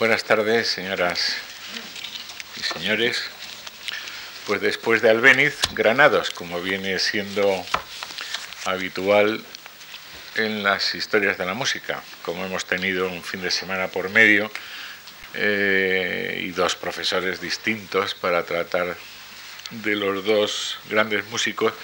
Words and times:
Buenas 0.00 0.24
tardes, 0.24 0.66
señoras 0.66 1.36
y 2.56 2.62
señores. 2.62 3.22
Pues 4.46 4.62
después 4.62 5.02
de 5.02 5.10
Albéniz, 5.10 5.58
Granados, 5.72 6.30
como 6.30 6.62
viene 6.62 6.98
siendo 6.98 7.66
habitual 8.64 9.44
en 10.36 10.62
las 10.62 10.94
historias 10.94 11.36
de 11.36 11.44
la 11.44 11.52
música, 11.52 12.02
como 12.22 12.46
hemos 12.46 12.64
tenido 12.64 13.08
un 13.08 13.22
fin 13.22 13.42
de 13.42 13.50
semana 13.50 13.88
por 13.88 14.08
medio 14.08 14.50
eh, 15.34 16.44
y 16.44 16.50
dos 16.52 16.76
profesores 16.76 17.42
distintos 17.42 18.14
para 18.14 18.46
tratar 18.46 18.96
de 19.68 19.96
los 19.96 20.24
dos 20.24 20.78
grandes 20.88 21.26
músicos, 21.26 21.74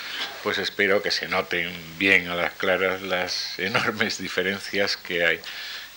pues 0.42 0.56
espero 0.56 1.02
que 1.02 1.10
se 1.10 1.28
noten 1.28 1.70
bien 1.98 2.30
a 2.30 2.34
las 2.34 2.54
claras 2.54 3.02
las 3.02 3.58
enormes 3.58 4.16
diferencias 4.22 4.96
que 4.96 5.26
hay 5.26 5.40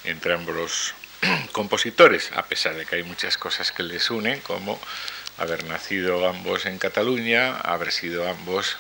entre 0.03 0.33
ambos 0.33 0.95
compositores, 1.51 2.31
a 2.35 2.43
pesar 2.43 2.75
de 2.75 2.85
que 2.85 2.97
hay 2.97 3.03
muchas 3.03 3.37
cosas 3.37 3.71
que 3.71 3.83
les 3.83 4.09
unen, 4.09 4.39
como 4.41 4.79
haber 5.37 5.63
nacido 5.65 6.27
ambos 6.27 6.65
en 6.65 6.77
Cataluña, 6.77 7.57
haber 7.57 7.91
sido 7.91 8.27
ambos 8.29 8.77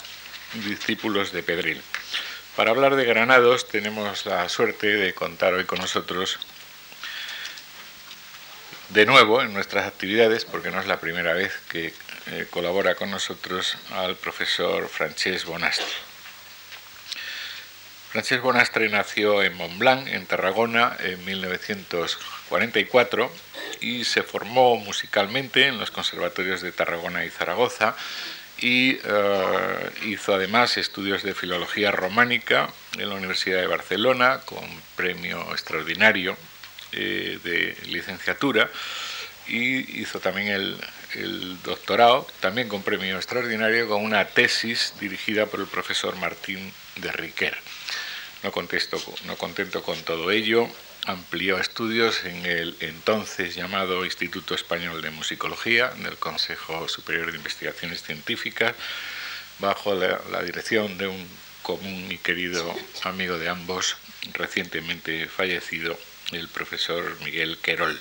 discípulos 0.53 1.31
de 1.31 1.43
Pedril. 1.43 1.81
Para 2.55 2.71
hablar 2.71 2.95
de 2.95 3.05
Granados 3.05 3.67
tenemos 3.67 4.25
la 4.25 4.49
suerte 4.49 4.87
de 4.87 5.13
contar 5.13 5.53
hoy 5.53 5.65
con 5.65 5.79
nosotros 5.79 6.39
de 8.89 9.05
nuevo 9.05 9.41
en 9.41 9.53
nuestras 9.53 9.87
actividades, 9.87 10.45
porque 10.45 10.71
no 10.71 10.79
es 10.81 10.87
la 10.87 10.99
primera 10.99 11.33
vez 11.33 11.53
que 11.69 11.93
eh, 12.31 12.47
colabora 12.49 12.95
con 12.95 13.11
nosotros 13.11 13.77
al 13.91 14.15
profesor 14.15 14.87
Francesc 14.89 15.45
Bonastre. 15.45 16.08
Francesc 18.11 18.41
Bonastre 18.41 18.89
nació 18.89 19.43
en 19.43 19.53
Montblanc, 19.53 20.07
en 20.07 20.25
Tarragona, 20.25 20.97
en 20.99 21.23
1944 21.25 23.31
y 23.81 24.03
se 24.03 24.23
formó 24.23 24.77
musicalmente 24.77 25.67
en 25.67 25.77
los 25.77 25.91
conservatorios 25.91 26.61
de 26.61 26.71
Tarragona 26.71 27.23
y 27.23 27.29
Zaragoza 27.29 27.95
y 28.57 28.97
eh, 29.03 29.91
hizo 30.07 30.33
además 30.33 30.77
estudios 30.77 31.21
de 31.21 31.35
filología 31.35 31.91
románica 31.91 32.73
en 32.97 33.09
la 33.09 33.15
Universidad 33.15 33.61
de 33.61 33.67
Barcelona 33.67 34.41
con 34.43 34.63
premio 34.95 35.39
extraordinario 35.51 36.35
eh, 36.91 37.37
de 37.43 37.77
licenciatura 37.89 38.71
y 39.47 40.01
hizo 40.01 40.19
también 40.19 40.47
el, 40.47 40.75
el, 41.13 41.61
doctorado, 41.61 42.25
también 42.39 42.69
con 42.69 42.81
premio 42.81 43.17
extraordinario, 43.17 43.87
con 43.87 44.03
una 44.03 44.25
tesis 44.25 44.95
dirigida 44.99 45.45
por 45.45 45.59
el 45.59 45.67
profesor 45.67 46.15
Martín 46.15 46.73
de 47.01 47.11
Riquer. 47.11 47.57
No, 48.43 48.51
contesto, 48.51 49.01
no 49.25 49.35
contento 49.37 49.83
con 49.83 50.01
todo 50.03 50.31
ello, 50.31 50.69
amplió 51.05 51.59
estudios 51.59 52.23
en 52.23 52.45
el 52.45 52.75
entonces 52.79 53.55
llamado 53.55 54.05
Instituto 54.05 54.55
Español 54.55 55.01
de 55.01 55.11
Musicología, 55.11 55.89
del 55.89 56.17
Consejo 56.17 56.87
Superior 56.87 57.31
de 57.31 57.37
Investigaciones 57.37 58.03
Científicas, 58.03 58.75
bajo 59.59 59.93
la, 59.93 60.43
dirección 60.43 60.97
de 60.97 61.07
un 61.07 61.27
común 61.63 62.07
y 62.11 62.17
querido 62.17 62.73
amigo 63.03 63.37
de 63.37 63.49
ambos, 63.49 63.97
recientemente 64.33 65.27
fallecido, 65.27 65.99
el 66.31 66.47
profesor 66.47 67.17
Miguel 67.23 67.57
Querol. 67.61 67.99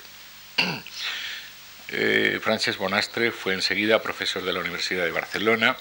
Eh, 1.90 2.38
Francesc 2.42 2.78
Bonastre 2.78 3.32
fue 3.32 3.54
enseguida 3.54 4.02
profesor 4.02 4.44
de 4.44 4.52
la 4.52 4.60
Universidad 4.60 5.06
de 5.06 5.10
Barcelona 5.10 5.74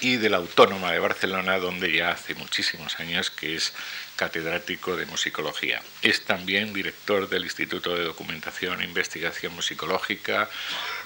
y 0.00 0.16
de 0.16 0.28
la 0.28 0.38
Autónoma 0.38 0.92
de 0.92 0.98
Barcelona, 0.98 1.58
donde 1.58 1.92
ya 1.92 2.10
hace 2.10 2.34
muchísimos 2.34 2.98
años 3.00 3.30
que 3.30 3.56
es 3.56 3.72
catedrático 4.16 4.96
de 4.96 5.06
musicología. 5.06 5.82
Es 6.02 6.24
también 6.24 6.72
director 6.72 7.28
del 7.28 7.44
Instituto 7.44 7.94
de 7.94 8.04
Documentación 8.04 8.80
e 8.80 8.84
Investigación 8.84 9.54
Musicológica 9.54 10.48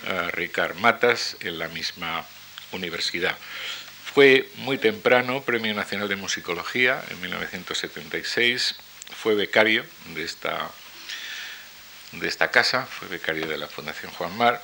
eh, 0.06 0.30
Ricard 0.32 0.76
Matas 0.76 1.36
en 1.40 1.58
la 1.58 1.68
misma 1.68 2.24
universidad. 2.72 3.36
Fue 4.14 4.48
muy 4.56 4.78
temprano 4.78 5.42
Premio 5.42 5.74
Nacional 5.74 6.08
de 6.08 6.16
Musicología 6.16 7.02
en 7.10 7.20
1976, 7.20 8.76
fue 9.14 9.34
becario 9.34 9.84
de 10.14 10.24
esta 10.24 10.70
de 12.12 12.26
esta 12.26 12.50
casa, 12.50 12.86
fue 12.86 13.06
becario 13.06 13.46
de 13.46 13.56
la 13.56 13.68
Fundación 13.68 14.10
Juan 14.12 14.36
Mar, 14.36 14.60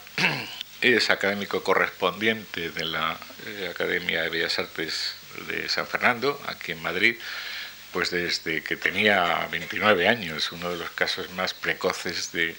es 0.94 1.10
académico 1.10 1.62
correspondiente 1.62 2.70
de 2.70 2.84
la 2.84 3.18
eh, 3.46 3.68
Academia 3.70 4.22
de 4.22 4.28
Bellas 4.28 4.58
Artes 4.58 5.14
de 5.48 5.68
San 5.68 5.86
Fernando, 5.86 6.40
aquí 6.46 6.72
en 6.72 6.82
Madrid, 6.82 7.16
pues 7.92 8.10
desde 8.10 8.62
que 8.62 8.76
tenía 8.76 9.48
29 9.50 10.08
años, 10.08 10.52
uno 10.52 10.70
de 10.70 10.76
los 10.76 10.90
casos 10.90 11.30
más 11.32 11.54
precoces 11.54 12.32
de, 12.32 12.54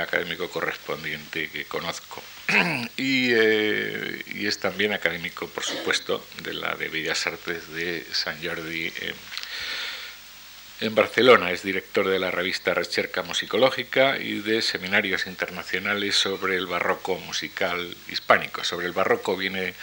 académico 0.00 0.50
correspondiente 0.50 1.48
que 1.50 1.64
conozco. 1.64 2.22
Y, 2.96 3.30
eh, 3.32 4.22
y, 4.26 4.46
es 4.46 4.58
también 4.58 4.92
académico, 4.92 5.48
por 5.48 5.64
supuesto, 5.64 6.26
de 6.42 6.54
la 6.54 6.74
de 6.74 6.88
Bellas 6.88 7.26
Artes 7.26 7.70
de 7.72 8.04
San 8.12 8.42
Jordi 8.42 8.92
en 9.00 9.14
en 10.80 10.94
Barcelona. 10.94 11.50
Es 11.50 11.62
director 11.62 12.08
de 12.08 12.18
la 12.18 12.30
revista 12.30 12.74
Recerca 12.74 13.22
Musicológica 13.22 14.18
y 14.18 14.40
de 14.40 14.62
seminarios 14.62 15.26
internacionales 15.26 16.14
sobre 16.14 16.56
el 16.56 16.66
barroco 16.66 17.16
musical 17.16 17.96
hispánico. 18.08 18.64
Sobre 18.64 18.86
el 18.86 18.92
barroco 18.92 19.36
viene 19.36 19.74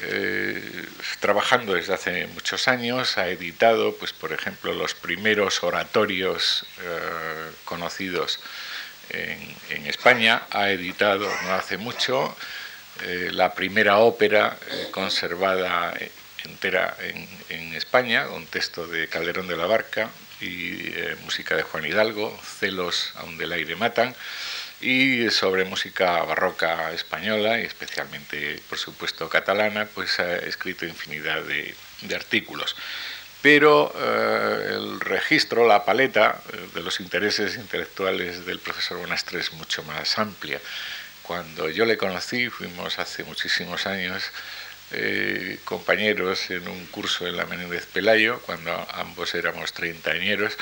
eh, 0.00 0.86
trabajando 1.20 1.74
desde 1.74 1.94
hace 1.94 2.26
muchos 2.28 2.68
años, 2.68 3.18
ha 3.18 3.28
editado, 3.28 3.94
pues, 3.96 4.12
por 4.12 4.32
ejemplo, 4.32 4.72
los 4.72 4.94
primeros 4.94 5.62
oratorios 5.62 6.66
eh, 6.82 7.50
conocidos 7.64 8.40
en, 9.10 9.86
España, 9.86 10.42
ha 10.50 10.70
editado 10.70 11.30
no 11.44 11.54
hace 11.54 11.76
mucho 11.76 12.36
eh, 13.02 13.30
la 13.32 13.54
primera 13.54 13.98
ópera 13.98 14.58
conservada 14.90 15.94
entera 16.46 16.96
en, 17.00 17.74
España, 17.74 18.28
un 18.30 18.46
texto 18.46 18.86
de 18.86 19.06
Calderón 19.08 19.48
de 19.48 19.56
la 19.56 19.66
Barca 19.66 20.08
y 20.40 20.88
eh, 20.88 21.16
música 21.24 21.54
de 21.54 21.62
Juan 21.62 21.84
Hidalgo, 21.84 22.38
Celos 22.42 23.12
aún 23.16 23.36
del 23.36 23.52
aire 23.52 23.76
matan, 23.76 24.14
y 24.80 25.30
sobre 25.30 25.64
música 25.64 26.22
barroca 26.22 26.92
española 26.92 27.60
y 27.60 27.64
especialmente, 27.64 28.62
por 28.68 28.78
supuesto, 28.78 29.28
catalana, 29.28 29.86
pues 29.86 30.18
ha 30.20 30.36
escrito 30.36 30.86
infinidad 30.86 31.42
de, 31.42 31.74
artículos. 32.14 32.76
Pero 33.42 33.92
eh, 33.96 34.72
el 34.74 35.00
registro, 35.00 35.66
la 35.66 35.84
paleta 35.84 36.40
eh, 36.52 36.68
de 36.74 36.82
los 36.82 37.00
intereses 37.00 37.56
intelectuales 37.56 38.44
del 38.44 38.58
profesor 38.58 38.98
Bonastre 38.98 39.40
es 39.40 39.52
mucho 39.52 39.82
más 39.84 40.18
amplia. 40.18 40.60
Cuando 41.22 41.68
yo 41.68 41.84
le 41.84 41.96
conocí, 41.96 42.48
fuimos 42.50 42.98
hace 42.98 43.24
muchísimos 43.24 43.86
años, 43.86 44.30
eh, 44.92 45.58
compañeros 45.64 46.50
en 46.50 46.68
un 46.68 46.86
curso 46.86 47.26
en 47.26 47.36
la 47.36 47.46
Menéndez 47.46 47.86
Pelayo, 47.86 48.40
cuando 48.42 48.72
ambos 48.92 49.34
éramos 49.34 49.72
treintañeros, 49.72 50.56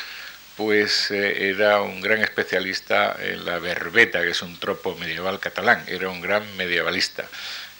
pues 0.57 1.11
eh, 1.11 1.51
era 1.51 1.83
un 1.83 2.01
gran 2.01 2.21
especialista 2.21 3.17
en 3.21 3.45
la 3.45 3.59
verbeta, 3.59 4.23
que 4.23 4.31
es 4.31 4.43
un 4.43 4.59
tropo 4.59 4.97
medieval 4.97 5.41
catalán, 5.41 5.85
era 5.89 6.09
un 6.09 6.21
gran 6.21 6.45
medievalista. 6.57 7.29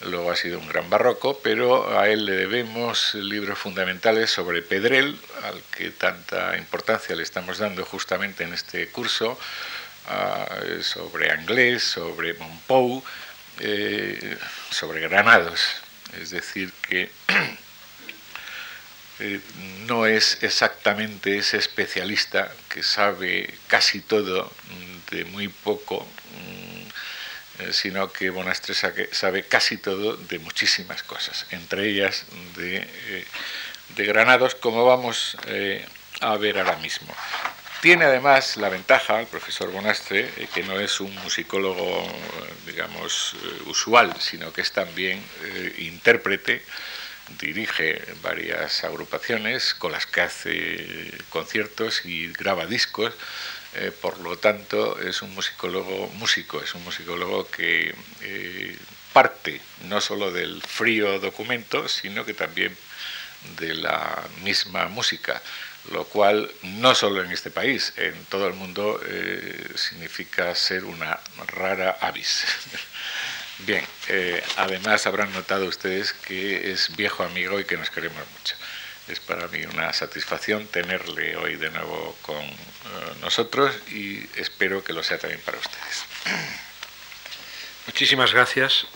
Luego 0.01 0.29
ha 0.29 0.35
sido 0.35 0.59
un 0.59 0.67
gran 0.67 0.89
barroco, 0.89 1.39
pero 1.41 1.97
a 1.97 2.09
él 2.09 2.25
le 2.25 2.33
debemos 2.33 3.15
libros 3.15 3.57
fundamentales 3.57 4.29
sobre 4.29 4.61
Pedrel, 4.61 5.17
al 5.43 5.61
que 5.75 5.89
tanta 5.91 6.57
importancia 6.57 7.15
le 7.15 7.23
estamos 7.23 7.59
dando 7.59 7.85
justamente 7.85 8.43
en 8.43 8.53
este 8.53 8.87
curso, 8.89 9.39
ah, 10.07 10.45
sobre 10.81 11.31
Anglés, 11.31 11.83
sobre 11.83 12.33
Montpou, 12.33 13.03
eh, 13.61 14.37
sobre 14.69 14.99
Granados. 14.99 15.84
Es 16.21 16.31
decir, 16.31 16.71
que 16.87 17.11
eh, 19.19 19.39
no 19.87 20.05
es 20.05 20.39
exactamente 20.41 21.37
ese 21.37 21.57
especialista 21.57 22.51
que 22.69 22.83
sabe 22.83 23.53
casi 23.67 24.01
todo 24.01 24.51
de 25.11 25.25
muy 25.25 25.47
poco, 25.47 26.05
mm, 26.05 27.63
eh, 27.63 27.73
sino 27.73 28.11
que 28.11 28.29
Bonastre 28.29 28.73
sabe 28.73 29.43
casi 29.43 29.77
todo 29.77 30.17
de 30.17 30.39
muchísimas 30.39 31.03
cosas, 31.03 31.45
entre 31.51 31.89
ellas 31.89 32.25
de, 32.55 32.87
eh, 33.07 33.25
Granados, 33.97 34.55
como 34.55 34.83
vamos 34.83 35.37
a 36.19 36.35
ver 36.37 36.57
ahora 36.57 36.75
mismo. 36.77 37.15
Tiene 37.85 38.05
además 38.05 38.57
la 38.57 38.69
ventaja, 38.69 39.19
el 39.19 39.27
profesor 39.27 39.71
Bonastre, 39.71 40.27
eh, 40.37 40.47
que 40.51 40.63
no 40.63 40.79
es 40.79 40.99
un 40.99 41.13
musicólogo, 41.17 42.03
digamos, 42.65 43.35
eh, 43.35 43.61
usual, 43.67 44.11
sino 44.19 44.51
que 44.51 44.61
es 44.61 44.71
también 44.71 45.23
eh, 45.43 45.75
intérprete, 45.77 46.63
dirige 47.39 48.01
varias 48.23 48.83
agrupaciones 48.83 49.75
con 49.75 49.91
las 49.91 50.07
que 50.07 50.21
hace 50.21 51.11
conciertos 51.29 52.07
y 52.07 52.33
graba 52.33 52.65
discos. 52.65 53.13
por 54.01 54.17
lo 54.17 54.35
tanto, 54.35 54.99
es 54.99 55.21
un 55.21 55.35
musicólogo 55.35 56.07
músico, 56.15 56.63
es 56.63 56.73
un 56.73 56.83
musicólogo 56.83 57.51
que 57.51 57.93
parte 59.13 59.61
no 59.83 60.01
solo 60.01 60.31
del 60.31 60.59
frío 60.63 61.19
documento, 61.19 61.87
sino 61.87 62.25
que 62.25 62.33
también 62.33 62.75
de 63.59 63.75
la 63.75 64.23
misma 64.41 64.87
música 64.87 65.39
lo 65.91 66.05
cual 66.05 66.51
no 66.63 66.95
solo 66.95 67.23
en 67.23 67.31
este 67.31 67.51
país, 67.51 67.93
en 67.97 68.25
todo 68.25 68.47
el 68.47 68.53
mundo 68.53 68.99
eh, 69.05 69.73
significa 69.75 70.53
ser 70.55 70.85
una 70.85 71.19
rara 71.47 71.97
avis. 72.01 72.45
Bien, 73.59 73.85
eh, 74.09 74.43
además 74.57 75.07
habrán 75.07 75.31
notado 75.33 75.65
ustedes 75.65 76.13
que 76.13 76.71
es 76.71 76.95
viejo 76.95 77.23
amigo 77.23 77.59
y 77.59 77.65
que 77.65 77.77
nos 77.77 77.89
queremos 77.89 78.23
mucho. 78.37 78.55
Es 79.07 79.19
para 79.19 79.47
mí 79.47 79.63
una 79.65 79.93
satisfacción 79.93 80.67
tenerle 80.67 81.37
hoy 81.37 81.55
de 81.55 81.69
nuevo 81.69 82.17
con 82.21 82.43
eh, 82.43 82.55
nosotros 83.21 83.73
y 83.89 84.27
espero 84.35 84.83
que 84.83 84.93
lo 84.93 85.03
sea 85.03 85.17
también 85.17 85.41
para 85.41 85.57
ustedes. 85.57 86.05
Muchísimas 87.85 88.33
gracias 88.33 88.87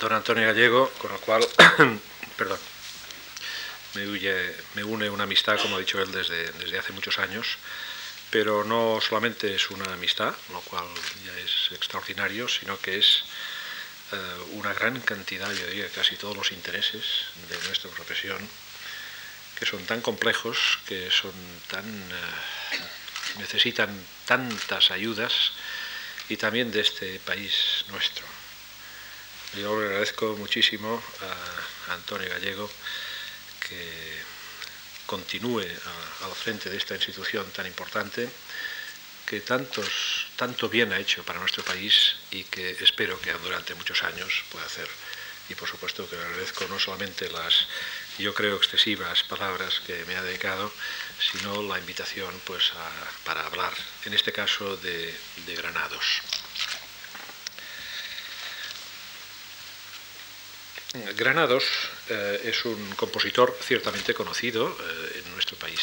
don 0.00 0.12
Antonio 0.12 0.46
Gallego, 0.46 0.90
con 0.98 1.12
lo 1.12 1.20
cual, 1.20 1.46
perdón, 2.36 2.58
me, 3.94 4.06
me, 4.74 4.84
une 4.84 5.10
una 5.10 5.24
amistad, 5.24 5.58
como 5.60 5.76
ha 5.76 5.80
dicho 5.80 6.00
él, 6.00 6.10
desde, 6.12 6.50
desde 6.52 6.78
hace 6.78 6.92
muchos 6.92 7.18
años, 7.18 7.58
pero 8.30 8.64
no 8.64 9.00
solamente 9.00 9.54
es 9.54 9.70
una 9.70 9.92
amistad, 9.92 10.34
lo 10.52 10.60
cual 10.60 10.86
ya 11.26 11.36
es 11.38 11.72
extraordinario, 11.72 12.48
sino 12.48 12.78
que 12.78 12.98
es 12.98 13.24
eh, 14.12 14.16
una 14.52 14.72
gran 14.72 15.00
cantidad, 15.00 15.52
yo 15.52 15.66
diría 15.66 15.88
casi 15.88 16.16
todos 16.16 16.36
los 16.36 16.52
intereses 16.52 17.04
de 17.48 17.58
nuestra 17.66 17.90
profesión, 17.90 18.38
que 19.58 19.66
son 19.66 19.84
tan 19.84 20.00
complejos, 20.00 20.78
que 20.86 21.10
son 21.10 21.32
tan 21.68 21.84
eh, 21.84 22.78
necesitan 23.38 23.90
tantas 24.26 24.90
ayudas 24.90 25.52
y 26.28 26.36
también 26.36 26.70
de 26.70 26.80
este 26.80 27.18
país 27.20 27.84
nuestro. 27.88 28.26
Yo 29.56 29.78
le 29.80 29.86
agradezco 29.86 30.36
muchísimo 30.36 31.02
a 31.88 31.94
Antonio 31.94 32.28
Gallego 32.28 32.70
que 33.70 34.20
continúe 35.06 35.66
al 36.24 36.34
frente 36.34 36.68
de 36.68 36.76
esta 36.76 36.94
institución 36.94 37.50
tan 37.52 37.66
importante 37.66 38.28
que 39.26 39.40
tantos, 39.40 40.26
tanto 40.34 40.68
bien 40.68 40.92
ha 40.92 40.98
hecho 40.98 41.22
para 41.22 41.38
nuestro 41.38 41.62
país 41.62 42.16
y 42.32 42.42
que 42.44 42.70
espero 42.80 43.20
que 43.20 43.32
durante 43.32 43.76
muchos 43.76 44.02
años 44.02 44.42
pueda 44.50 44.66
hacer. 44.66 44.88
Y 45.48 45.54
por 45.54 45.68
supuesto 45.68 46.08
que 46.08 46.16
le 46.16 46.22
agradezco 46.22 46.66
no 46.68 46.78
solamente 46.78 47.28
las, 47.30 47.66
yo 48.18 48.34
creo, 48.34 48.56
excesivas 48.56 49.22
palabras 49.24 49.80
que 49.86 50.04
me 50.06 50.16
ha 50.16 50.22
dedicado, 50.22 50.72
sino 51.18 51.62
la 51.62 51.78
invitación 51.78 52.32
pues, 52.44 52.72
para 53.24 53.46
hablar, 53.46 53.72
en 54.04 54.14
este 54.14 54.32
caso, 54.32 54.76
de 54.76 55.14
Granados. 55.56 56.22
Granados 60.92 61.64
eh, 62.08 62.40
es 62.46 62.64
un 62.64 62.96
compositor 62.96 63.56
ciertamente 63.62 64.12
conocido 64.12 64.68
eh, 64.68 65.22
en 65.24 65.32
nuestro 65.34 65.56
país. 65.56 65.80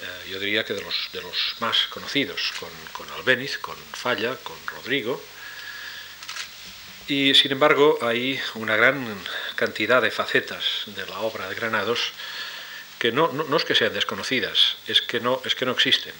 Eh, 0.00 0.30
yo 0.30 0.38
diría 0.38 0.66
que 0.66 0.74
de 0.74 0.82
los, 0.82 1.08
de 1.14 1.22
los 1.22 1.56
más 1.60 1.86
conocidos, 1.86 2.52
con, 2.60 2.68
con, 2.92 3.10
Albéniz, 3.14 3.56
con 3.56 3.76
Falla, 3.76 4.36
con 4.42 4.56
Rodrigo. 4.66 5.22
Y 7.08 7.34
sin 7.34 7.52
embargo 7.52 7.98
hay 8.02 8.38
una 8.54 8.76
gran 8.76 9.18
cantidad 9.56 10.02
de 10.02 10.10
facetas 10.10 10.82
de 10.86 11.06
la 11.06 11.20
obra 11.20 11.48
de 11.48 11.54
Granados 11.54 12.12
que 12.98 13.12
no, 13.12 13.32
no, 13.32 13.44
no 13.44 13.56
es 13.56 13.64
que 13.64 13.74
sean 13.74 13.94
desconocidas, 13.94 14.76
es 14.86 15.00
que 15.00 15.20
no, 15.20 15.40
es 15.46 15.54
que 15.54 15.64
no 15.64 15.72
existen. 15.72 16.12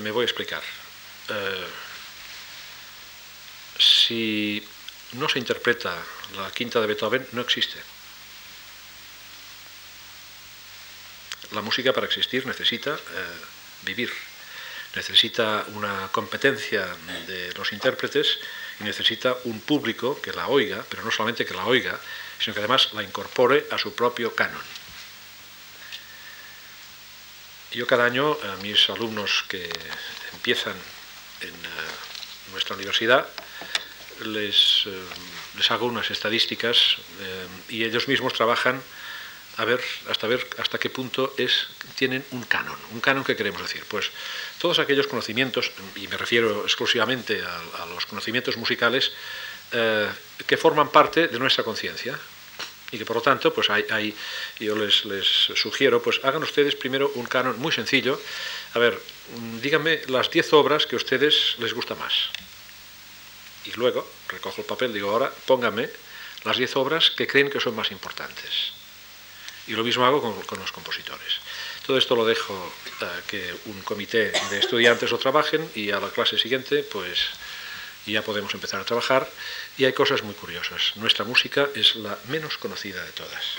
me 0.00 0.10
voy 0.10 0.22
a 0.22 0.24
explicar. 0.24 0.62
si 3.78 4.66
no 5.12 5.28
se 5.28 5.38
interpreta 5.38 5.96
la 6.36 6.50
quinta 6.50 6.80
de 6.80 6.86
Beethoven, 6.86 7.26
no 7.32 7.40
existe. 7.40 7.78
La 11.52 11.62
música 11.62 11.92
para 11.92 12.06
existir 12.06 12.44
necesita 12.46 12.94
eh, 12.94 12.98
vivir, 13.82 14.12
necesita 14.94 15.64
una 15.68 16.08
competencia 16.10 16.86
de 17.26 17.52
los 17.54 17.72
intérpretes 17.72 18.38
y 18.80 18.84
necesita 18.84 19.36
un 19.44 19.60
público 19.60 20.20
que 20.20 20.32
la 20.32 20.48
oiga, 20.48 20.84
pero 20.88 21.04
no 21.04 21.10
solamente 21.10 21.46
que 21.46 21.54
la 21.54 21.66
oiga, 21.66 21.98
sino 22.38 22.54
que 22.54 22.60
además 22.60 22.92
la 22.94 23.02
incorpore 23.02 23.66
a 23.70 23.78
su 23.78 23.94
propio 23.94 24.34
canon. 24.34 24.62
Yo 27.72 27.86
cada 27.86 28.06
año 28.06 28.32
a 28.32 28.56
mis 28.62 28.88
alumnos 28.90 29.44
que 29.48 29.68
empiezan 30.32 30.76
en 31.42 31.50
eh, 31.50 32.52
nuestra 32.52 32.74
universidad 32.74 33.28
les, 34.24 34.84
eh, 34.86 34.90
les 35.56 35.70
hago 35.70 35.86
unas 35.86 36.10
estadísticas 36.10 36.96
eh, 37.20 37.46
y 37.68 37.84
ellos 37.84 38.08
mismos 38.08 38.32
trabajan 38.32 38.80
a 39.56 39.64
ver 39.64 39.80
hasta 40.10 40.26
ver 40.26 40.46
hasta 40.58 40.78
qué 40.78 40.90
punto 40.90 41.34
es 41.38 41.68
tienen 41.96 42.24
un 42.30 42.44
canon. 42.44 42.76
Un 42.92 43.00
canon 43.00 43.24
que 43.24 43.36
queremos 43.36 43.62
decir, 43.62 43.84
pues 43.88 44.10
todos 44.60 44.78
aquellos 44.78 45.06
conocimientos 45.06 45.72
y 45.96 46.08
me 46.08 46.16
refiero 46.16 46.62
exclusivamente 46.64 47.42
a, 47.42 47.86
los 47.86 48.04
conocimientos 48.06 48.56
musicales 48.56 49.12
eh, 49.72 50.08
que 50.46 50.56
forman 50.56 50.90
parte 50.90 51.28
de 51.28 51.38
nuestra 51.38 51.64
conciencia 51.64 52.18
y 52.92 52.98
que 52.98 53.04
por 53.04 53.16
lo 53.16 53.22
tanto 53.22 53.52
pues 53.52 53.70
hay, 53.70 53.84
hay 53.90 54.14
yo 54.60 54.76
les, 54.76 55.04
les, 55.06 55.26
sugiero 55.26 56.02
pues 56.02 56.20
hagan 56.22 56.42
ustedes 56.42 56.76
primero 56.76 57.10
un 57.14 57.24
canon 57.24 57.58
muy 57.58 57.72
sencillo. 57.72 58.20
A 58.74 58.78
ver, 58.78 59.00
díganme 59.62 60.02
las 60.08 60.30
10 60.30 60.52
obras 60.52 60.86
que 60.86 60.96
a 60.96 60.98
ustedes 60.98 61.56
les 61.58 61.72
gusta 61.72 61.94
más 61.94 62.30
y 63.66 63.72
luego 63.72 64.06
recojo 64.28 64.60
el 64.60 64.66
papel, 64.66 64.92
digo, 64.92 65.10
ahora 65.10 65.32
póngame 65.46 65.88
las 66.44 66.56
10 66.56 66.76
obras 66.76 67.10
que 67.10 67.26
creen 67.26 67.50
que 67.50 67.60
son 67.60 67.74
más 67.74 67.90
importantes. 67.90 68.72
Y 69.66 69.72
lo 69.72 69.82
mismo 69.82 70.06
hago 70.06 70.22
con, 70.22 70.58
los 70.60 70.72
compositores. 70.72 71.40
Todo 71.84 71.98
esto 71.98 72.14
lo 72.14 72.24
dejo 72.24 72.72
que 73.26 73.52
un 73.66 73.82
comité 73.82 74.30
de 74.50 74.58
estudiantes 74.58 75.10
lo 75.10 75.18
trabajen 75.18 75.68
y 75.74 75.90
a 75.90 75.98
la 75.98 76.10
clase 76.10 76.38
siguiente 76.38 76.84
pues 76.84 77.18
ya 78.06 78.22
podemos 78.22 78.54
empezar 78.54 78.80
a 78.80 78.84
trabajar. 78.84 79.28
Y 79.76 79.84
hay 79.84 79.92
cosas 79.92 80.22
muy 80.22 80.34
curiosas. 80.34 80.92
Nuestra 80.96 81.24
música 81.24 81.68
es 81.74 81.96
la 81.96 82.16
menos 82.28 82.58
conocida 82.58 83.04
de 83.04 83.10
todas. 83.10 83.58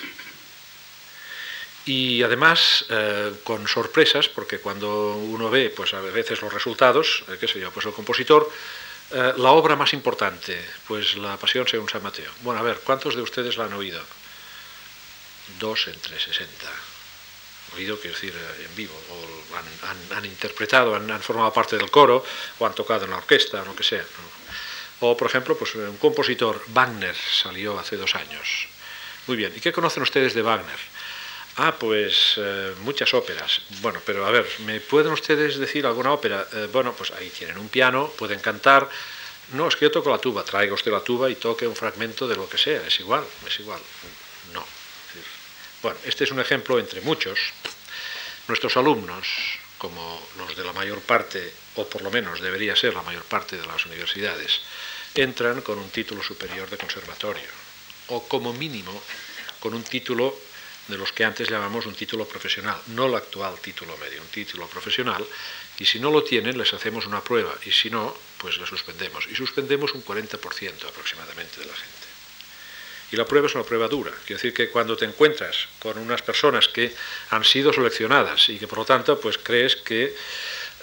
Y 1.86 2.21
además 2.24 2.86
eh, 2.89 3.33
con 3.44 3.68
sorpresas, 3.68 4.27
porque 4.27 4.60
cuando 4.60 5.15
uno 5.15 5.50
ve 5.50 5.69
pues 5.69 5.94
a 5.94 6.01
veces 6.01 6.42
los 6.42 6.53
resultados, 6.53 7.24
eh, 7.30 7.38
qué 7.39 7.48
sé 7.48 7.60
yo, 7.60 7.71
pues 7.71 7.86
el 7.86 7.94
compositor 7.94 8.50
eh, 9.12 9.33
la 9.38 9.51
obra 9.51 9.75
más 9.75 9.94
importante, 9.94 10.59
pues 10.88 11.15
La 11.15 11.38
Pasión 11.38 11.68
según 11.68 11.88
San 11.88 12.04
Mateo. 12.04 12.31
Bueno, 12.42 12.59
a 12.59 12.63
ver, 12.63 12.81
¿cuántos 12.83 13.15
de 13.15 13.21
ustedes 13.21 13.56
la 13.57 13.65
han 13.65 13.74
oído? 13.74 14.01
Dos 15.59 15.88
entre 15.88 16.19
sesenta. 16.19 16.69
Oído, 17.75 18.00
quiero 18.00 18.15
decir, 18.15 18.33
eh, 18.36 18.65
en 18.65 18.75
vivo, 18.75 18.94
o 19.09 20.15
han, 20.15 20.25
interpretado, 20.25 20.95
han, 20.95 21.21
formado 21.21 21.54
parte 21.54 21.77
del 21.77 21.89
coro, 21.89 22.24
o 22.60 22.65
han 22.65 22.75
tocado 22.75 23.05
en 23.05 23.12
la 23.12 23.17
orquesta, 23.17 23.62
o 23.62 23.65
lo 23.65 23.75
que 23.75 23.84
sea. 23.84 24.03
O, 25.00 25.15
por 25.15 25.27
ejemplo, 25.27 25.58
pues 25.58 25.75
un 25.75 25.98
compositor, 25.98 26.62
Wagner, 26.67 27.15
salió 27.15 27.79
hace 27.79 27.96
dos 27.96 28.15
años. 28.15 28.67
Muy 29.27 29.38
bien, 29.38 29.53
¿y 29.55 29.60
qué 29.60 29.72
conocen 29.72 30.03
ustedes 30.03 30.34
de 30.34 30.41
Wagner? 30.41 30.79
Ah, 31.60 31.76
pues 31.78 32.36
eh, 32.38 32.76
muchas 32.82 33.16
óperas. 33.16 33.62
Bueno, 33.82 34.00
pero 34.06 34.28
a 34.28 34.32
ver, 34.32 34.48
¿me 34.60 34.80
pueden 34.80 35.12
ustedes 35.12 35.58
decir 35.58 35.88
alguna 35.88 36.14
ópera? 36.14 36.48
Eh, 36.54 36.70
bueno, 36.72 36.94
pues 36.94 37.10
ahí 37.12 37.32
tienen 37.32 37.58
un 37.58 37.68
piano, 37.68 38.12
pueden 38.16 38.40
cantar. 38.40 38.88
No, 39.54 39.68
es 39.68 39.76
que 39.76 39.86
yo 39.86 39.92
toco 39.92 40.12
la 40.12 40.20
tuba. 40.20 40.44
Traiga 40.44 40.76
usted 40.76 40.92
la 40.92 41.00
tuba 41.00 41.32
y 41.32 41.36
toque 41.36 41.66
un 41.66 41.76
fragmento 41.76 42.28
de 42.28 42.36
lo 42.36 42.48
que 42.48 42.60
sea. 42.60 42.86
Es 42.86 43.00
igual, 43.00 43.24
es 43.48 43.60
igual. 43.60 43.82
No. 44.54 44.64
Bueno, 45.82 45.98
este 46.06 46.26
es 46.26 46.32
un 46.32 46.40
ejemplo 46.40 46.78
entre 46.78 47.02
muchos. 47.02 47.40
Nuestros 48.48 48.78
alumnos, 48.78 49.28
como 49.80 50.28
los 50.38 50.56
de 50.56 50.64
la 50.64 50.74
mayor 50.74 51.02
parte, 51.02 51.54
o 51.76 51.88
por 51.88 52.04
lo 52.04 52.12
menos 52.12 52.40
debería 52.40 52.76
ser 52.76 52.94
la 52.94 53.02
mayor 53.02 53.24
parte 53.24 53.58
de 53.58 53.66
las 53.66 53.84
universidades, 53.88 54.62
entran 55.16 55.62
con 55.62 55.80
un 55.80 55.90
título 55.90 56.22
superior 56.22 56.70
de 56.70 56.78
conservatorio, 56.78 57.50
o 58.10 58.28
como 58.28 58.54
mínimo 58.54 59.02
con 59.60 59.74
un 59.74 59.84
título 59.84 60.38
de 60.88 60.98
los 60.98 61.12
que 61.12 61.25
antes 61.25 61.50
llamamos 61.50 61.86
un 61.86 61.96
título 61.96 62.25
profesional, 62.25 62.79
no 62.88 63.08
el 63.08 63.15
actual 63.15 63.60
título 63.60 63.98
medio, 63.98 64.22
un 64.22 64.27
título 64.27 64.67
profesional, 64.67 65.25
y 65.79 65.86
si 65.86 66.00
no 66.00 66.12
lo 66.12 66.24
tienen 66.24 66.58
les 66.58 66.74
hacemos 66.74 67.06
una 67.06 67.22
prueba, 67.22 67.53
y 67.65 67.72
si 67.72 67.89
no, 67.89 68.15
pues 68.38 68.58
le 68.58 68.65
suspendemos, 68.65 69.27
y 69.27 69.36
suspendemos 69.36 69.94
un 69.94 70.03
40% 70.03 70.88
aproximadamente 70.88 71.60
de 71.60 71.65
la 71.65 71.74
gente. 71.74 72.08
Y 73.12 73.15
la 73.15 73.25
prueba 73.25 73.48
es 73.48 73.56
una 73.56 73.63
prueba 73.63 73.88
dura, 73.88 74.12
quiere 74.25 74.41
decir 74.41 74.53
que 74.53 74.70
cuando 74.70 74.98
te 74.98 75.06
encuentras 75.06 75.67
con 75.79 75.98
unas 75.98 76.22
personas 76.22 76.67
que 76.67 76.94
han 77.29 77.44
sido 77.44 77.72
seleccionadas 77.72 78.50
y 78.50 78.58
que 78.58 78.67
por 78.67 78.79
lo 78.79 78.86
tanto 78.86 79.20
pues 79.20 79.38
crees 79.38 79.77
que 79.77 80.13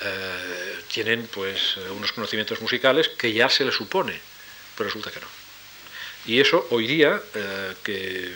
eh, 0.00 0.78
tienen 0.92 1.28
pues 1.28 1.76
unos 1.96 2.12
conocimientos 2.12 2.60
musicales 2.60 3.08
que 3.10 3.32
ya 3.32 3.48
se 3.48 3.64
les 3.64 3.74
supone, 3.74 4.18
pero 4.76 4.88
resulta 4.88 5.10
que 5.10 5.20
no. 5.20 5.26
Y 6.26 6.40
eso 6.40 6.66
hoy 6.70 6.86
día, 6.86 7.20
eh, 7.34 7.74
que 7.82 8.34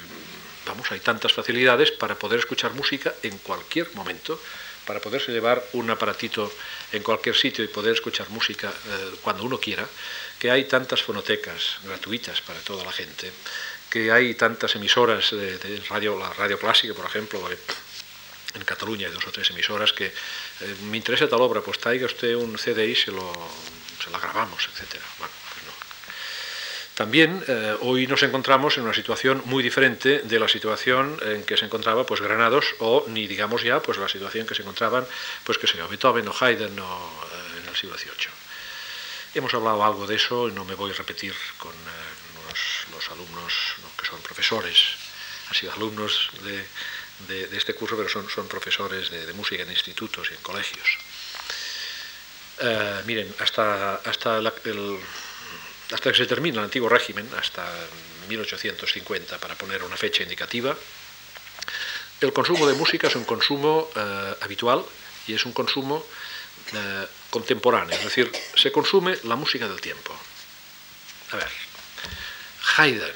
Vamos, 0.68 0.92
hay 0.92 1.00
tantas 1.00 1.32
facilidades 1.32 1.90
para 1.90 2.14
poder 2.18 2.40
escuchar 2.40 2.75
música 2.75 3.14
en 3.22 3.38
cualquier 3.38 3.88
momento, 3.94 4.38
para 4.84 5.00
poderse 5.00 5.32
llevar 5.32 5.64
un 5.72 5.88
aparatito 5.88 6.52
en 6.92 7.02
cualquier 7.02 7.34
sitio 7.34 7.64
y 7.64 7.68
poder 7.68 7.94
escuchar 7.94 8.28
música 8.28 8.68
eh, 8.68 9.14
cuando 9.22 9.44
uno 9.44 9.58
quiera, 9.58 9.88
que 10.38 10.50
hay 10.50 10.64
tantas 10.64 11.02
fonotecas 11.02 11.78
gratuitas 11.84 12.42
para 12.42 12.60
toda 12.60 12.84
la 12.84 12.92
gente, 12.92 13.32
que 13.88 14.12
hay 14.12 14.34
tantas 14.34 14.76
emisoras 14.76 15.30
de, 15.30 15.82
radio, 15.88 16.18
la 16.18 16.32
radio 16.34 16.58
clásica, 16.58 16.92
por 16.92 17.06
ejemplo, 17.06 17.40
en 18.54 18.64
Cataluña 18.64 19.08
hay 19.08 19.14
dos 19.14 19.26
o 19.26 19.32
tres 19.32 19.48
emisoras 19.50 19.94
que 19.94 20.06
eh, 20.06 20.12
me 20.90 20.98
interesa 20.98 21.28
tal 21.28 21.40
obra, 21.40 21.62
pues 21.62 21.78
traiga 21.78 22.04
usted 22.04 22.34
un 22.34 22.56
CDI, 22.56 22.94
se 22.94 23.10
lo, 23.10 23.32
se 24.04 24.10
la 24.10 24.18
grabamos, 24.18 24.68
etcétera. 24.70 25.04
También 26.98 27.44
eh, 27.46 27.76
hoy 27.82 28.08
nos 28.08 28.24
encontramos 28.24 28.76
en 28.76 28.82
una 28.82 28.92
situación 28.92 29.40
muy 29.44 29.62
diferente 29.62 30.18
de 30.24 30.40
la 30.40 30.48
situación 30.48 31.16
en 31.22 31.44
que 31.44 31.56
se 31.56 31.66
encontraba 31.66 32.04
pues 32.04 32.20
Granados 32.20 32.74
o 32.80 33.04
ni 33.06 33.28
digamos 33.28 33.62
ya 33.62 33.80
pues 33.80 33.98
la 33.98 34.08
situación 34.08 34.48
que 34.48 34.56
se 34.56 34.62
encontraban 34.62 35.06
pues 35.44 35.58
que 35.58 35.68
se 35.68 35.80
Beethoven 35.80 36.26
o 36.26 36.34
Haydn 36.34 36.76
o, 36.80 37.22
eh, 37.30 37.60
en 37.62 37.68
el 37.68 37.76
siglo 37.76 37.96
XVIII. 37.96 38.34
Hemos 39.34 39.54
hablado 39.54 39.84
algo 39.84 40.08
de 40.08 40.16
eso 40.16 40.48
y 40.48 40.52
no 40.52 40.64
me 40.64 40.74
voy 40.74 40.90
a 40.90 40.94
repetir 40.94 41.36
con 41.58 41.70
los, 42.48 43.10
alumnos 43.12 43.76
que 43.96 44.04
son 44.04 44.20
profesores, 44.20 44.82
han 45.50 45.54
sido 45.54 45.72
alumnos 45.74 46.30
de, 46.42 47.56
este 47.56 47.74
curso, 47.74 47.96
pero 47.96 48.08
son, 48.08 48.48
profesores 48.48 49.08
de, 49.12 49.32
música 49.34 49.62
en 49.62 49.70
institutos 49.70 50.32
y 50.32 50.34
en 50.34 50.40
colegios. 50.42 50.98
Eh, 52.58 53.02
miren, 53.06 53.32
hasta, 53.38 53.94
hasta, 54.04 54.38
el, 54.38 54.46
hasta 55.92 56.12
que 56.12 56.18
se 56.18 56.26
termina 56.26 56.59
el 56.59 56.64
antiguo 56.64 56.88
régimen, 56.88 57.28
hasta 57.37 57.66
1850, 58.28 59.38
para 59.38 59.54
poner 59.54 59.83
una 59.83 59.97
fecha 59.97 60.23
indicativa, 60.23 60.76
el 62.21 62.33
consumo 62.33 62.66
de 62.66 62.75
música 62.75 63.07
es 63.07 63.16
un 63.16 63.25
consumo 63.25 63.90
eh, 63.95 64.35
habitual 64.40 64.85
y 65.26 65.35
es 65.35 65.45
un 65.45 65.52
consumo 65.52 66.04
eh, 66.73 67.07
contemporáneo, 67.30 67.97
es 67.97 68.04
decir, 68.04 68.33
se 68.54 68.73
consume 68.73 69.18
la 69.25 69.37
música 69.37 69.68
del 69.68 69.80
tiempo. 69.80 70.14
A 71.30 71.37
ver, 71.37 71.49
Haydn, 72.76 73.12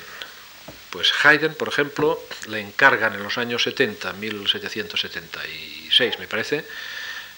pues 0.91 1.12
Haydn, 1.25 1.55
por 1.55 1.69
ejemplo, 1.69 2.23
le 2.49 2.61
encargan 2.61 3.14
en 3.14 3.23
los 3.23 3.38
años 3.38 3.62
70, 3.62 4.12
1776 4.12 6.19
me 6.19 6.29
parece, 6.29 6.64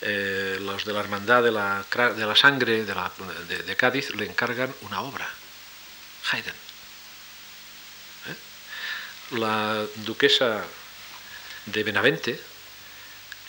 eh, 0.04 0.58
los 0.60 0.84
de 0.84 0.92
la 0.92 1.00
Hermandad 1.00 1.42
de 1.42 1.50
la, 1.50 1.84
de 2.16 2.26
la 2.26 2.36
Sangre 2.36 2.84
de, 2.84 3.76
Cádiz 3.76 4.10
le 4.14 4.26
encargan 4.26 4.72
una 4.82 5.00
obra, 5.02 5.28
Haydn. 6.30 6.54
¿Eh? 8.28 9.36
La 9.38 9.84
duquesa 10.04 10.64
de 11.66 11.82
Benavente 11.82 12.40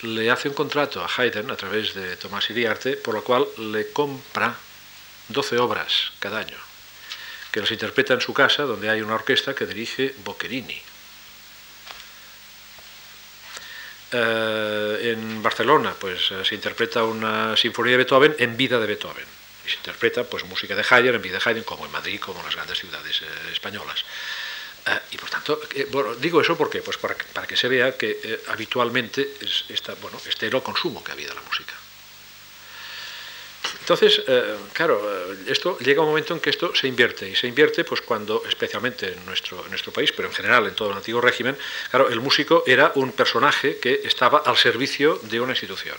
le 0.02 0.30
hace 0.30 0.48
un 0.48 0.54
contrato 0.54 1.04
a 1.04 1.08
Haydn 1.08 1.50
a 1.50 1.56
través 1.56 1.94
de 1.94 2.16
Tomás 2.16 2.48
Iriarte, 2.50 2.96
por 2.96 3.14
lo 3.14 3.22
cual 3.22 3.46
le 3.58 3.92
compra 3.92 4.56
12 5.28 5.58
obras 5.58 6.12
cada 6.18 6.38
año 6.38 6.66
que 7.56 7.60
las 7.62 7.70
interpreta 7.70 8.12
en 8.12 8.20
su 8.20 8.34
casa, 8.34 8.64
donde 8.64 8.90
hay 8.90 9.00
una 9.00 9.14
orquesta 9.14 9.54
que 9.54 9.64
dirige 9.64 10.14
Boccherini. 10.22 10.78
Eh, 14.12 15.12
en 15.12 15.42
Barcelona, 15.42 15.94
pues 15.98 16.30
eh, 16.30 16.44
se 16.44 16.54
interpreta 16.54 17.02
una 17.02 17.56
sinfonía 17.56 17.92
de 17.92 17.98
Beethoven 17.98 18.36
en 18.38 18.56
vida 18.56 18.78
de 18.78 18.86
Beethoven. 18.86 19.24
Y 19.66 19.68
se 19.68 19.76
interpreta 19.76 20.22
pues 20.24 20.44
música 20.44 20.76
de 20.76 20.84
Haydn 20.88 21.16
en 21.16 21.22
vida 21.22 21.38
de 21.38 21.42
Haydn, 21.44 21.64
como 21.64 21.86
en 21.86 21.92
Madrid, 21.92 22.20
como 22.20 22.38
en 22.38 22.46
las 22.46 22.54
grandes 22.54 22.78
ciudades 22.78 23.22
eh, 23.22 23.26
españolas. 23.52 24.04
y 25.10 25.18
por 25.18 25.28
tanto, 25.28 25.60
digo 26.20 26.40
eso 26.40 26.56
porque, 26.56 26.80
pues 26.80 26.96
para, 26.96 27.16
que 27.16 27.56
se 27.56 27.66
vea 27.66 27.96
que 27.96 28.40
habitualmente 28.46 29.28
es 29.40 29.64
esta, 29.68 29.94
bueno, 29.94 30.16
este 30.28 30.46
era 30.46 30.58
el 30.58 30.62
consumo 30.62 31.02
que 31.02 31.10
había 31.10 31.26
de 31.26 31.34
la 31.34 31.42
música. 31.42 31.74
Entonces, 33.80 34.22
eh, 34.26 34.56
claro, 34.72 35.00
eh, 35.04 35.36
esto 35.48 35.78
llega 35.78 36.02
un 36.02 36.08
momento 36.08 36.34
en 36.34 36.40
que 36.40 36.50
esto 36.50 36.74
se 36.74 36.88
invierte, 36.88 37.28
y 37.28 37.36
se 37.36 37.46
invierte 37.46 37.84
pues 37.84 38.00
cuando, 38.00 38.42
especialmente 38.48 39.12
en 39.12 39.26
nuestro, 39.26 39.62
en 39.64 39.70
nuestro 39.70 39.92
país, 39.92 40.12
pero 40.12 40.28
en 40.28 40.34
general 40.34 40.66
en 40.66 40.74
todo 40.74 40.90
el 40.90 40.96
antiguo 40.96 41.20
régimen, 41.20 41.56
claro, 41.90 42.08
el 42.08 42.20
músico 42.20 42.64
era 42.66 42.92
un 42.96 43.12
personaje 43.12 43.78
que 43.78 44.00
estaba 44.04 44.38
al 44.38 44.56
servicio 44.56 45.20
de 45.22 45.40
una 45.40 45.52
institución. 45.52 45.96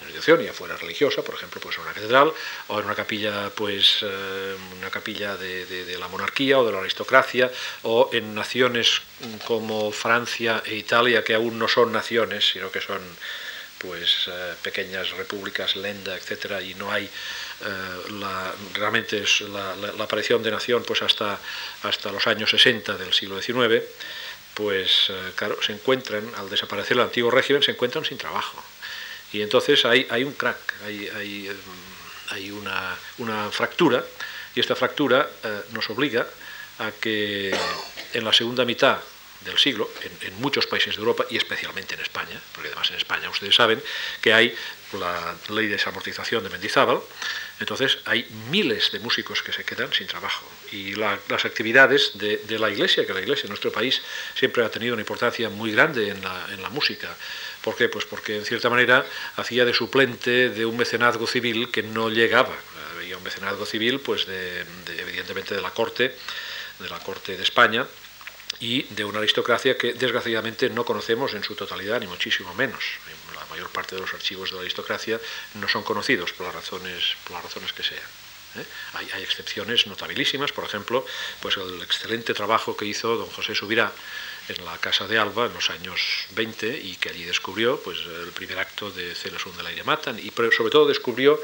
Una 0.00 0.10
institución, 0.10 0.44
ya 0.44 0.52
fuera 0.52 0.76
religiosa, 0.76 1.22
por 1.22 1.34
ejemplo, 1.34 1.60
pues 1.60 1.76
en 1.76 1.82
una 1.82 1.92
catedral, 1.92 2.32
o 2.68 2.78
en 2.78 2.84
una 2.84 2.94
capilla, 2.94 3.50
pues 3.50 3.98
eh, 4.02 4.56
una 4.78 4.90
capilla 4.90 5.36
de, 5.36 5.66
de 5.66 5.98
la 5.98 6.06
monarquía 6.06 6.60
o 6.60 6.64
de 6.64 6.70
la 6.70 6.78
aristocracia, 6.78 7.50
o 7.82 8.10
en 8.12 8.32
naciones 8.32 9.02
como 9.44 9.90
Francia 9.90 10.62
e 10.64 10.76
Italia, 10.76 11.24
que 11.24 11.34
aún 11.34 11.58
no 11.58 11.66
son 11.66 11.90
naciones, 11.90 12.48
sino 12.48 12.70
que 12.70 12.80
son 12.80 13.00
pues 13.78 14.26
eh, 14.26 14.54
pequeñas 14.62 15.10
repúblicas, 15.10 15.76
lenda, 15.76 16.16
etcétera, 16.16 16.60
y 16.60 16.74
no 16.74 16.90
hay 16.90 17.04
eh, 17.04 18.12
la, 18.20 18.52
realmente 18.74 19.18
es 19.18 19.40
la, 19.40 19.74
aparición 20.02 20.42
de 20.42 20.50
nación 20.50 20.82
pues 20.84 21.02
hasta, 21.02 21.38
hasta 21.82 22.12
los 22.12 22.26
años 22.26 22.50
60 22.50 22.96
del 22.96 23.12
siglo 23.12 23.40
XIX, 23.40 23.84
pues 24.54 25.06
eh, 25.10 25.32
claro, 25.36 25.58
se 25.62 25.72
encuentran, 25.72 26.30
al 26.36 26.50
desaparecer 26.50 26.96
el 26.96 27.04
antiguo 27.04 27.30
régimen, 27.30 27.62
se 27.62 27.72
encuentran 27.72 28.04
sin 28.04 28.18
trabajo. 28.18 28.62
Y 29.32 29.42
entonces 29.42 29.84
hay, 29.84 30.06
hay 30.10 30.24
un 30.24 30.32
crack, 30.32 30.74
hay, 30.84 31.08
hay, 31.08 31.56
hay 32.30 32.50
una, 32.50 32.96
una, 33.18 33.50
fractura, 33.50 34.04
y 34.54 34.60
esta 34.60 34.74
fractura 34.74 35.28
nos 35.72 35.88
obliga 35.90 36.26
a 36.78 36.90
que 36.92 37.54
en 38.14 38.24
la 38.24 38.32
segunda 38.32 38.64
mitad 38.64 38.98
del 39.48 39.58
siglo 39.58 39.90
en, 40.22 40.40
muchos 40.40 40.66
países 40.66 40.94
de 40.94 41.00
Europa 41.00 41.26
y 41.30 41.36
especialmente 41.36 41.94
en 41.94 42.00
España, 42.00 42.40
porque 42.54 42.68
además 42.68 42.90
en 42.90 42.96
España 42.96 43.28
ustedes 43.28 43.54
saben 43.54 43.82
que 44.20 44.32
hay 44.32 44.54
la 44.92 45.34
ley 45.48 45.66
de 45.66 45.72
desamortización 45.72 46.44
de 46.44 46.50
Mendizábal, 46.50 47.00
entonces 47.60 47.98
hay 48.04 48.26
miles 48.50 48.92
de 48.92 49.00
músicos 49.00 49.42
que 49.42 49.52
se 49.52 49.64
quedan 49.64 49.92
sin 49.92 50.06
trabajo 50.06 50.46
y 50.70 50.94
las 50.94 51.44
actividades 51.44 52.12
de, 52.14 52.58
la 52.58 52.70
Iglesia, 52.70 53.06
que 53.06 53.12
la 53.12 53.20
Iglesia 53.20 53.44
en 53.44 53.48
nuestro 53.48 53.72
país 53.72 54.00
siempre 54.34 54.64
ha 54.64 54.70
tenido 54.70 54.94
una 54.94 55.02
importancia 55.02 55.48
muy 55.48 55.72
grande 55.72 56.10
en 56.10 56.22
la, 56.22 56.68
música. 56.70 57.08
¿Por 57.62 57.76
qué? 57.76 57.88
Pues 57.88 58.04
porque 58.04 58.36
en 58.36 58.44
cierta 58.44 58.68
manera 58.68 59.04
hacía 59.36 59.64
de 59.64 59.72
suplente 59.72 60.50
de 60.50 60.66
un 60.66 60.76
mecenazgo 60.76 61.26
civil 61.26 61.70
que 61.70 61.82
no 61.82 62.10
llegaba. 62.10 62.54
Había 62.94 63.16
un 63.16 63.22
mecenazgo 63.22 63.64
civil, 63.64 64.00
pues 64.00 64.26
de, 64.26 64.64
evidentemente 64.98 65.54
de 65.54 65.62
la 65.62 65.70
corte, 65.70 66.14
de 66.78 66.88
la 66.88 66.98
corte 67.00 67.36
de 67.36 67.42
España, 67.42 67.86
y 68.60 68.82
de 68.82 69.04
una 69.04 69.18
aristocracia 69.18 69.76
que 69.76 69.94
desgraciadamente 69.94 70.70
no 70.70 70.84
conocemos 70.84 71.34
en 71.34 71.44
su 71.44 71.54
totalidad, 71.54 72.00
ni 72.00 72.06
muchísimo 72.06 72.52
menos. 72.54 72.84
La 73.34 73.44
mayor 73.46 73.70
parte 73.70 73.94
de 73.94 74.00
los 74.00 74.12
archivos 74.14 74.50
de 74.50 74.56
la 74.56 74.62
aristocracia 74.62 75.20
no 75.54 75.68
son 75.68 75.82
conocidos 75.82 76.32
por 76.32 76.46
las 76.46 76.54
razones, 76.54 77.16
por 77.24 77.34
las 77.34 77.44
razones 77.44 77.72
que 77.72 77.82
sean. 77.82 78.02
¿eh? 78.56 78.64
Hay, 78.94 79.08
hay, 79.14 79.22
excepciones 79.22 79.86
notabilísimas, 79.86 80.52
por 80.52 80.64
ejemplo, 80.64 81.06
pues 81.40 81.56
el 81.56 81.80
excelente 81.82 82.34
trabajo 82.34 82.76
que 82.76 82.86
hizo 82.86 83.16
don 83.16 83.28
José 83.30 83.54
Subirá 83.54 83.92
en 84.48 84.64
la 84.64 84.78
Casa 84.78 85.06
de 85.06 85.18
Alba 85.18 85.46
en 85.46 85.54
los 85.54 85.70
años 85.70 86.26
20 86.30 86.78
y 86.78 86.96
que 86.96 87.10
allí 87.10 87.24
descubrió 87.24 87.80
pues, 87.80 87.98
el 88.00 88.32
primer 88.32 88.58
acto 88.58 88.90
de 88.90 89.14
Celos 89.14 89.44
de 89.56 89.62
la 89.62 89.84
Matan 89.84 90.18
y 90.18 90.30
sobre 90.30 90.70
todo 90.70 90.86
descubrió 90.86 91.40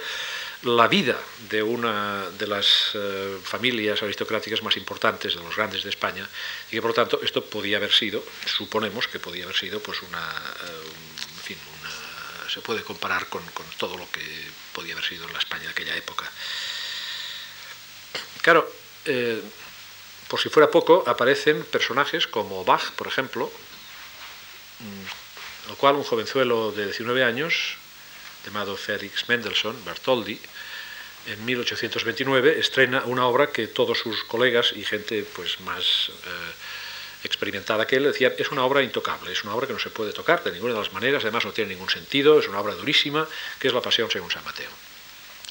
la 0.65 0.89
vida 0.89 1.19
de 1.51 1.63
una 1.63 2.31
de 2.31 2.47
las 2.47 2.91
eh, 2.95 3.39
familias 3.43 4.03
aristocráticas 4.03 4.63
más 4.63 4.77
importantes 4.77 5.35
de 5.35 5.43
los 5.43 5.55
grandes 5.55 5.83
de 5.83 5.91
España 5.91 6.29
y 6.69 6.73
que 6.73 6.81
por 6.81 6.91
lo 6.91 6.95
tanto 6.95 7.21
esto 7.23 7.45
podía 7.45 7.77
haber 7.77 7.93
sido, 7.93 8.25
suponemos 8.47 9.07
que 9.07 9.19
podía 9.19 9.45
haber 9.45 9.57
sido 9.57 9.81
pues 9.81 10.01
una, 10.03 10.27
eh, 10.65 11.57
se 12.55 12.61
puede 12.61 12.83
comparar 12.83 13.27
con, 13.27 13.43
todo 13.79 13.99
lo 13.99 14.09
que 14.11 14.23
podía 14.73 14.95
haber 14.95 15.05
sido 15.05 15.27
en 15.27 15.33
la 15.33 15.41
España 15.41 15.65
de 15.65 15.71
aquella 15.71 15.97
época. 15.97 16.31
Claro, 18.43 18.71
eh, 19.05 19.43
por 20.29 20.41
si 20.41 20.49
fuera 20.49 20.71
poco, 20.71 21.03
aparecen 21.07 21.65
personajes 21.65 22.29
como 22.29 22.65
Bach, 22.65 22.93
por 22.93 23.09
ejemplo, 23.09 23.51
mm, 24.79 25.69
lo 25.71 25.77
cual 25.77 25.97
un 25.97 26.05
jovenzuelo 26.05 26.71
de 26.71 26.85
19 26.85 27.25
años 27.25 27.77
llamado 28.45 28.77
Felix 28.77 29.29
Mendelssohn, 29.29 29.85
Bertoldi, 29.85 30.39
en 31.27 31.45
1829 31.45 32.59
estrena 32.59 33.05
una 33.07 33.27
obra 33.27 33.51
que 33.51 33.67
todos 33.67 33.99
sus 33.99 34.25
colegas 34.25 34.73
y 34.75 34.85
gente 34.85 35.25
pues 35.35 35.61
más 35.61 36.11
eh, 36.11 36.53
experimentada 37.25 37.87
que 37.87 37.97
él 37.97 38.05
decían 38.05 38.33
es 38.39 38.51
una 38.51 38.65
obra 38.65 38.83
intocable, 38.83 39.33
es 39.33 39.43
una 39.45 39.55
obra 39.55 39.67
que 39.67 39.73
no 39.73 39.79
se 39.79 39.91
puede 39.91 40.13
tocar 40.13 40.45
de 40.45 40.53
ninguna 40.53 40.75
de 40.75 40.81
las 40.81 40.93
maneras, 40.93 41.23
además 41.23 41.45
no 41.45 41.53
tiene 41.53 41.75
ningún 41.75 41.91
sentido, 41.91 42.39
es 42.39 42.49
una 42.49 42.61
obra 42.61 42.75
durísima, 42.75 43.27
que 43.59 43.69
es 43.69 43.75
la 43.75 43.81
Pasión 43.81 44.11
según 44.11 44.31
San 44.31 44.45
Mateo. 44.45 44.71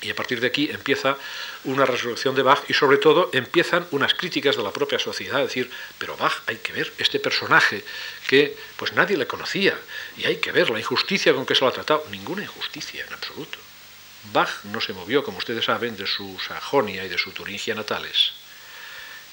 Y 0.01 0.09
a 0.09 0.15
partir 0.15 0.41
de 0.41 0.47
aquí 0.47 0.69
empieza 0.69 1.17
una 1.63 1.85
resurrección 1.85 2.35
de 2.35 2.43
Bach 2.43 2.63
y 2.67 2.73
sobre 2.73 2.97
todo 2.97 3.29
empiezan 3.31 3.87
unas 3.91 4.13
críticas 4.13 4.57
de 4.57 4.63
la 4.63 4.71
propia 4.71 4.99
sociedad, 4.99 5.41
decir, 5.41 5.71
pero 5.97 6.17
Bach 6.17 6.41
hay 6.45 6.57
que 6.57 6.73
ver 6.73 6.91
este 6.97 7.19
personaje 7.19 7.83
que 8.27 8.55
pues 8.75 8.91
nadie 8.93 9.15
le 9.15 9.27
conocía 9.27 9.77
y 10.17 10.25
hay 10.25 10.37
que 10.37 10.51
ver 10.51 10.69
la 10.69 10.79
injusticia 10.79 11.33
con 11.33 11.45
que 11.45 11.55
se 11.55 11.61
lo 11.61 11.69
ha 11.69 11.71
tratado, 11.73 12.05
ninguna 12.11 12.43
injusticia 12.43 13.05
en 13.05 13.13
absoluto. 13.13 13.62
Bach 14.31 14.63
no 14.65 14.79
se 14.79 14.93
movió, 14.93 15.23
como 15.23 15.37
ustedes 15.37 15.65
saben, 15.65 15.97
de 15.97 16.07
su 16.07 16.39
Sajonia 16.39 17.03
y 17.03 17.09
de 17.09 17.17
su 17.17 17.31
Turingia 17.31 17.75
natales. 17.75 18.31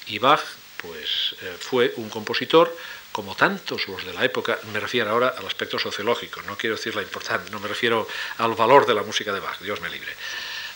Y 0.07 0.19
Bach, 0.19 0.41
pues, 0.77 1.35
eh, 1.41 1.55
fue 1.59 1.93
un 1.97 2.09
compositor, 2.09 2.75
como 3.11 3.35
tantos 3.35 3.87
los 3.87 4.05
de 4.05 4.13
la 4.13 4.25
época, 4.25 4.57
me 4.73 4.79
refiero 4.79 5.09
ahora 5.11 5.35
al 5.37 5.45
aspecto 5.45 5.77
sociológico, 5.77 6.41
no 6.43 6.57
quiero 6.57 6.75
decir 6.75 6.95
la 6.95 7.01
importancia, 7.01 7.49
no 7.51 7.59
me 7.59 7.67
refiero 7.67 8.07
al 8.37 8.53
valor 8.53 8.85
de 8.85 8.93
la 8.93 9.03
música 9.03 9.33
de 9.33 9.39
Bach, 9.39 9.59
Dios 9.59 9.81
me 9.81 9.89
libre. 9.89 10.13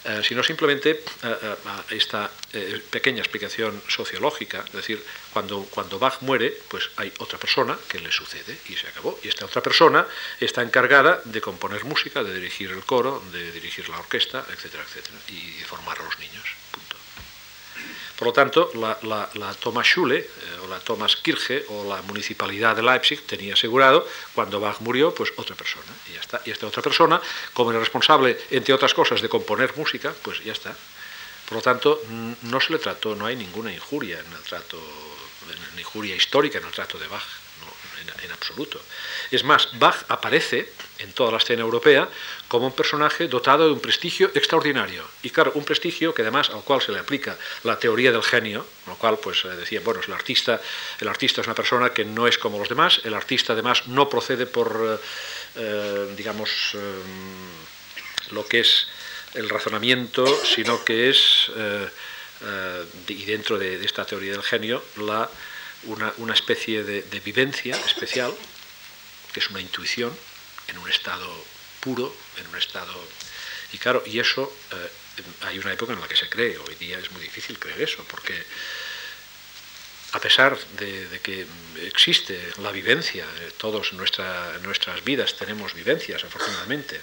Eh, 0.05 0.21
sino 0.23 0.43
simplemente 0.43 1.03
esta 1.89 2.29
pequeña 2.89 3.19
explicación 3.19 3.81
sociológica, 3.87 4.63
es 4.67 4.73
decir, 4.73 5.03
cuando, 5.33 5.63
cuando 5.63 5.99
Bach 5.99 6.21
muere, 6.21 6.57
pues 6.69 6.89
hay 6.97 7.11
otra 7.19 7.37
persona 7.37 7.77
que 7.87 7.99
le 7.99 8.11
sucede 8.11 8.57
y 8.69 8.75
se 8.75 8.87
acabó. 8.87 9.19
Y 9.23 9.27
esta 9.27 9.45
otra 9.45 9.61
persona 9.61 10.05
está 10.39 10.61
encargada 10.61 11.21
de 11.25 11.41
componer 11.41 11.83
música, 11.85 12.23
de 12.23 12.33
dirigir 12.33 12.71
el 12.71 12.83
coro, 12.83 13.23
de 13.31 13.51
dirigir 13.51 13.89
la 13.89 13.99
orquesta, 13.99 14.45
etcétera, 14.51 14.83
etcétera, 14.83 15.17
y 15.27 15.59
de 15.59 15.65
formar 15.65 15.99
a 15.99 16.03
los 16.03 16.19
niños. 16.19 16.45
Por 18.17 18.27
lo 18.27 18.33
tanto, 18.33 18.71
la, 18.75 19.55
Thomas 19.59 19.87
Schule, 19.87 20.19
eh, 20.19 20.29
o 20.63 20.67
la 20.67 20.79
Thomas 20.79 21.17
Kirche, 21.17 21.65
o 21.69 21.83
la 21.83 22.01
municipalidad 22.03 22.75
de 22.75 22.81
Leipzig 22.81 23.25
tenía 23.25 23.55
asegurado, 23.55 24.07
cuando 24.33 24.59
Bach 24.59 24.79
murió, 24.79 25.13
pues 25.13 25.33
otra 25.35 25.55
persona. 25.55 25.91
Y 26.09 26.13
ya 26.13 26.21
está. 26.21 26.41
Y 26.45 26.51
esta 26.51 26.67
otra 26.67 26.81
persona, 26.81 27.21
como 27.53 27.71
era 27.71 27.79
responsable, 27.79 28.37
entre 28.51 28.73
otras 28.73 28.93
cosas, 28.93 29.21
de 29.21 29.27
componer 29.27 29.75
música, 29.75 30.13
pues 30.21 30.43
ya 30.43 30.53
está. 30.53 30.75
Por 31.47 31.57
lo 31.57 31.61
tanto, 31.61 32.01
no 32.41 32.61
se 32.61 32.71
le 32.73 32.79
trató, 32.79 33.15
no 33.15 33.25
hay 33.25 33.35
ninguna 33.35 33.71
injuria 33.71 34.19
en 34.19 34.33
el 34.33 34.41
trato, 34.43 34.81
injuria 35.77 36.15
histórica 36.15 36.57
en 36.57 36.65
el 36.65 36.71
trato 36.71 36.97
de 36.97 37.07
Bach 37.07 37.23
en, 38.23 38.31
absoluto. 38.31 38.81
Es 39.31 39.43
más, 39.43 39.69
Bach 39.79 40.05
aparece 40.09 40.71
en 40.99 41.11
toda 41.13 41.31
la 41.31 41.37
escena 41.37 41.61
europea 41.61 42.07
como 42.47 42.67
un 42.67 42.73
personaje 42.73 43.27
dotado 43.27 43.65
de 43.65 43.73
un 43.73 43.79
prestigio 43.79 44.31
extraordinario. 44.33 45.03
Y 45.23 45.29
claro, 45.29 45.51
un 45.55 45.65
prestigio 45.65 46.13
que 46.13 46.21
además 46.21 46.49
al 46.49 46.63
cual 46.63 46.81
se 46.81 46.91
le 46.91 46.99
aplica 46.99 47.37
la 47.63 47.77
teoría 47.77 48.11
del 48.11 48.23
genio, 48.23 48.65
lo 48.87 48.95
cual 48.95 49.17
pues 49.19 49.43
eh, 49.45 49.49
decía, 49.49 49.81
bueno, 49.83 50.01
el 50.05 50.13
artista, 50.13 50.61
el 50.99 51.07
artista 51.07 51.41
es 51.41 51.47
una 51.47 51.55
persona 51.55 51.89
que 51.91 52.05
no 52.05 52.27
es 52.27 52.37
como 52.37 52.59
los 52.59 52.69
demás, 52.69 53.01
el 53.03 53.13
artista 53.13 53.53
además 53.53 53.87
no 53.87 54.09
procede 54.09 54.45
por, 54.45 54.99
eh, 55.01 55.05
eh, 55.55 56.13
digamos, 56.15 56.77
lo 58.31 58.47
que 58.47 58.61
es 58.61 58.87
el 59.33 59.49
razonamiento, 59.49 60.25
sino 60.43 60.83
que 60.83 61.09
es, 61.09 61.51
y 63.07 63.25
dentro 63.25 63.57
de, 63.57 63.77
de 63.77 63.85
esta 63.85 64.05
teoría 64.05 64.31
del 64.31 64.43
genio, 64.43 64.83
la 64.97 65.29
una, 66.17 66.33
especie 66.33 66.83
de, 66.83 67.19
vivencia 67.19 67.75
especial, 67.85 68.33
que 69.33 69.39
es 69.39 69.49
una 69.49 69.61
intuición, 69.61 70.15
en 70.67 70.77
un 70.77 70.89
estado 70.89 71.45
puro, 71.79 72.13
en 72.37 72.47
un 72.47 72.55
estado... 72.55 72.93
Y 73.73 73.77
claro, 73.77 74.03
y 74.05 74.19
eso, 74.19 74.51
eh, 74.71 74.89
hay 75.41 75.59
una 75.59 75.73
época 75.73 75.93
en 75.93 75.99
la 75.99 76.07
que 76.07 76.15
se 76.15 76.29
cree, 76.29 76.57
hoy 76.57 76.75
día 76.75 76.97
es 76.99 77.11
muy 77.11 77.21
difícil 77.21 77.59
creer 77.59 77.81
eso, 77.81 78.03
porque 78.09 78.45
a 80.13 80.19
pesar 80.19 80.57
de, 80.77 81.19
que 81.21 81.45
existe 81.81 82.39
la 82.61 82.71
vivencia, 82.71 83.25
eh, 83.39 83.51
todos 83.57 83.93
nuestra, 83.93 84.57
nuestras 84.59 85.03
vidas 85.03 85.35
tenemos 85.35 85.73
vivencias, 85.73 86.23
afortunadamente, 86.23 87.01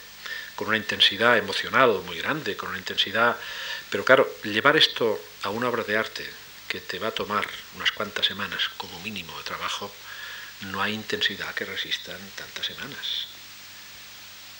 con 0.56 0.68
una 0.68 0.76
intensidad 0.76 1.36
emocional 1.36 2.02
muy 2.06 2.18
grande, 2.18 2.56
con 2.56 2.70
una 2.70 2.78
intensidad... 2.78 3.36
Pero 3.90 4.04
claro, 4.04 4.26
llevar 4.44 4.76
esto 4.78 5.20
a 5.42 5.50
una 5.50 5.68
obra 5.68 5.84
de 5.84 5.96
arte, 5.98 6.26
que 6.68 6.80
te 6.80 6.98
va 6.98 7.08
a 7.08 7.10
tomar 7.10 7.46
unas 7.76 7.92
cuantas 7.92 8.24
semanas 8.24 8.70
como 8.78 8.98
mínimo 9.00 9.36
de 9.36 9.44
trabajo, 9.44 9.92
no 10.62 10.80
hay 10.80 10.94
intensidad 10.94 11.54
que 11.54 11.66
resistan 11.66 12.18
tantas 12.34 12.64
semanas. 12.64 13.26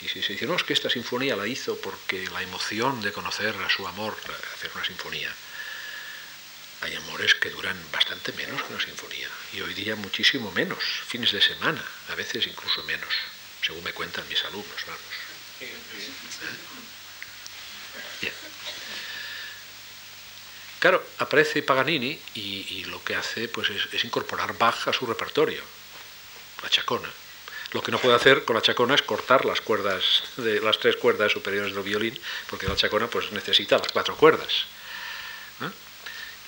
Y 0.05 0.09
si 0.09 0.23
se 0.23 0.35
es 0.35 0.63
que 0.65 0.73
esta 0.73 0.91
sinfonía 0.91 1.37
la 1.37 1.47
hizo 1.47 1.77
porque 1.81 2.27
la 2.33 2.43
emoción 2.43 3.01
de 3.03 3.13
conocer 3.13 3.55
a 3.57 3.71
su 3.71 3.87
amor, 3.87 4.17
hacer 4.55 4.71
una 4.75 4.85
sinfonía, 4.85 5.33
hay 6.81 6.95
amores 6.97 7.35
que 7.37 7.51
duran 7.51 7.77
bastante 7.93 8.33
menos 8.33 8.61
que 8.63 8.73
una 8.73 8.83
sinfonía, 8.83 9.29
y 9.53 9.61
hoy 9.61 9.73
día 9.75 9.95
muchísimo 9.95 10.51
menos, 10.51 10.83
fines 11.07 11.31
de 11.31 11.41
semana, 11.41 11.85
a 12.09 12.15
veces 12.17 12.47
incluso 12.49 12.83
menos, 12.83 13.15
según 13.65 13.85
me 13.85 13.93
cuentan 13.93 14.29
mis 14.29 14.45
alumnos, 14.45 14.85
vamos. 14.87 15.01
Claro, 20.81 21.07
aparece 21.19 21.63
Paganini 21.63 22.19
y, 22.35 22.85
lo 22.87 23.05
que 23.05 23.15
hace 23.15 23.47
pues, 23.47 23.71
es, 23.71 24.05
incorporar 24.05 24.59
Bach 24.59 24.89
a 24.89 24.93
su 24.93 25.07
repertorio, 25.07 25.63
la 26.61 26.69
chacona. 26.69 27.09
Lo 27.73 27.83
que 27.83 27.91
no 27.91 27.99
puede 27.99 28.14
hacer 28.14 28.45
con 28.45 28.57
la 28.57 28.62
chacona 28.62 28.95
es 28.95 29.02
cortar 29.02 29.45
las 29.45 29.61
cuerdas 29.61 30.23
las 30.37 30.79
tres 30.79 30.97
cuerdas 30.97 31.33
superiores 31.33 31.75
del 31.75 31.83
violín, 31.83 32.19
porque 32.49 32.69
la 32.69 32.76
chacona 32.76 33.07
pues, 33.09 33.33
necesita 33.33 33.79
las 33.79 33.88
cuatro 33.88 34.17
cuerdas. 34.17 34.67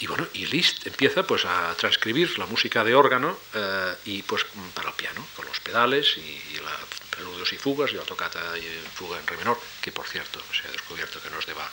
Y 0.01 0.07
bueno, 0.07 0.27
y 0.35 0.47
Liszt 0.47 0.87
empieza 0.87 1.23
pues, 1.23 1.45
a 1.45 1.73
transcribir 1.77 2.39
la 2.39 2.47
música 2.47 2.83
de 2.83 2.95
órgano 2.95 3.39
eh, 3.55 3.95
y 4.07 4.23
pues 4.23 4.45
para 4.75 4.89
el 4.89 4.95
piano, 4.95 5.27
con 5.37 5.47
los 5.47 5.61
pedales 5.61 6.17
y, 6.19 6.59
la 6.63 6.77
preludios 7.11 7.53
y 7.53 7.57
fugas 7.57 7.93
y 7.93 7.95
la 7.95 8.03
tocata 8.03 8.59
y 8.59 8.67
fuga 8.93 9.19
en 9.21 9.27
re 9.27 9.37
menor, 9.37 9.59
que 9.81 9.93
por 9.93 10.07
cierto 10.07 10.43
se 10.53 10.67
ha 10.67 10.73
descubierto 10.73 11.23
que 11.23 11.31
no 11.31 11.39
es 11.39 11.47
de 11.47 11.55
Bach, 11.55 11.71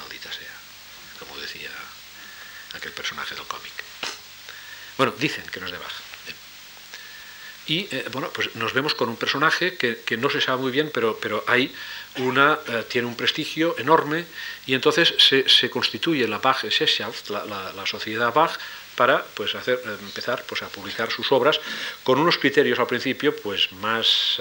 maldita 0.00 0.30
sea 0.30 0.68
como 1.18 1.36
decía 1.38 1.70
aquel 2.74 2.92
personaje 2.92 3.34
del 3.34 3.46
cómic. 3.46 3.72
Bueno, 4.96 5.12
dicen 5.18 5.44
que 5.46 5.60
no 5.60 5.66
es 5.66 5.72
de 5.72 5.78
Bach. 5.78 6.07
Y 7.68 7.86
eh, 7.90 8.06
bueno, 8.12 8.30
pues 8.32 8.56
nos 8.56 8.72
vemos 8.72 8.94
con 8.94 9.10
un 9.10 9.16
personaje 9.16 9.76
que, 9.76 10.16
no 10.16 10.30
se 10.30 10.40
sabe 10.40 10.62
muy 10.62 10.72
bien, 10.72 10.90
pero, 10.92 11.18
pero 11.20 11.44
hay 11.46 11.70
una, 12.16 12.58
eh, 12.66 12.84
tiene 12.88 13.06
un 13.06 13.14
prestigio 13.14 13.76
enorme 13.78 14.24
y 14.66 14.72
entonces 14.72 15.14
se, 15.18 15.70
constituye 15.70 16.26
la 16.26 16.38
Bach 16.38 16.62
Gesellschaft, 16.62 17.28
la, 17.28 17.44
la, 17.44 17.86
sociedad 17.86 18.32
Bach, 18.32 18.58
para 18.96 19.22
pues, 19.22 19.54
hacer, 19.54 19.80
eh, 19.84 19.96
empezar 20.00 20.44
pues, 20.48 20.62
a 20.62 20.68
publicar 20.68 21.12
sus 21.12 21.30
obras 21.30 21.60
con 22.04 22.18
unos 22.18 22.38
criterios 22.38 22.78
al 22.78 22.86
principio 22.86 23.36
pues, 23.36 23.70
más 23.72 24.40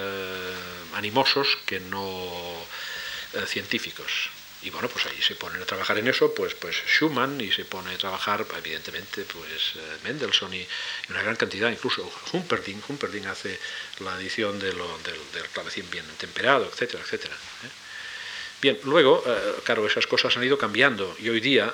animosos 0.95 1.57
que 1.65 1.81
no 1.81 2.31
científicos 3.45 4.36
y 4.63 4.69
bueno, 4.69 4.89
pues 4.89 5.05
ahí 5.05 5.21
se 5.21 5.35
ponen 5.35 5.61
a 5.61 5.65
trabajar 5.65 5.97
en 5.99 6.07
eso, 6.07 6.33
pues, 6.33 6.55
pues 6.55 6.75
Schumann 6.87 7.39
y 7.39 7.51
se 7.51 7.63
pone 7.65 7.93
a 7.93 7.97
trabajar, 7.97 8.45
evidentemente, 8.57 9.23
pues 9.23 9.75
eh, 9.75 9.97
Mendelssohn 10.03 10.53
y, 10.53 10.67
una 11.09 11.21
gran 11.21 11.35
cantidad, 11.35 11.69
incluso 11.69 12.11
Humperdinck, 12.33 12.89
Humperdinck 12.89 13.27
hace 13.27 13.59
la 13.99 14.19
edición 14.19 14.59
de 14.59 14.73
lo, 14.73 14.97
del, 14.99 15.19
del, 15.33 15.43
clavecín 15.53 15.89
bien 15.91 16.05
temperado, 16.17 16.65
etcétera, 16.65 17.03
etcétera. 17.03 17.35
¿eh? 17.35 17.69
Bien, 18.59 18.79
luego, 18.85 19.23
eh, 19.27 19.61
claro, 19.63 19.85
esas 19.85 20.07
cosas 20.07 20.35
han 20.35 20.43
ido 20.43 20.57
cambiando 20.57 21.15
y 21.19 21.29
hoy 21.29 21.39
día, 21.39 21.71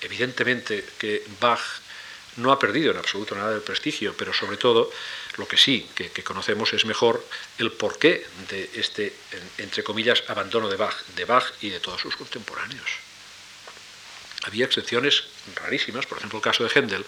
evidentemente 0.00 0.84
que 0.98 1.24
Bach 1.40 1.60
no 2.36 2.52
ha 2.52 2.58
perdido 2.58 2.92
en 2.92 2.98
absoluto 2.98 3.34
nada 3.34 3.50
del 3.50 3.62
prestigio, 3.62 4.14
pero 4.16 4.32
sobre 4.32 4.56
todo 4.56 4.90
lo 5.38 5.48
que 5.48 5.56
sí 5.56 5.88
que, 5.94 6.10
conocemos 6.22 6.72
es 6.72 6.84
mejor 6.84 7.24
el 7.58 7.72
porqué 7.72 8.26
de 8.48 8.70
este, 8.74 9.14
entre 9.58 9.82
comillas, 9.82 10.22
abandono 10.28 10.68
de 10.68 10.76
Bach, 10.76 10.94
de 11.16 11.24
Bach 11.24 11.44
y 11.60 11.70
de 11.70 11.80
todos 11.80 12.00
sus 12.00 12.16
contemporáneos. 12.16 12.90
Había 14.44 14.64
excepciones 14.64 15.24
rarísimas, 15.54 16.06
por 16.06 16.18
ejemplo 16.18 16.38
el 16.38 16.42
caso 16.42 16.64
de 16.64 16.70
Händel, 16.70 17.04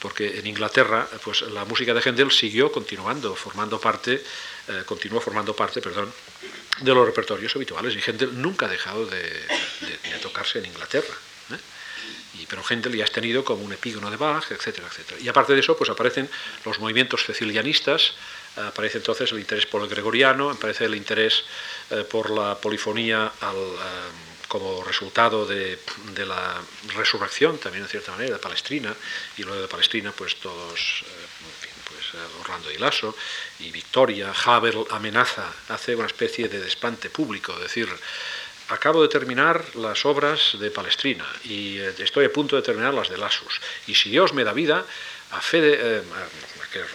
porque 0.00 0.38
en 0.38 0.46
Inglaterra 0.46 1.08
pues, 1.22 1.42
la 1.42 1.64
música 1.64 1.94
de 1.94 2.00
Händel 2.00 2.32
siguió 2.32 2.72
continuando, 2.72 3.36
formando 3.36 3.80
parte, 3.80 4.22
eh, 4.68 4.82
continuó 4.84 5.20
formando 5.20 5.54
parte, 5.54 5.80
perdón, 5.80 6.12
de 6.80 6.94
los 6.94 7.06
repertorios 7.06 7.54
habituales 7.54 7.94
y 7.94 8.00
Händel 8.00 8.40
nunca 8.40 8.66
ha 8.66 8.68
dejado 8.68 9.06
de 9.06 9.46
tocarse 10.20 10.58
en 10.58 10.66
Inglaterra 10.66 11.14
pero 12.48 12.62
Händel 12.62 12.96
ya 12.96 13.04
has 13.04 13.10
tenido 13.10 13.44
como 13.44 13.62
un 13.62 13.72
epígono 13.72 14.10
de 14.10 14.16
Bach, 14.16 14.50
etcétera, 14.50 14.86
etcétera. 14.88 15.20
Y 15.20 15.28
aparte 15.28 15.54
de 15.54 15.60
eso, 15.60 15.76
pues 15.76 15.90
aparecen 15.90 16.28
los 16.64 16.78
movimientos 16.78 17.24
cecilianistas, 17.24 18.14
aparece 18.56 18.98
entonces 18.98 19.32
el 19.32 19.38
interés 19.38 19.66
por 19.66 19.82
el 19.82 19.88
gregoriano, 19.88 20.50
aparece 20.50 20.84
el 20.84 20.94
interés 20.94 21.44
eh, 21.90 22.04
por 22.04 22.30
la 22.30 22.58
polifonía 22.58 23.32
eh, 23.40 23.46
como 24.48 24.84
resultado 24.84 25.46
de, 25.46 25.78
la 26.26 26.60
resurrección, 26.94 27.58
también 27.58 27.84
en 27.84 27.88
cierta 27.88 28.12
manera, 28.12 28.34
de 28.34 28.38
Palestrina, 28.38 28.94
y 29.38 29.44
luego 29.44 29.62
de 29.62 29.68
Palestrina, 29.68 30.12
pues 30.12 30.36
todos, 30.36 31.04
eh, 31.06 31.68
pues 31.88 32.22
Orlando 32.40 32.70
y 32.70 32.76
Lasso, 32.76 33.16
y 33.60 33.70
Victoria, 33.70 34.32
Haber 34.44 34.76
amenaza, 34.90 35.50
hace 35.68 35.96
una 35.96 36.06
especie 36.06 36.48
de 36.48 36.60
despante 36.60 37.08
público, 37.08 37.54
es 37.54 37.60
decir, 37.60 37.88
acabo 38.68 39.02
de 39.02 39.08
terminar 39.08 39.64
las 39.76 40.04
obras 40.06 40.56
de 40.58 40.70
Palestrina 40.70 41.26
y 41.44 41.78
eh, 41.78 41.94
estoy 41.98 42.24
a 42.26 42.32
punto 42.32 42.56
de 42.56 42.62
terminar 42.62 42.94
las 42.94 43.08
de 43.08 43.18
Lasus. 43.18 43.60
Y 43.86 43.94
si 43.94 44.10
Dios 44.10 44.32
me 44.32 44.44
da 44.44 44.52
vida, 44.52 44.84
a 45.32 45.40
fe 45.40 45.60
eh, 45.62 46.02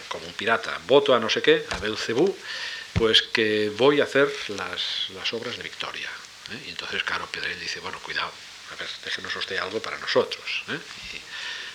como 0.08 0.26
un 0.26 0.32
pirata, 0.32 0.78
voto 0.86 1.14
a 1.14 1.20
no 1.20 1.28
sé 1.28 1.42
qué, 1.42 1.64
a 1.70 1.78
Belcebú, 1.78 2.34
pues 2.94 3.22
que 3.22 3.70
voy 3.76 4.00
a 4.00 4.04
hacer 4.04 4.28
las, 4.48 5.10
las 5.14 5.32
obras 5.32 5.56
de 5.56 5.62
Victoria. 5.62 6.08
¿eh? 6.52 6.62
Y 6.66 6.70
entonces, 6.70 7.02
claro, 7.04 7.28
Pedrell 7.30 7.58
dice, 7.60 7.80
bueno, 7.80 7.98
cuidado, 8.00 8.30
a 8.72 8.76
ver, 8.76 8.88
déjenos 9.04 9.34
usted 9.36 9.56
algo 9.58 9.80
para 9.80 9.98
nosotros. 9.98 10.64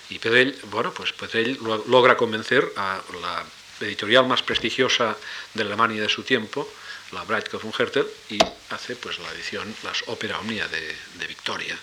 Y, 0.10 0.16
y 0.16 0.20
bueno, 0.66 0.94
pues 0.94 1.14
Pedrell 1.14 1.58
logra 1.88 2.18
convencer 2.18 2.72
a 2.76 3.02
la 3.22 3.46
editorial 3.80 4.28
más 4.28 4.44
prestigiosa 4.44 5.16
de 5.54 5.64
Alemania 5.64 6.02
de 6.02 6.10
su 6.10 6.24
tiempo, 6.24 6.70
la 7.14 7.24
Breitkopf 7.24 7.64
von 7.64 7.74
Hertel, 7.78 8.08
y 8.30 8.40
hace 8.70 8.96
pues 8.96 9.20
la 9.20 9.32
edición, 9.32 9.74
las 9.84 10.04
ópera 10.08 10.40
omnia 10.40 10.68
de, 10.68 11.28
Victoria. 11.28 11.78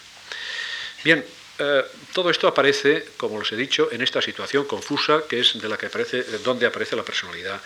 Bien, 1.03 1.25
eh, 1.59 1.85
todo 2.13 2.31
esto 2.31 2.47
aparece, 2.49 3.07
como 3.17 3.39
les 3.39 3.53
he 3.53 3.57
dicho, 3.57 3.89
en 3.91 4.03
esta 4.03 4.21
situación 4.21 4.67
confusa 4.67 5.23
que 5.29 5.41
es 5.41 5.61
de 5.61 5.69
la 5.69 5.79
que 5.79 5.87
aparece, 5.87 6.23
donde 6.45 6.67
aparece 6.67 6.97
la 6.97 7.05
personalidad 7.05 7.61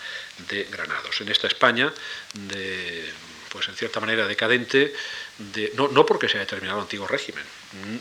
de 0.49 0.63
Granados, 0.65 1.19
en 1.21 1.29
esta 1.29 1.47
España 1.47 1.93
de 2.33 3.11
pues 3.55 3.69
en 3.69 3.75
cierta 3.75 4.01
manera 4.01 4.27
decadente, 4.27 4.93
de, 5.37 5.71
no, 5.75 5.87
no, 5.87 6.05
porque 6.05 6.27
se 6.27 6.37
haya 6.37 6.45
terminado 6.45 6.79
el 6.79 6.83
antiguo 6.83 7.07
régimen. 7.07 7.45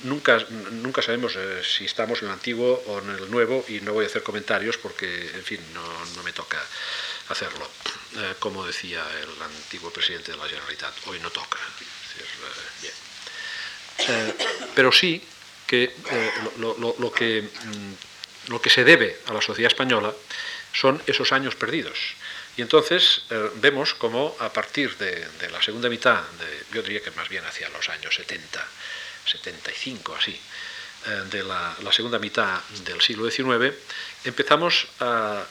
Nunca, 0.03 0.45
nunca 0.83 1.01
sabemos 1.01 1.37
eh, 1.37 1.63
si 1.63 1.85
estamos 1.85 2.21
en 2.23 2.27
el 2.27 2.35
antiguo 2.35 2.83
o 2.89 2.99
en 2.99 3.11
el 3.11 3.31
nuevo 3.31 3.65
y 3.69 3.81
no 3.81 3.93
voy 3.93 4.05
a 4.05 4.09
hacer 4.09 4.25
comentarios 4.25 4.79
porque, 4.79 5.31
en 5.33 5.45
fin, 5.45 5.61
no, 5.73 5.83
no 6.17 6.23
me 6.25 6.33
toca 6.33 6.61
hacerlo. 7.29 7.71
Eh, 8.17 8.35
como 8.39 8.67
decía 8.67 9.05
el 9.21 9.43
antiguo 9.43 9.91
presidente 9.91 10.33
de 10.33 10.39
la 10.39 10.49
Generalitat, 10.49 10.95
hoy 11.07 11.21
no 11.21 11.31
toca. 11.31 11.59
bien. 12.81 12.95
pero 14.75 14.91
sí 14.93 15.23
que, 15.67 15.95
mm, 15.97 16.63
lo 18.51 18.61
que 18.61 18.71
se 18.71 18.85
debe 18.85 19.21
a 19.27 19.33
la 19.33 19.41
sociedad 19.41 19.71
española 19.71 20.13
son 20.73 21.01
esos 21.07 21.33
años 21.33 21.55
perdidos 21.55 21.99
y 22.57 22.63
entonces 22.63 23.23
eh, 23.31 23.51
vemos 23.57 23.95
como 23.95 24.37
a 24.39 24.53
partir 24.53 24.97
de, 24.97 25.27
la 25.51 25.61
segunda 25.61 25.89
mitad, 25.89 26.23
de, 26.23 26.65
yo 26.73 26.83
diría 26.83 27.03
que 27.03 27.11
más 27.13 27.29
bien 27.29 27.45
hacia 27.45 27.69
los 27.71 27.89
años 27.89 28.15
70, 28.15 28.65
75 29.27 30.15
así, 30.15 30.33
eh, 30.33 30.41
de 31.31 31.43
la, 31.43 31.77
segunda 31.93 32.19
mitad 32.19 32.61
del 32.85 33.01
siglo 33.01 33.31
XIX, 33.31 33.75
empezamos 34.25 34.87
a, 35.01 35.45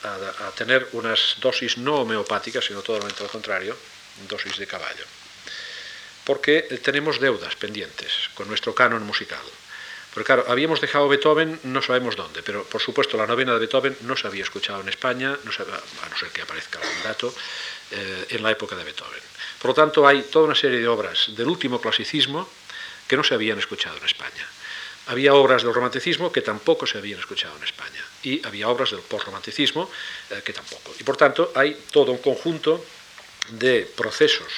tener 0.55 0.87
unas 0.93 1.37
dosis 1.39 1.77
no 1.77 2.01
homeopáticas, 2.01 2.65
sino 2.65 2.81
totalmente 2.81 3.23
lo 3.23 3.29
contrario, 3.29 3.77
dosis 4.27 4.57
de 4.57 4.67
caballo. 4.67 5.05
Porque 6.23 6.61
tenemos 6.81 7.19
deudas 7.19 7.55
pendientes 7.55 8.29
con 8.33 8.47
nuestro 8.47 8.73
canon 8.73 9.03
musical. 9.03 9.43
Porque 10.13 10.27
claro, 10.27 10.45
habíamos 10.47 10.79
dejado 10.79 11.07
Beethoven, 11.07 11.59
no 11.63 11.81
sabemos 11.81 12.15
dónde, 12.15 12.43
pero 12.43 12.63
por 12.65 12.81
supuesto 12.81 13.17
la 13.17 13.25
novena 13.25 13.53
de 13.53 13.59
Beethoven 13.59 13.97
no 14.01 14.15
se 14.15 14.27
había 14.27 14.43
escuchado 14.43 14.81
en 14.81 14.89
España, 14.89 15.37
no 15.43 15.51
a 15.51 16.09
no 16.09 16.17
ser 16.17 16.29
que 16.29 16.43
aparezca 16.43 16.79
algún 16.79 17.03
dato, 17.03 17.33
eh, 17.91 18.25
en 18.29 18.43
la 18.43 18.51
época 18.51 18.75
de 18.75 18.83
Beethoven. 18.83 19.21
Por 19.59 19.69
lo 19.69 19.73
tanto, 19.73 20.07
hay 20.07 20.21
toda 20.23 20.45
una 20.45 20.55
serie 20.55 20.79
de 20.79 20.87
obras 20.87 21.35
del 21.35 21.47
último 21.47 21.81
clasicismo 21.81 22.49
que 23.07 23.17
no 23.17 23.23
se 23.23 23.33
habían 23.33 23.57
escuchado 23.57 23.97
en 23.97 24.05
España. 24.05 24.47
Había 25.07 25.33
obras 25.33 25.63
del 25.63 25.73
romanticismo 25.73 26.31
que 26.31 26.41
tampoco 26.41 26.87
se 26.87 26.97
habían 26.97 27.19
escuchado 27.19 27.55
en 27.57 27.63
España. 27.63 28.01
Y 28.23 28.45
había 28.45 28.69
obras 28.69 28.91
del 28.91 29.01
postromanticismo 29.01 29.89
eh, 30.29 30.41
que 30.43 30.53
tampoco. 30.53 30.95
Y 30.99 31.03
por 31.03 31.17
tanto, 31.17 31.51
hay 31.55 31.77
todo 31.91 32.11
un 32.11 32.19
conjunto 32.19 32.83
de 33.49 33.89
procesos 33.95 34.51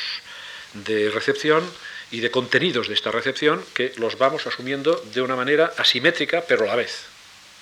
de 0.73 1.10
recepción 1.10 1.63
y 2.12 2.19
de 2.19 2.31
contenidos 2.31 2.88
de 2.88 2.93
esta 2.93 3.12
recepción 3.12 3.63
que 3.73 3.93
los 3.97 4.17
vamos 4.17 4.45
asumiendo 4.45 4.95
de 5.13 5.21
una 5.21 5.36
manera 5.36 5.73
asimétrica, 5.77 6.43
pero 6.47 6.65
a 6.65 6.67
la 6.67 6.75
vez. 6.75 7.05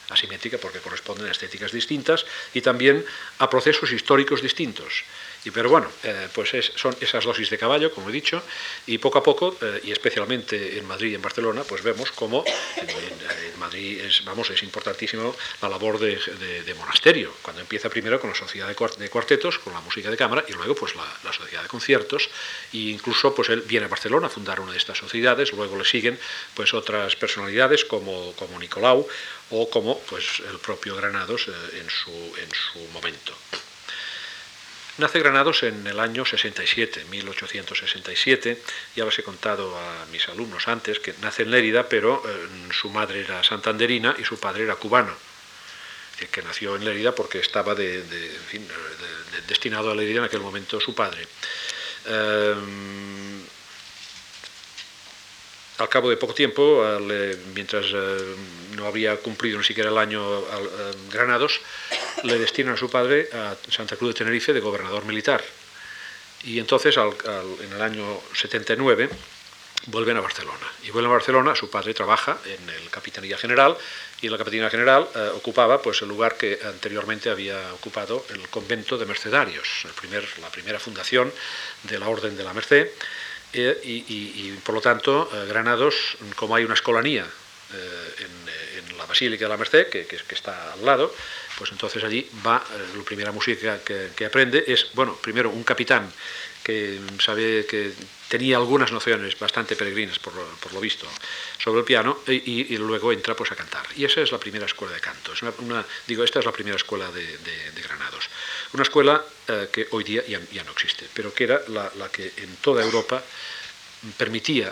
Asimétrica 0.09 0.57
porque 0.57 0.79
corresponden 0.79 1.27
a 1.27 1.31
estéticas 1.31 1.71
distintas 1.71 2.25
y 2.53 2.61
también 2.61 3.05
a 3.39 3.49
procesos 3.49 3.91
históricos 3.91 4.41
distintos. 4.41 5.05
Y, 5.45 5.51
pero 5.51 5.69
bueno, 5.69 5.89
eh, 6.03 6.29
pues 6.33 6.51
son 6.75 6.95
esas 7.01 7.25
dosis 7.25 7.49
de 7.49 7.57
caballo, 7.57 7.91
como 7.93 8.09
he 8.09 8.13
dicho, 8.13 8.41
y 8.87 8.97
poco 8.97 9.19
a 9.19 9.23
poco, 9.23 9.57
eh, 9.61 9.81
y 9.83 9.91
especialmente 9.91 10.77
en 10.77 10.85
Madrid 10.85 11.11
y 11.11 11.15
en 11.15 11.21
Barcelona, 11.21 11.63
pues 11.63 11.83
vemos 11.83 12.11
cómo 12.11 12.45
en, 12.45 13.59
Madrid 13.59 14.01
es, 14.01 14.23
vamos, 14.23 14.49
es 14.49 14.63
importantísimo 14.63 15.35
la 15.61 15.69
labor 15.69 15.99
de, 15.99 16.73
monasterio, 16.77 17.33
cuando 17.41 17.61
empieza 17.61 17.89
primero 17.89 18.19
con 18.19 18.29
la 18.29 18.35
sociedad 18.35 18.67
de, 18.67 19.09
cuartetos, 19.09 19.59
con 19.59 19.73
la 19.73 19.81
música 19.81 20.09
de 20.09 20.17
cámara, 20.17 20.43
y 20.47 20.53
luego 20.53 20.75
pues 20.75 20.93
la, 20.95 21.33
sociedad 21.33 21.61
de 21.61 21.67
conciertos, 21.67 22.29
e 22.71 22.89
incluso 22.93 23.33
pues 23.35 23.49
él 23.49 23.61
viene 23.61 23.85
a 23.85 23.89
Barcelona 23.89 24.27
a 24.27 24.29
fundar 24.29 24.59
una 24.59 24.71
de 24.71 24.77
estas 24.77 24.97
sociedades, 24.97 25.51
luego 25.53 25.77
le 25.77 25.85
siguen 25.85 26.19
pues 26.53 26.73
otras 26.73 27.15
personalidades 27.15 27.85
como, 27.85 28.33
como 28.33 28.59
Nicolau 28.59 29.07
o 29.49 29.69
como 29.69 29.99
pues 30.01 30.41
el 30.49 30.59
propio 30.59 30.95
Granados 30.95 31.47
eh, 31.47 31.79
en, 31.79 31.89
su, 31.89 32.11
en 32.11 32.49
su 32.51 32.79
momento. 32.91 33.33
Nace 34.99 35.19
Granados 35.19 35.63
en 35.63 35.87
el 35.87 35.99
año 35.99 36.23
67, 36.23 37.05
1867. 37.09 38.61
Ya 38.95 39.05
os 39.05 39.17
he 39.17 39.23
contado 39.23 39.75
a 39.75 40.05
mis 40.11 40.29
alumnos 40.29 40.67
antes 40.67 40.99
que 40.99 41.15
nace 41.19 41.41
en 41.41 41.49
Lérida, 41.49 41.89
pero 41.89 42.21
eh, 42.23 42.47
su 42.71 42.91
madre 42.91 43.21
era 43.21 43.43
santanderina 43.43 44.15
y 44.19 44.23
su 44.23 44.39
padre 44.39 44.65
era 44.65 44.75
cubano. 44.75 45.15
que 46.31 46.43
nació 46.43 46.75
en 46.75 46.85
Lérida 46.85 47.15
porque 47.15 47.39
estaba 47.39 47.73
destinado 49.47 49.89
a 49.89 49.95
Lérida 49.95 50.19
en 50.19 50.25
aquel 50.25 50.41
momento 50.41 50.79
su 50.79 50.93
padre. 50.93 51.27
Eh, 52.05 52.55
al 55.79 55.89
cabo 55.89 56.11
de 56.11 56.17
poco 56.17 56.35
tiempo, 56.35 56.85
mientras 57.55 57.87
eh, 57.87 58.35
no 58.75 58.85
había 58.85 59.17
cumplido 59.17 59.57
ni 59.57 59.63
siquiera 59.63 59.89
el 59.89 59.97
año 59.97 60.21
Granados, 61.11 61.61
le 62.23 62.37
destinan 62.37 62.75
a 62.75 62.77
su 62.77 62.89
padre 62.89 63.29
a 63.33 63.55
Santa 63.69 63.95
Cruz 63.95 64.13
de 64.13 64.19
Tenerife 64.19 64.53
de 64.53 64.59
gobernador 64.59 65.05
militar. 65.05 65.43
Y 66.43 66.59
entonces, 66.59 66.95
en 66.97 67.73
el 67.73 67.81
año 67.81 68.21
79, 68.33 69.09
vuelven 69.87 70.17
a 70.17 70.21
Barcelona. 70.21 70.65
Y 70.83 70.91
vuelven 70.91 71.11
a 71.11 71.15
Barcelona, 71.15 71.55
su 71.55 71.69
padre 71.69 71.93
trabaja 71.93 72.37
en 72.45 72.69
el 72.69 72.89
Capitanía 72.89 73.37
General, 73.37 73.77
y 74.21 74.27
en 74.27 74.31
la 74.31 74.37
Capitanía 74.37 74.69
General 74.69 75.07
eh, 75.15 75.31
ocupaba 75.35 75.81
pues, 75.81 76.01
el 76.01 76.07
lugar 76.07 76.37
que 76.37 76.59
anteriormente 76.65 77.29
había 77.29 77.73
ocupado 77.73 78.25
el 78.29 78.47
convento 78.49 78.97
de 78.97 79.05
Mercedarios, 79.05 79.83
el 79.85 79.91
primer, 79.91 80.25
la 80.39 80.49
primera 80.49 80.79
fundación 80.79 81.31
de 81.83 81.99
la 81.99 82.07
Orden 82.07 82.37
de 82.37 82.43
la 82.43 82.53
Merced, 82.53 82.89
eh, 83.55 83.79
y, 83.83 84.51
por 84.63 84.75
lo 84.75 84.81
tanto, 84.81 85.29
eh, 85.31 85.45
Granados, 85.47 86.17
como 86.35 86.55
hay 86.55 86.63
una 86.63 86.73
escolanía 86.73 87.25
en, 87.73 88.97
la 88.97 89.05
Basílica 89.05 89.45
de 89.45 89.49
la 89.49 89.57
Merced, 89.57 89.89
que, 89.89 90.07
está 90.29 90.73
al 90.73 90.85
lado, 90.85 91.13
pues 91.57 91.71
entonces 91.71 92.03
allí 92.03 92.27
va, 92.45 92.63
la 92.95 93.03
primera 93.03 93.31
música 93.31 93.79
que, 93.83 94.25
aprende 94.25 94.63
es, 94.67 94.87
bueno, 94.93 95.15
primero 95.21 95.49
un 95.49 95.63
capitán 95.63 96.11
que 96.63 96.99
sabe 97.19 97.65
que 97.65 97.91
tenía 98.29 98.55
algunas 98.55 98.91
nociones 98.91 99.37
bastante 99.37 99.75
peregrinas, 99.75 100.17
por 100.17 100.33
lo, 100.33 100.79
visto, 100.79 101.05
sobre 101.61 101.79
el 101.79 101.85
piano, 101.85 102.19
y, 102.27 102.77
luego 102.77 103.11
entra 103.11 103.35
pues 103.35 103.51
a 103.51 103.55
cantar. 103.55 103.85
Y 103.97 104.05
esa 104.05 104.21
es 104.21 104.31
la 104.31 104.37
primera 104.37 104.65
escuela 104.65 104.93
de 104.93 105.01
canto. 105.01 105.33
Es 105.33 105.41
una, 105.41 105.85
digo, 106.07 106.23
esta 106.23 106.39
es 106.39 106.45
la 106.45 106.53
primera 106.53 106.77
escuela 106.77 107.11
de, 107.11 107.81
Granados. 107.83 108.29
Una 108.71 108.83
escuela 108.83 109.23
que 109.71 109.87
hoy 109.91 110.05
día 110.05 110.23
ya, 110.25 110.63
no 110.63 110.71
existe, 110.71 111.05
pero 111.13 111.33
que 111.33 111.43
era 111.43 111.61
la, 111.67 111.91
la 111.97 112.09
que 112.09 112.31
en 112.37 112.55
toda 112.61 112.81
Europa 112.81 113.21
permitía 114.17 114.71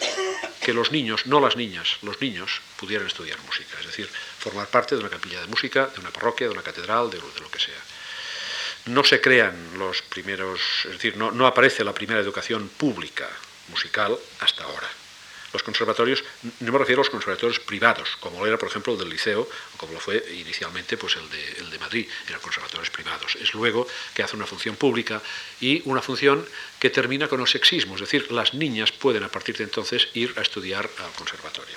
que 0.61 0.73
los 0.73 0.91
niños, 0.91 1.25
no 1.25 1.39
las 1.39 1.55
niñas, 1.55 1.97
los 2.03 2.21
niños 2.21 2.61
pudieran 2.77 3.07
estudiar 3.07 3.39
música, 3.41 3.77
es 3.79 3.87
decir, 3.87 4.07
formar 4.07 4.67
parte 4.67 4.95
de 4.95 5.01
una 5.01 5.09
capilla 5.09 5.41
de 5.41 5.47
música, 5.47 5.87
de 5.87 5.99
una 5.99 6.11
parroquia, 6.11 6.47
de 6.47 6.53
una 6.53 6.61
catedral, 6.61 7.09
de, 7.09 7.17
lo 7.17 7.51
que 7.51 7.59
sea. 7.59 7.81
No 8.85 9.03
se 9.03 9.19
crean 9.19 9.55
los 9.77 10.01
primeros, 10.03 10.61
es 10.85 10.93
decir, 10.93 11.17
no, 11.17 11.31
no 11.31 11.47
aparece 11.47 11.83
la 11.83 11.93
primera 11.93 12.19
educación 12.19 12.69
pública 12.69 13.27
musical 13.69 14.17
hasta 14.39 14.63
ahora. 14.63 14.87
Los 15.53 15.63
conservatorios, 15.63 16.23
no 16.61 16.71
me 16.71 16.77
refiero 16.77 17.01
a 17.01 17.03
los 17.03 17.09
conservatorios 17.09 17.59
privados, 17.59 18.15
como 18.21 18.45
era, 18.45 18.57
por 18.57 18.69
ejemplo, 18.69 18.93
el 18.93 18.99
del 18.99 19.09
liceo, 19.09 19.41
o 19.41 19.77
como 19.77 19.93
lo 19.93 19.99
fue 19.99 20.23
inicialmente 20.33 20.95
pues 20.97 21.17
el, 21.17 21.69
de, 21.69 21.79
Madrid, 21.79 22.07
eran 22.27 22.39
conservatorios 22.39 22.89
privados. 22.89 23.35
Es 23.35 23.53
luego 23.53 23.85
que 24.13 24.23
hace 24.23 24.35
una 24.35 24.45
función 24.45 24.77
pública 24.77 25.21
y 25.59 25.81
una 25.85 26.01
función 26.01 26.45
que 26.79 26.89
termina 26.89 27.27
con 27.27 27.41
el 27.41 27.47
sexismo, 27.47 27.95
es 27.95 28.01
decir, 28.01 28.31
las 28.31 28.53
niñas 28.53 28.91
pueden 28.91 29.23
a 29.23 29.29
partir 29.29 29.57
de 29.57 29.65
entonces 29.65 30.07
ir 30.13 30.33
a 30.37 30.41
estudiar 30.41 30.89
al 30.99 31.11
conservatorio. 31.11 31.75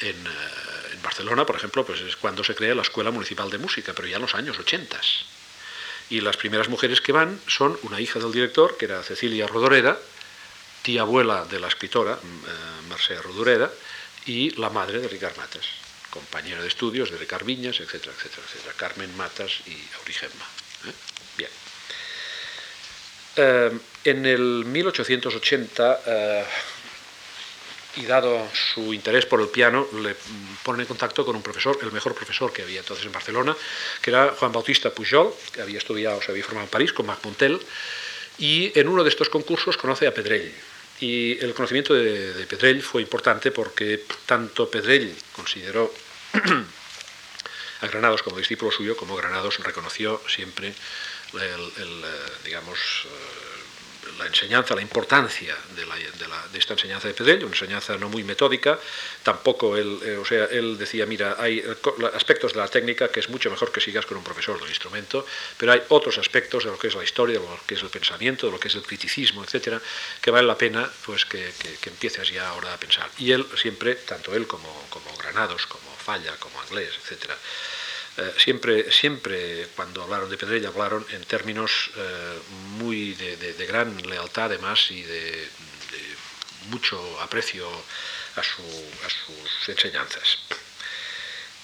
En, 0.00 0.16
eh, 0.26 0.92
en, 0.92 1.02
Barcelona, 1.02 1.46
por 1.46 1.54
ejemplo, 1.54 1.86
pues 1.86 2.00
es 2.00 2.16
cuando 2.16 2.42
se 2.42 2.54
crea 2.56 2.74
la 2.74 2.82
Escuela 2.82 3.12
Municipal 3.12 3.48
de 3.48 3.58
Música, 3.58 3.92
pero 3.94 4.08
ya 4.08 4.16
en 4.16 4.22
los 4.22 4.34
años 4.34 4.58
80. 4.58 5.00
Y 6.10 6.20
las 6.20 6.36
primeras 6.36 6.68
mujeres 6.68 7.00
que 7.00 7.12
van 7.12 7.40
son 7.46 7.78
una 7.82 8.00
hija 8.00 8.18
del 8.18 8.32
director, 8.32 8.76
que 8.76 8.86
era 8.86 9.02
Cecilia 9.02 9.46
Rodoreda, 9.46 9.98
tía 10.84 11.00
abuela 11.00 11.46
de 11.48 11.58
la 11.58 11.68
escritora 11.68 12.12
eh, 12.12 12.88
Mercè 12.92 13.16
Rodoreda 13.16 13.72
y 14.26 14.50
la 14.60 14.68
madre 14.68 15.00
de 15.00 15.08
Ricard 15.08 15.36
Matas, 15.36 15.66
compañera 16.10 16.60
de 16.60 16.68
estudios 16.68 17.10
de 17.10 17.16
Ricard 17.16 17.44
Viñas, 17.44 17.80
etcétera, 17.80 18.12
etcétera, 18.12 18.44
etcétera, 18.46 18.74
Carmen 18.76 19.16
Matas 19.16 19.64
y 19.66 19.76
Aurigemma. 19.98 20.44
¿eh? 20.84 20.92
Bien. 21.38 21.50
Eh, 23.36 23.72
en 24.04 24.26
el 24.26 24.64
1880, 24.66 26.00
y 27.96 28.04
dado 28.04 28.46
su 28.52 28.92
interés 28.92 29.24
por 29.24 29.40
el 29.40 29.48
piano, 29.48 29.86
le 30.02 30.14
pone 30.62 30.82
en 30.82 30.86
contacto 30.88 31.24
con 31.24 31.36
un 31.36 31.42
profesor, 31.42 31.78
el 31.80 31.92
mejor 31.92 32.14
profesor 32.14 32.52
que 32.52 32.62
había 32.62 32.80
entonces 32.80 33.06
en 33.06 33.12
Barcelona, 33.12 33.56
que 34.02 34.10
era 34.10 34.34
Juan 34.38 34.52
Bautista 34.52 34.90
Pujol, 34.90 35.32
que 35.52 35.62
había 35.62 35.78
estudiado, 35.78 36.20
se 36.20 36.30
había 36.30 36.44
formado 36.44 36.66
en 36.66 36.70
París 36.70 36.92
con 36.92 37.06
Mac 37.06 37.20
Montel, 37.24 37.58
y 38.38 38.78
en 38.78 38.88
uno 38.88 39.04
de 39.04 39.10
estos 39.10 39.30
concursos 39.30 39.76
conoce 39.76 40.06
a 40.06 40.12
Pedrell, 40.12 40.52
y 41.04 41.38
el 41.44 41.52
conocimiento 41.52 41.92
de, 41.92 42.46
Pedrell 42.48 42.82
fue 42.82 43.02
importante 43.02 43.50
porque 43.50 44.04
tanto 44.24 44.70
Pedrell 44.70 45.14
consideró 45.32 45.92
a 47.82 47.86
Granados 47.86 48.22
como 48.22 48.38
discípulo 48.38 48.70
suyo, 48.72 48.96
como 48.96 49.14
Granados 49.14 49.58
reconoció 49.58 50.18
siempre 50.26 50.68
el, 51.34 51.40
eh, 51.40 52.32
digamos, 52.44 52.78
eh, 53.04 53.53
la 54.18 54.26
enseñanza, 54.26 54.74
la 54.74 54.82
importancia 54.82 55.56
de, 55.74 55.84
esta 56.58 56.74
enseñanza 56.74 57.08
de 57.08 57.14
Pedrell, 57.14 57.44
una 57.44 57.54
enseñanza 57.54 57.96
no 57.96 58.08
muy 58.08 58.22
metódica, 58.22 58.78
tampoco 59.22 59.76
él, 59.76 59.98
eh, 60.04 60.16
o 60.16 60.24
sea, 60.24 60.44
él 60.46 60.78
decía, 60.78 61.06
mira, 61.06 61.36
hay 61.38 61.62
aspectos 62.14 62.52
de 62.52 62.60
la 62.60 62.68
técnica 62.68 63.08
que 63.08 63.20
es 63.20 63.28
mucho 63.28 63.50
mejor 63.50 63.72
que 63.72 63.80
sigas 63.80 64.06
con 64.06 64.16
un 64.16 64.24
profesor 64.24 64.58
del 64.60 64.68
instrumento, 64.68 65.26
pero 65.56 65.72
hay 65.72 65.82
otros 65.88 66.18
aspectos 66.18 66.64
de 66.64 66.70
lo 66.70 66.78
que 66.78 66.88
es 66.88 66.94
la 66.94 67.04
historia, 67.04 67.38
de 67.38 67.44
lo 67.44 67.60
que 67.66 67.74
es 67.74 67.82
el 67.82 67.90
pensamiento, 67.90 68.46
de 68.46 68.52
lo 68.52 68.60
que 68.60 68.68
es 68.68 68.74
el 68.74 68.82
criticismo, 68.82 69.42
etcétera, 69.42 69.80
que 70.20 70.30
vale 70.30 70.46
la 70.46 70.56
pena 70.56 70.88
pues 71.04 71.24
que, 71.24 71.52
empieces 71.84 72.30
ya 72.30 72.48
ahora 72.48 72.72
a 72.72 72.76
pensar. 72.78 73.08
Y 73.18 73.32
él 73.32 73.46
siempre, 73.56 73.94
tanto 73.94 74.34
él 74.34 74.46
como, 74.46 74.86
como 74.90 75.14
Granados, 75.16 75.66
como 75.66 75.84
Falla, 76.04 76.36
como 76.38 76.60
Anglés, 76.60 76.90
etcétera, 77.02 77.36
eh, 78.16 78.32
siempre, 78.38 78.92
siempre 78.92 79.66
cuando 79.74 80.04
hablaron 80.04 80.30
de 80.30 80.36
Pedrella 80.36 80.68
hablaron 80.68 81.04
en 81.10 81.24
términos 81.24 81.90
eh, 81.96 82.38
muy 82.78 83.14
de, 83.14 83.66
gran 83.66 83.96
lealtad 84.02 84.44
además 84.44 84.88
y 84.90 85.02
de, 85.02 85.48
mucho 86.70 87.20
aprecio 87.20 87.68
a, 88.36 88.42
sus 88.42 89.68
enseñanzas. 89.68 90.38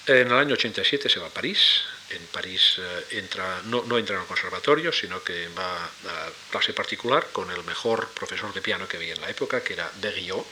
En 0.05 0.27
el 0.27 0.33
año 0.33 0.53
87 0.53 1.09
se 1.09 1.19
va 1.19 1.27
a 1.27 1.29
París, 1.29 1.81
en 2.09 2.23
París 2.27 2.75
eh, 2.77 3.05
entra, 3.11 3.61
no, 3.65 3.97
entra 3.97 4.15
en 4.15 4.21
el 4.21 4.27
conservatorio, 4.27 4.91
sino 4.91 5.23
que 5.23 5.47
va 5.57 5.85
a 5.85 6.29
clase 6.51 6.73
particular 6.73 7.29
con 7.31 7.49
el 7.49 7.63
mejor 7.63 8.09
profesor 8.09 8.53
de 8.53 8.61
piano 8.61 8.87
que 8.87 8.97
había 8.97 9.13
en 9.13 9.21
la 9.21 9.29
época, 9.29 9.63
que 9.63 9.73
era 9.73 9.89
Berriot. 10.01 10.45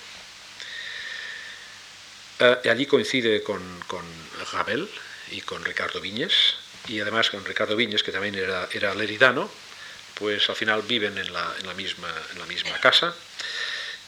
allí 2.65 2.85
coincide 2.85 3.43
con 3.43 3.61
Ravel, 4.53 4.89
y 5.31 5.41
con 5.41 5.63
Ricardo 5.63 6.01
Viñes, 6.01 6.55
y 6.87 6.99
además 6.99 7.29
con 7.29 7.43
Ricardo 7.45 7.75
Viñes, 7.75 8.03
que 8.03 8.11
también 8.11 8.35
era, 8.35 8.67
era 8.71 8.95
leridano, 8.95 9.49
pues 10.15 10.49
al 10.49 10.55
final 10.55 10.81
viven 10.83 11.17
en 11.17 11.31
la, 11.31 11.53
en 11.59 11.67
la, 11.67 11.73
misma, 11.73 12.13
en 12.33 12.39
la 12.39 12.45
misma 12.45 12.77
casa. 12.79 13.15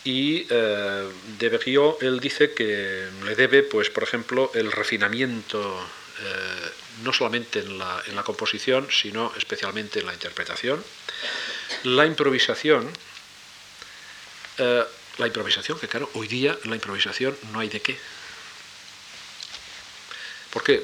Y 0.04 0.48
eh, 0.50 1.10
de 1.38 1.50
Berriot 1.50 2.02
él 2.02 2.20
dice 2.20 2.54
que 2.54 3.08
le 3.24 3.36
debe, 3.36 3.64
pues, 3.64 3.90
por 3.90 4.04
ejemplo, 4.04 4.52
el 4.56 4.72
refinamiento 4.72 5.88
eh, 6.24 6.72
no 7.04 7.14
solamente 7.14 7.60
en 7.60 7.78
la, 7.78 8.02
en 8.08 8.16
la, 8.16 8.24
composición, 8.24 8.88
sino 8.92 9.32
especialmente 9.38 10.00
en 10.00 10.08
la 10.08 10.14
interpretación, 10.14 10.84
la 11.84 12.06
improvisación, 12.06 12.90
eh, 14.58 14.84
la 15.18 15.28
improvisación, 15.28 15.80
que 15.80 15.88
claro, 15.88 16.10
hoy 16.14 16.28
día 16.28 16.58
la 16.66 16.76
improvisación 16.76 17.38
no 17.52 17.60
hay 17.60 17.70
de 17.70 17.82
qué. 17.82 17.98
Porque, 20.52 20.74
eh, 20.76 20.84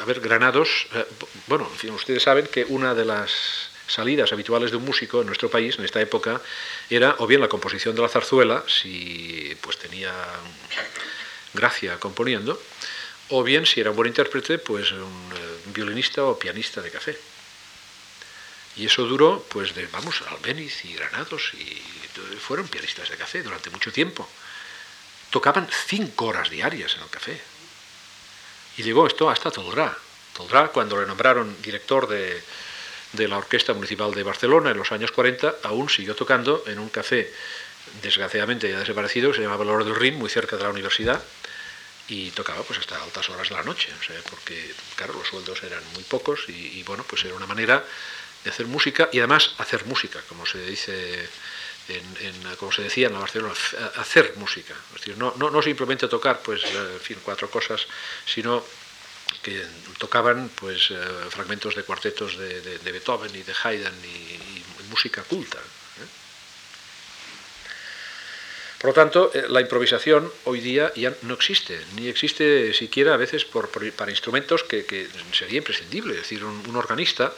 a 0.00 0.04
ver, 0.04 0.20
Granados, 0.20 0.86
eh, 0.94 1.04
bueno, 1.46 1.68
en 1.70 1.78
fin, 1.78 1.90
ustedes 1.90 2.22
saben 2.22 2.46
que 2.46 2.64
una 2.64 2.94
de 2.94 3.04
las 3.04 3.68
salidas 3.86 4.32
habituales 4.32 4.70
de 4.70 4.78
un 4.78 4.84
músico 4.84 5.20
en 5.20 5.26
nuestro 5.26 5.50
país 5.50 5.78
en 5.78 5.84
esta 5.84 6.00
época 6.00 6.40
era 6.88 7.16
o 7.18 7.26
bien 7.26 7.40
la 7.40 7.48
composición 7.48 7.94
de 7.94 8.02
la 8.02 8.08
zarzuela, 8.08 8.64
si 8.66 9.56
pues 9.60 9.78
tenía 9.78 10.12
gracia 11.52 12.00
componiendo, 12.00 12.60
o 13.28 13.42
bien 13.42 13.66
si 13.66 13.80
era 13.80 13.90
un 13.90 13.96
buen 13.96 14.08
intérprete, 14.08 14.58
pues 14.58 14.92
un, 14.92 15.32
eh, 15.36 15.60
violinista 15.66 16.24
o 16.24 16.38
pianista 16.38 16.80
de 16.80 16.90
café. 16.90 17.18
Y 18.76 18.86
eso 18.86 19.04
duró, 19.04 19.44
pues, 19.50 19.74
de, 19.74 19.86
vamos, 19.86 20.22
Albéniz 20.28 20.84
y 20.84 20.94
Granados, 20.94 21.52
y 21.54 21.80
fueron 22.40 22.66
pianistas 22.66 23.08
de 23.08 23.16
café 23.16 23.42
durante 23.42 23.70
mucho 23.70 23.92
tiempo. 23.92 24.28
Tocaban 25.30 25.68
cinco 25.86 26.26
horas 26.26 26.50
diarias 26.50 26.94
en 26.96 27.02
el 27.02 27.08
café. 27.08 27.40
Y 28.76 28.82
llegó 28.82 29.06
esto 29.06 29.30
hasta 29.30 29.50
Toldrá. 29.50 29.96
Toldrá, 30.34 30.68
cuando 30.68 31.00
le 31.00 31.06
nombraron 31.06 31.56
director 31.62 32.08
de, 32.08 32.42
la 33.28 33.38
Orquesta 33.38 33.72
Municipal 33.72 34.12
de 34.12 34.22
Barcelona 34.24 34.70
en 34.70 34.78
los 34.78 34.90
años 34.90 35.12
40, 35.12 35.56
aún 35.62 35.88
siguió 35.88 36.16
tocando 36.16 36.64
en 36.66 36.78
un 36.80 36.88
café, 36.88 37.32
desgraciadamente 38.02 38.68
ya 38.68 38.80
desaparecido, 38.80 39.30
que 39.30 39.36
se 39.36 39.42
llamaba 39.42 39.64
Valor 39.64 39.84
del 39.84 39.94
Rin, 39.94 40.16
muy 40.16 40.28
cerca 40.28 40.56
de 40.56 40.64
la 40.64 40.70
universidad, 40.70 41.22
y 42.08 42.30
tocaba 42.32 42.62
pues 42.62 42.78
hasta 42.80 43.02
altas 43.02 43.30
horas 43.30 43.48
de 43.48 43.54
la 43.54 43.62
noche, 43.62 43.88
porque 44.28 44.74
claro, 44.96 45.14
los 45.14 45.28
sueldos 45.28 45.62
eran 45.62 45.82
muy 45.94 46.02
pocos 46.02 46.48
y, 46.48 46.82
bueno, 46.82 47.04
pues 47.08 47.24
era 47.24 47.34
una 47.34 47.46
manera 47.46 47.84
de 48.42 48.50
hacer 48.50 48.66
música 48.66 49.08
y 49.12 49.18
además 49.18 49.54
hacer 49.58 49.86
música, 49.86 50.20
como 50.28 50.44
se 50.44 50.58
dice 50.66 51.28
en, 51.88 52.56
como 52.56 52.72
se 52.72 52.82
decía 52.82 53.08
en 53.08 53.12
la 53.12 53.20
Barcelona, 53.20 53.54
hacer 53.96 54.34
música. 54.36 54.74
Es 54.94 55.00
decir, 55.00 55.18
no, 55.18 55.34
no, 55.36 55.50
no 55.50 55.62
simplemente 55.62 56.08
tocar, 56.08 56.40
pues, 56.40 56.62
eh, 56.64 57.16
cuatro 57.22 57.50
cosas, 57.50 57.86
sino 58.26 58.64
que 59.42 59.64
tocaban 59.98 60.50
pues 60.54 60.90
eh, 60.90 60.96
fragmentos 61.28 61.74
de 61.74 61.82
cuartetos 61.82 62.38
de, 62.38 62.60
de, 62.60 62.92
Beethoven 62.92 63.34
y 63.34 63.42
de 63.42 63.54
Haydn 63.62 63.94
y, 64.04 64.64
música 64.90 65.22
culta. 65.22 65.58
¿eh? 65.58 66.06
Por 68.78 68.90
lo 68.90 68.94
tanto, 68.94 69.32
la 69.48 69.60
improvisación 69.60 70.30
hoy 70.44 70.60
día 70.60 70.92
ya 70.94 71.12
no 71.22 71.34
existe, 71.34 71.80
ni 71.96 72.06
existe 72.06 72.72
siquiera 72.74 73.14
a 73.14 73.16
veces 73.16 73.44
por, 73.44 73.68
para 73.92 74.10
instrumentos 74.10 74.62
que, 74.62 75.08
sería 75.32 75.58
imprescindible. 75.58 76.14
Es 76.14 76.20
decir, 76.20 76.44
un 76.44 76.76
organista 76.76 77.32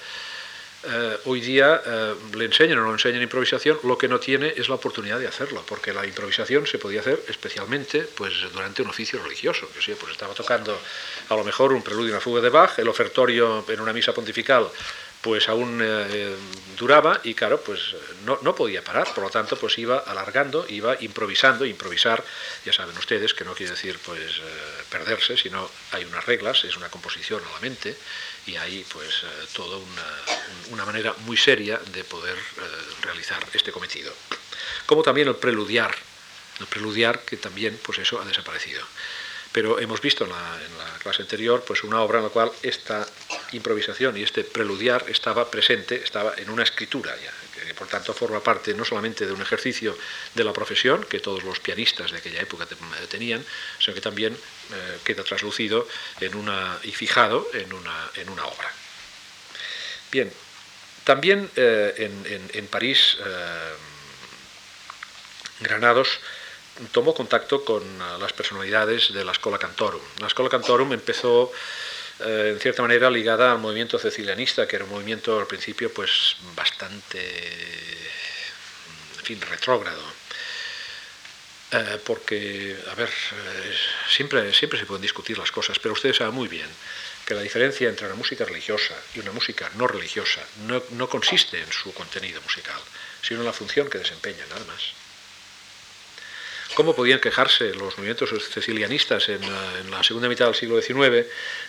eh, 0.89 1.19
hoy 1.25 1.41
día 1.41 1.83
eh, 1.85 2.15
le 2.35 2.45
enseñan 2.45 2.79
o 2.79 2.83
no 2.83 2.93
enseñan 2.93 3.23
improvisación, 3.23 3.79
lo 3.83 3.99
que 3.99 4.09
no 4.09 4.21
tiene 4.21 4.55
es 4.57 4.69
la 4.69 4.77
oportunidad 4.77 5.19
de 5.19 5.27
hacerlo, 5.27 5.63
porque 5.67 5.93
la 5.93 6.07
improvisación 6.07 6.67
se 6.67 6.79
podía 6.79 7.01
hacer 7.01 7.23
especialmente 7.29 8.03
pues, 8.03 8.33
durante 8.53 8.83
un 8.83 8.89
oficio 8.89 9.23
religioso, 9.23 9.69
que 9.75 9.83
sí, 9.83 9.95
pues 9.99 10.13
estaba 10.13 10.35
tocando 10.35 10.79
a 11.29 11.35
lo 11.35 11.45
mejor 11.45 11.73
un 11.73 11.83
preludio 11.83 12.13
una 12.13 12.21
fuga 12.21 12.41
de 12.41 12.51
Bach, 12.51 12.79
el 12.79 12.89
ofertorio 12.89 13.65
en 13.69 13.81
una 13.81 13.93
misa 13.93 14.13
pontifical 14.13 14.69
pues 15.27 15.49
aún 15.49 15.81
eh, 15.83 16.37
duraba 16.79 17.21
y 17.25 17.35
claro, 17.35 17.61
pues 17.61 17.97
no, 18.25 18.39
no, 18.43 18.55
podía 18.55 18.85
parar, 18.85 19.13
por 19.13 19.25
lo 19.25 19.31
tanto 19.31 19.59
pues 19.59 19.77
iba 19.77 19.99
alargando, 19.99 20.65
iba 20.69 20.97
improvisando, 21.01 21.67
improvisar, 21.67 22.23
ya 22.65 22.73
saben 22.73 22.97
ustedes 22.97 23.35
que 23.35 23.45
no 23.45 23.53
quiere 23.53 23.73
decir 23.73 23.99
pues 24.07 24.41
perderse, 24.89 25.37
sino 25.37 25.69
hay 25.91 26.05
unas 26.05 26.25
reglas, 26.27 26.63
es 26.63 26.77
una 26.77 26.89
composición 26.91 27.43
a 27.45 27.55
la 27.55 27.59
mente, 27.59 27.97
y 28.47 28.55
hay 28.55 28.87
pues 28.93 29.25
eh, 29.25 29.47
toda 29.53 29.79
una, 30.71 30.85
manera 30.85 31.13
muy 31.25 31.37
seria 31.37 31.81
de 31.93 32.05
poder 32.05 32.37
eh, 32.37 32.61
realizar 33.03 33.45
este 33.53 33.73
cometido. 33.73 34.13
Como 34.87 35.03
también 35.03 35.27
el 35.27 35.35
preludiar, 35.35 35.93
el 36.61 36.67
preludiar 36.67 37.25
que 37.25 37.37
también 37.37 37.81
pues 37.83 37.99
eso 37.99 38.21
ha 38.21 38.25
desaparecido. 38.25 38.87
Pero 39.57 39.81
hemos 39.81 40.03
visto 40.03 40.25
en 40.25 40.29
la, 40.29 40.99
clase 40.99 41.23
anterior 41.23 41.65
pues 41.67 41.83
una 41.83 42.03
obra 42.03 42.19
en 42.19 42.25
la 42.25 42.31
cual 42.31 42.53
esta 42.63 43.07
improvisación 43.53 44.15
y 44.19 44.23
este 44.23 44.45
preludiar 44.45 45.07
estaba 45.09 45.51
presente, 45.51 45.95
estaba 45.95 46.35
en 46.37 46.51
una 46.51 46.63
escritura 46.63 47.17
ya, 47.17 47.33
que 47.65 47.73
por 47.73 47.89
tanto 47.89 48.13
forma 48.13 48.41
parte 48.41 48.75
no 48.75 48.85
solamente 48.85 49.25
de 49.25 49.33
un 49.33 49.41
ejercicio 49.41 49.97
de 50.35 50.45
la 50.45 50.53
profesión 50.53 51.05
que 51.05 51.21
todos 51.21 51.43
los 51.43 51.59
pianistas 51.61 52.11
de 52.11 52.19
aquella 52.19 52.43
época 52.43 52.67
tenían, 53.09 53.43
sino 53.79 53.95
que 53.95 54.03
también 54.03 54.35
eh, 54.35 54.99
queda 55.05 55.25
traslucido 55.25 55.89
en 56.21 56.35
una, 56.35 56.79
y 56.83 56.93
fijado 56.93 57.49
en 57.55 57.73
una, 57.73 58.11
en 58.17 58.29
una 58.29 58.45
obra. 58.45 58.71
Bien, 60.13 60.31
también 61.05 61.49
eh, 61.57 61.95
en, 61.97 62.51
en, 62.53 62.67
París, 62.67 63.17
eh, 63.25 63.73
Granados 65.61 66.21
tomó 66.93 67.15
contacto 67.15 67.65
con 67.65 67.83
las 67.99 68.33
personalidades 68.33 69.13
de 69.13 69.25
la 69.25 69.33
Escola 69.33 69.59
Cantorum. 69.59 70.03
La 70.21 70.27
Escola 70.27 70.49
Cantorum 70.49 70.93
empezó 70.93 71.53
eh, 72.21 72.53
en 72.55 72.61
cierta 72.61 72.83
manera 72.83 73.11
ligada 73.11 73.53
al 73.53 73.59
movimiento 73.59 73.99
cecilianista, 73.99 74.67
que 74.67 74.77
era 74.77 74.85
un 74.85 74.91
movimiento 74.91 75.39
al 75.39 75.47
principio 75.47 75.93
pues 75.93 76.37
bastante, 76.55 77.19
en 79.19 79.25
fin, 79.25 79.41
retrógrado. 79.41 80.03
Eh, 81.73 82.01
porque, 82.05 82.77
a 82.91 82.95
ver, 82.95 83.09
eh, 83.09 83.75
siempre, 84.09 84.55
siempre 84.55 84.79
se 84.79 84.87
pueden 84.87 85.03
discutir 85.03 85.37
las 85.37 85.51
cosas, 85.51 85.79
pero 85.79 85.95
ustedes 85.95 86.17
saben 86.17 86.35
muy 86.35 86.49
bien 86.49 86.69
que 87.27 87.35
la 87.35 87.43
diferencia 87.43 87.89
entre 87.89 88.07
una 88.07 88.15
música 88.15 88.45
religiosa 88.45 88.95
y 89.15 89.19
una 89.19 89.33
música 89.33 89.69
no 89.75 89.89
religiosa 89.89 90.41
no, 90.67 90.81
no 90.93 91.09
consiste 91.09 91.61
en 91.61 91.73
su 91.73 91.93
contenido 91.93 92.41
musical, 92.43 92.81
sino 93.21 93.41
en 93.41 93.47
la 93.47 93.53
función 93.53 93.91
que 93.91 93.99
desempeña, 93.99 94.47
nada 94.49 94.65
más. 94.67 95.06
¿Cómo 96.77 96.95
podían 96.95 97.21
quejarse 97.21 97.73
los 97.73 97.97
movimientos 97.97 98.29
cecilianistas 98.51 99.31
en, 99.31 99.41
la 99.91 100.03
segunda 100.03 100.29
mitad 100.29 100.45
del 100.45 100.55
siglo 100.55 100.83
XIX 100.83 101.25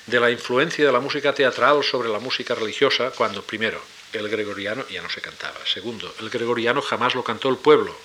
de 0.06 0.20
la 0.20 0.30
influencia 0.30 0.86
de 0.86 0.92
la 0.92 1.00
música 1.00 1.34
teatral 1.34 1.82
sobre 1.82 2.10
la 2.10 2.20
música 2.20 2.54
religiosa 2.56 3.12
cuando, 3.12 3.42
primero, 3.42 3.82
el 4.12 4.28
gregoriano 4.28 4.86
ya 4.90 5.02
no 5.02 5.10
se 5.10 5.22
cantaba, 5.22 5.66
segundo, 5.66 6.14
el 6.20 6.30
gregoriano 6.30 6.82
jamás 6.82 7.16
lo 7.16 7.24
cantó 7.24 7.48
el 7.48 7.56
pueblo, 7.56 7.98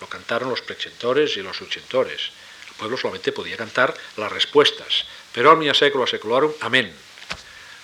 lo 0.00 0.06
cantaron 0.06 0.48
los 0.48 0.62
precentores 0.62 1.36
y 1.36 1.42
los 1.42 1.58
sucentores. 1.58 2.30
El 2.70 2.74
pueblo 2.76 2.96
solamente 2.96 3.30
podía 3.30 3.58
cantar 3.58 3.92
las 4.16 4.32
respuestas, 4.32 5.04
pero 5.34 5.52
omnia 5.52 5.74
secula 5.74 6.06
secularum, 6.06 6.54
amén. 6.62 6.90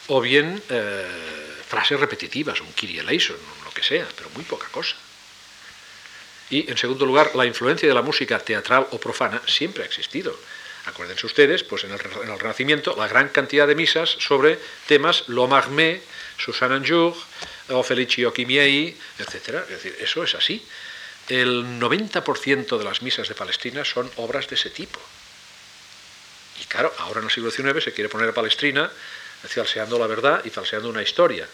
O 0.06 0.22
bien 0.22 0.62
eh, 0.70 1.54
frases 1.68 2.00
repetitivas, 2.00 2.62
un 2.62 2.72
Kyrie 2.72 3.00
eleison, 3.00 3.36
lo 3.66 3.70
que 3.70 3.82
sea, 3.82 4.08
pero 4.16 4.30
muy 4.30 4.44
poca 4.44 4.68
cosa. 4.68 4.96
Y, 6.50 6.70
en 6.70 6.76
segundo 6.76 7.06
lugar, 7.06 7.34
la 7.34 7.46
influencia 7.46 7.88
de 7.88 7.94
la 7.94 8.02
música 8.02 8.38
teatral 8.38 8.86
o 8.90 8.98
profana 8.98 9.40
siempre 9.46 9.82
ha 9.82 9.86
existido. 9.86 10.36
Acuérdense 10.86 11.24
ustedes, 11.26 11.64
pues 11.64 11.84
en 11.84 11.92
el, 11.92 11.98
Renacimiento, 11.98 12.94
la 12.96 13.08
gran 13.08 13.28
cantidad 13.28 13.66
de 13.66 13.74
misas 13.74 14.10
sobre 14.20 14.58
temas 14.86 15.24
Lomarmé, 15.28 16.02
Susanne 16.36 16.74
Anjour, 16.74 17.14
o 17.70 17.82
Felicio 17.82 18.32
etc. 18.36 19.64
Es 19.64 19.68
decir, 19.68 19.96
eso 20.00 20.22
es 20.22 20.34
así. 20.34 20.64
El 21.28 21.80
90% 21.80 22.76
de 22.76 22.84
las 22.84 23.00
misas 23.00 23.28
de 23.28 23.34
Palestina 23.34 23.84
son 23.84 24.10
obras 24.16 24.46
de 24.48 24.56
ese 24.56 24.68
tipo. 24.68 25.00
Y 26.60 26.64
claro, 26.66 26.92
ahora 26.98 27.20
en 27.20 27.26
el 27.26 27.30
siglo 27.30 27.50
XIX 27.50 27.82
se 27.82 27.92
quiere 27.92 28.10
poner 28.10 28.28
a 28.28 28.34
Palestrina 28.34 28.90
falseando 29.48 29.98
la 29.98 30.06
verdad 30.06 30.42
y 30.44 30.50
falseando 30.50 30.88
una 30.88 31.02
historia. 31.02 31.46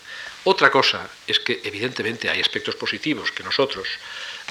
Otra 0.44 0.70
cosa 0.70 1.08
es 1.26 1.40
que 1.40 1.60
evidentemente 1.64 2.30
hay 2.30 2.40
aspectos 2.40 2.76
positivos 2.76 3.32
que 3.32 3.42
nosotros, 3.42 3.88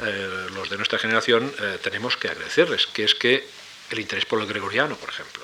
eh, 0.04 0.48
los 0.54 0.70
de 0.70 0.78
nuestra 0.78 1.00
generación, 1.00 1.54
eh, 1.60 1.78
tenemos 1.82 2.18
que 2.18 2.30
agradecerles, 2.30 2.88
que 2.88 3.04
es 3.04 3.16
que 3.16 3.46
el 3.90 4.00
interés 4.00 4.26
por 4.26 4.40
el 4.42 4.48
gregoriano, 4.48 4.96
por 4.96 5.10
ejemplo. 5.10 5.44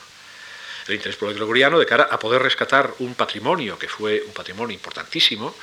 El 0.88 0.96
interés 0.96 1.16
por 1.16 1.30
el 1.30 1.36
gregoriano 1.36 1.80
de 1.80 1.86
cara 1.86 2.08
a 2.12 2.20
poder 2.20 2.42
rescatar 2.42 2.94
un 3.00 3.16
patrimonio 3.16 3.78
que 3.80 3.88
fue 3.88 4.22
un 4.26 4.34
patrimonio 4.34 4.74
importantísimo 4.74 5.56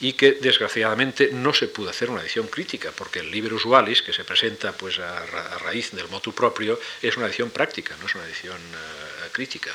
y 0.00 0.14
que 0.14 0.32
desgraciadamente 0.32 1.30
no 1.32 1.52
se 1.52 1.68
pudo 1.68 1.90
hacer 1.90 2.10
una 2.10 2.22
edición 2.22 2.48
crítica, 2.48 2.90
porque 2.96 3.20
el 3.20 3.30
Liber 3.30 3.52
Usualis, 3.52 4.02
que 4.02 4.12
se 4.12 4.24
presenta 4.24 4.72
pues, 4.72 4.98
a, 4.98 5.26
raíz 5.58 5.92
del 5.92 6.08
motu 6.08 6.32
propio, 6.32 6.80
es 7.02 7.16
una 7.16 7.26
edición 7.26 7.50
práctica, 7.50 7.96
no 8.00 8.06
es 8.06 8.14
una 8.14 8.24
edición 8.24 8.56
eh, 8.56 9.28
crítica 9.32 9.70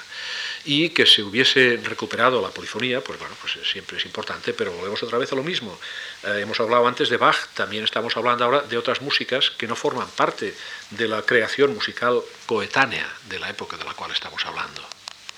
y 0.65 0.89
que 0.89 1.05
se 1.05 1.21
hubiese 1.21 1.79
recuperado 1.83 2.41
la 2.41 2.49
polifonía, 2.49 3.01
pues 3.01 3.19
bueno, 3.19 3.35
pues 3.39 3.53
siempre 3.71 3.97
es 3.97 4.05
importante, 4.05 4.53
pero 4.53 4.71
volvemos 4.71 5.01
otra 5.03 5.19
vez 5.19 5.31
a 5.31 5.35
lo 5.35 5.43
mismo. 5.43 5.79
Eh, 6.23 6.39
hemos 6.41 6.59
hablado 6.59 6.87
antes 6.87 7.09
de 7.09 7.17
Bach, 7.17 7.37
también 7.53 7.83
estamos 7.83 8.17
hablando 8.17 8.45
ahora 8.45 8.61
de 8.61 8.77
otras 8.77 9.01
músicas 9.01 9.51
que 9.51 9.67
no 9.67 9.75
forman 9.75 10.07
parte 10.09 10.55
de 10.89 11.07
la 11.07 11.21
creación 11.21 11.73
musical 11.73 12.21
coetánea 12.47 13.07
de 13.29 13.39
la 13.39 13.49
época 13.49 13.77
de 13.77 13.83
la 13.83 13.93
cual 13.93 14.11
estamos 14.11 14.43
hablando. 14.45 14.81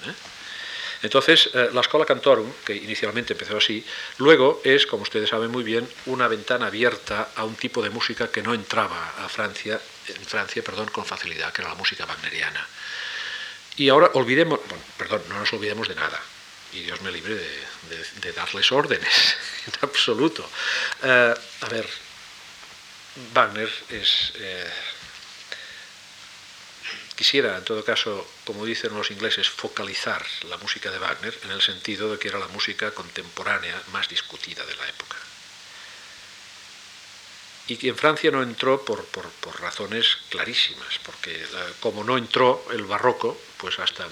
¿eh? 0.06 0.37
Entonces, 1.04 1.50
eh, 1.54 1.70
la 1.74 1.82
Escola 1.82 2.06
Cantorum, 2.06 2.52
que 2.66 2.76
inicialmente 2.76 3.34
empezó 3.34 3.58
así, 3.58 3.86
luego 4.18 4.62
es, 4.64 4.86
como 4.86 5.04
ustedes 5.04 5.30
saben 5.30 5.52
muy 5.52 5.64
bien, 5.64 5.88
una 6.08 6.28
ventana 6.28 6.68
abierta 6.68 7.30
a 7.36 7.44
un 7.44 7.56
tipo 7.56 7.82
de 7.82 7.90
música 7.90 8.30
que 8.30 8.42
no 8.42 8.54
entraba 8.54 9.14
a 9.24 9.30
Francia, 9.30 9.80
en 10.08 10.26
Francia 10.26 10.64
perdón, 10.64 10.88
con 10.88 11.06
facilidad, 11.06 11.54
que 11.54 11.62
era 11.62 11.70
la 11.70 11.76
música 11.76 12.06
wagneriana. 12.06 12.68
Y 13.78 13.90
ahora 13.90 14.10
olvidemos, 14.14 14.60
perdón, 14.98 15.22
no 15.30 15.40
nos 15.40 15.54
olvidemos 15.54 15.88
de 15.88 15.96
nada. 15.96 16.20
Y 16.74 16.82
Dios 16.82 17.02
me 17.02 17.12
libre 17.12 17.36
de, 17.36 18.34
darles 18.34 18.72
órdenes, 18.72 19.38
en 19.68 19.74
absoluto. 19.82 20.50
Eh, 21.04 21.34
a 21.62 21.70
ver, 21.70 21.88
Wagner 23.34 23.72
es... 23.90 24.34
Eh, 24.36 24.70
quisiera, 27.18 27.58
en 27.58 27.66
todo 27.66 27.84
caso, 27.84 28.26
como 28.46 28.64
dicen 28.64 28.94
los 28.96 29.12
ingleses, 29.12 29.50
focalizar 29.50 30.24
la 30.48 30.58
música 30.58 30.90
de 30.92 31.00
Wagner 31.00 31.38
en 31.44 31.52
el 31.52 31.62
sentido 31.62 32.12
de 32.12 32.20
que 32.20 32.30
era 32.30 32.40
la 32.40 32.48
música 32.48 32.92
contemporánea 32.92 33.76
más 33.92 34.08
discutida 34.08 34.64
de 34.66 34.76
la 34.76 34.88
época. 34.88 35.18
Y 37.70 37.76
que 37.76 37.90
en 37.90 37.98
Francia 37.98 38.32
no 38.32 38.42
entró 38.42 38.86
por, 38.86 39.04
razones 39.60 40.20
clarísimas, 40.30 41.00
porque 41.04 41.34
eh, 41.36 41.48
como 41.82 42.04
no 42.04 42.18
entró 42.18 42.64
el 42.72 42.86
barroco, 42.86 43.38
pues 43.58 43.80
hasta 43.80 44.08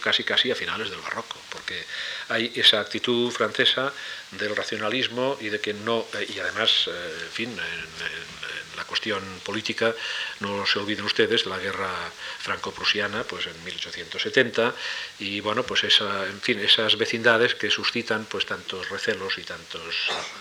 casi 0.00 0.22
casi 0.22 0.52
a 0.52 0.54
finales 0.54 0.90
del 0.90 1.00
barroco, 1.00 1.36
porque 1.50 1.84
hay 2.28 2.52
esa 2.54 2.78
actitud 2.78 3.32
francesa 3.32 3.92
del 4.32 4.54
racionalismo 4.54 5.36
y 5.40 5.48
de 5.48 5.60
que 5.60 5.74
no, 5.74 6.06
eh, 6.14 6.26
y 6.32 6.38
además, 6.38 6.88
eh, 6.88 7.18
en 7.24 7.30
fin, 7.30 7.50
en, 7.50 8.61
la 8.76 8.84
cuestión 8.84 9.22
política, 9.44 9.94
no 10.40 10.66
se 10.66 10.78
olviden 10.78 11.04
ustedes, 11.04 11.44
de 11.44 11.50
la 11.50 11.58
guerra 11.58 11.90
franco-prusiana, 12.38 13.24
pues 13.24 13.46
en 13.46 13.64
1870, 13.64 14.74
y 15.20 15.40
bueno, 15.40 15.62
pues 15.62 15.84
en 15.84 16.40
fin, 16.40 16.58
esas 16.60 16.96
vecindades 16.96 17.54
que 17.54 17.70
suscitan 17.70 18.24
pues 18.26 18.46
tantos 18.46 18.88
recelos 18.88 19.38
y 19.38 19.42
tantos 19.42 19.94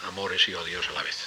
amores 0.07 0.47
y 0.47 0.53
odios 0.53 0.87
a 0.89 0.93
la 0.93 1.03
vez. 1.03 1.17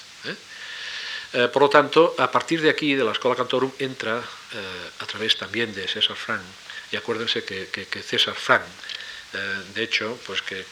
Eh, 1.35 1.49
por 1.49 1.63
lo 1.63 1.69
tanto, 1.69 2.15
a 2.17 2.31
partir 2.31 2.63
de 2.63 2.71
aquí, 2.71 2.95
de 2.95 3.03
la 3.03 3.11
Escuela 3.11 3.37
Cantorum, 3.37 3.73
entra 3.81 4.19
eh, 4.19 4.91
a 5.01 5.07
través 5.07 5.37
también 5.37 5.75
de 5.75 5.89
César 5.89 6.17
Frank, 6.17 6.43
y 6.93 6.97
acuérdense 6.97 7.43
que, 7.43 8.03
César 8.07 8.35
Frank, 8.35 8.63
eh, 8.63 8.69
de 9.75 9.83
hecho, 9.83 10.19
pues 10.27 10.43
que, 10.43 10.65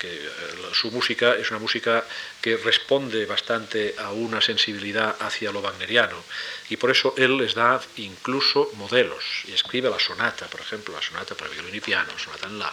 su 0.73 0.91
música 0.91 1.35
es 1.35 1.51
una 1.51 1.61
música 1.61 2.05
que 2.41 2.57
responde 2.57 3.27
bastante 3.27 3.95
a 3.99 4.13
una 4.13 4.41
sensibilidad 4.41 5.17
hacia 5.21 5.53
lo 5.53 5.61
wagneriano, 5.61 6.23
y 6.69 6.77
por 6.77 6.91
eso 6.91 7.15
él 7.17 7.37
les 7.37 7.55
da 7.55 7.81
incluso 7.97 8.71
modelos, 8.75 9.25
y 9.49 9.53
escribe 9.53 9.91
la 9.91 9.99
sonata, 9.99 10.47
por 10.47 10.61
ejemplo, 10.61 10.95
la 10.95 11.03
sonata 11.03 11.35
para 11.35 11.51
violín 11.51 11.75
y 11.75 11.81
piano, 11.81 12.11
sonata 12.19 12.47
en 12.47 12.59
la, 12.59 12.73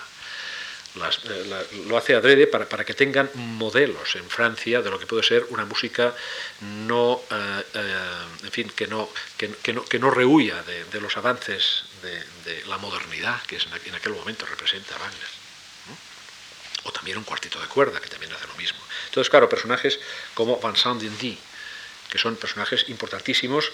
eh, 0.95 1.65
lo 1.87 1.97
hace 1.97 2.15
adrede 2.15 2.47
para, 2.47 2.67
para, 2.67 2.83
que 2.83 2.95
tengan 2.95 3.29
modelos 3.35 4.15
en 4.15 4.27
Francia 4.27 4.81
de 4.81 4.89
lo 4.89 4.97
que 4.99 5.05
puede 5.05 5.21
ser 5.21 5.45
una 5.49 5.63
música 5.63 6.15
no, 6.61 7.21
eh, 7.29 7.63
eh, 7.75 8.43
en 8.43 8.51
fin, 8.51 8.69
que 8.75 8.87
no, 8.87 9.07
que, 9.37 9.49
no, 9.71 9.85
que 9.85 9.99
no 9.99 10.09
rehuya 10.09 10.63
de, 10.63 10.99
los 10.99 11.15
avances 11.15 11.83
de, 12.01 12.65
la 12.65 12.77
modernidad 12.79 13.41
que 13.43 13.57
es 13.57 13.67
en, 13.85 13.95
aquel 13.95 14.13
momento 14.13 14.45
representa 14.47 14.97
Wagner. 14.97 15.38
O 16.83 16.91
también 16.91 17.17
un 17.17 17.23
cuartito 17.23 17.59
de 17.59 17.67
cuerda, 17.67 17.99
que 17.99 18.09
también 18.09 18.31
hace 18.33 18.47
lo 18.47 18.55
mismo. 18.55 18.79
Entonces, 19.07 19.29
claro, 19.29 19.49
personajes 19.49 19.99
como 20.33 20.59
Vincent 20.59 21.01
Dindy, 21.01 21.37
que 22.09 22.17
son 22.17 22.35
personajes 22.35 22.89
importantísimos 22.89 23.71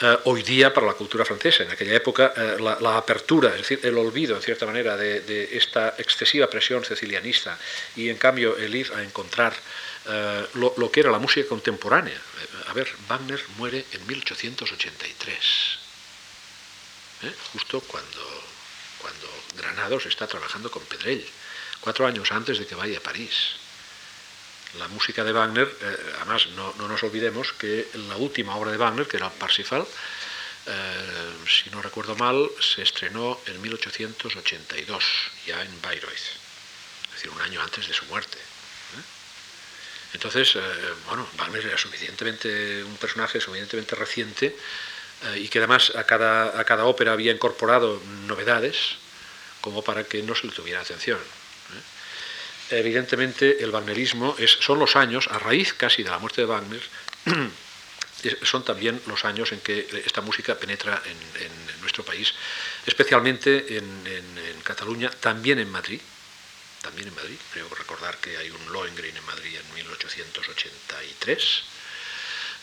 eh, 0.00 0.18
hoy 0.24 0.42
día 0.42 0.74
para 0.74 0.86
la 0.86 0.94
cultura 0.94 1.24
francesa. 1.24 1.62
En 1.62 1.70
aquella 1.70 1.94
época 1.94 2.32
eh, 2.36 2.56
la, 2.58 2.96
apertura, 2.96 3.50
es 3.50 3.58
decir, 3.58 3.80
el 3.84 3.96
olvido, 3.96 4.36
en 4.36 4.42
cierta 4.42 4.66
manera, 4.66 4.96
de, 4.96 5.56
esta 5.56 5.94
excesiva 5.98 6.48
presión 6.50 6.84
cecilianista 6.84 7.56
y 7.94 8.08
en 8.08 8.16
cambio 8.16 8.56
el 8.56 8.74
ir 8.74 8.92
a 8.92 9.02
encontrar 9.02 9.54
eh, 10.06 10.46
lo, 10.54 10.90
que 10.90 11.00
era 11.00 11.10
la 11.10 11.18
música 11.18 11.48
contemporánea. 11.48 12.20
A 12.68 12.72
ver, 12.72 12.88
Wagner 13.08 13.42
muere 13.56 13.84
en 13.92 14.06
1883, 14.06 15.78
justo 17.52 17.80
cuando, 17.80 18.44
cuando 18.98 19.28
Granados 19.56 20.06
está 20.06 20.26
trabajando 20.26 20.70
con 20.70 20.84
Pedrell, 20.84 21.24
cuatro 21.80 22.06
años 22.06 22.32
antes 22.32 22.58
de 22.58 22.66
que 22.66 22.74
vaya 22.74 22.98
a 22.98 23.02
París 23.02 23.56
la 24.78 24.88
música 24.88 25.24
de 25.24 25.32
Wagner, 25.32 25.68
eh, 25.80 25.96
además 26.20 26.48
no, 26.56 26.72
nos 26.88 27.02
olvidemos 27.02 27.52
que 27.52 27.88
la 28.08 28.16
última 28.16 28.56
obra 28.56 28.70
de 28.70 28.76
Wagner, 28.76 29.06
que 29.06 29.16
era 29.16 29.30
Parsifal, 29.30 29.86
eh, 30.66 31.32
si 31.48 31.70
no 31.70 31.80
recuerdo 31.80 32.16
mal, 32.16 32.50
se 32.60 32.82
estrenó 32.82 33.40
en 33.46 33.60
1882, 33.60 35.04
ya 35.46 35.62
en 35.62 35.82
Bayreuth, 35.82 36.12
es 36.12 37.12
decir, 37.14 37.30
un 37.30 37.40
año 37.40 37.62
antes 37.62 37.86
de 37.86 37.94
su 37.94 38.04
muerte. 38.06 38.36
¿eh? 38.38 39.02
Entonces, 40.14 40.58
bueno, 41.06 41.28
Wagner 41.36 41.66
era 41.66 41.78
suficientemente 41.78 42.82
un 42.84 42.96
personaje 42.96 43.40
suficientemente 43.40 43.94
reciente 43.94 44.56
y 45.36 45.48
que 45.48 45.58
además 45.58 45.92
a 45.94 46.04
cada, 46.04 46.58
a 46.58 46.64
cada 46.64 46.84
ópera 46.84 47.12
había 47.12 47.32
incorporado 47.32 48.00
novedades 48.26 48.96
como 49.60 49.82
para 49.82 50.04
que 50.04 50.22
no 50.22 50.34
se 50.34 50.46
le 50.46 50.52
tuviera 50.52 50.80
atención 50.80 51.18
evidentemente 52.70 53.62
el 53.62 53.70
wagnerismo 53.70 54.36
son 54.60 54.78
los 54.78 54.96
años, 54.96 55.28
a 55.30 55.38
raíz 55.38 55.72
casi 55.72 56.02
de 56.02 56.10
la 56.10 56.18
muerte 56.18 56.40
de 56.40 56.46
Wagner, 56.46 56.82
son 58.42 58.64
también 58.64 59.00
los 59.06 59.24
años 59.24 59.52
en 59.52 59.60
que 59.60 59.86
esta 60.04 60.20
música 60.20 60.56
penetra 60.56 61.02
en, 61.04 61.76
nuestro 61.80 62.04
país, 62.04 62.34
especialmente 62.84 63.76
en, 63.78 63.86
Cataluña, 64.64 65.10
también 65.10 65.60
en 65.60 65.70
Madrid. 65.70 66.00
También 66.82 67.08
en 67.08 67.14
Madrid, 67.14 67.36
creo 67.52 67.68
recordar 67.68 68.16
que 68.18 68.36
hay 68.36 68.50
un 68.50 68.72
Lohengrin 68.72 69.16
en 69.16 69.24
Madrid 69.24 69.56
en 69.56 69.74
1883. 69.74 71.62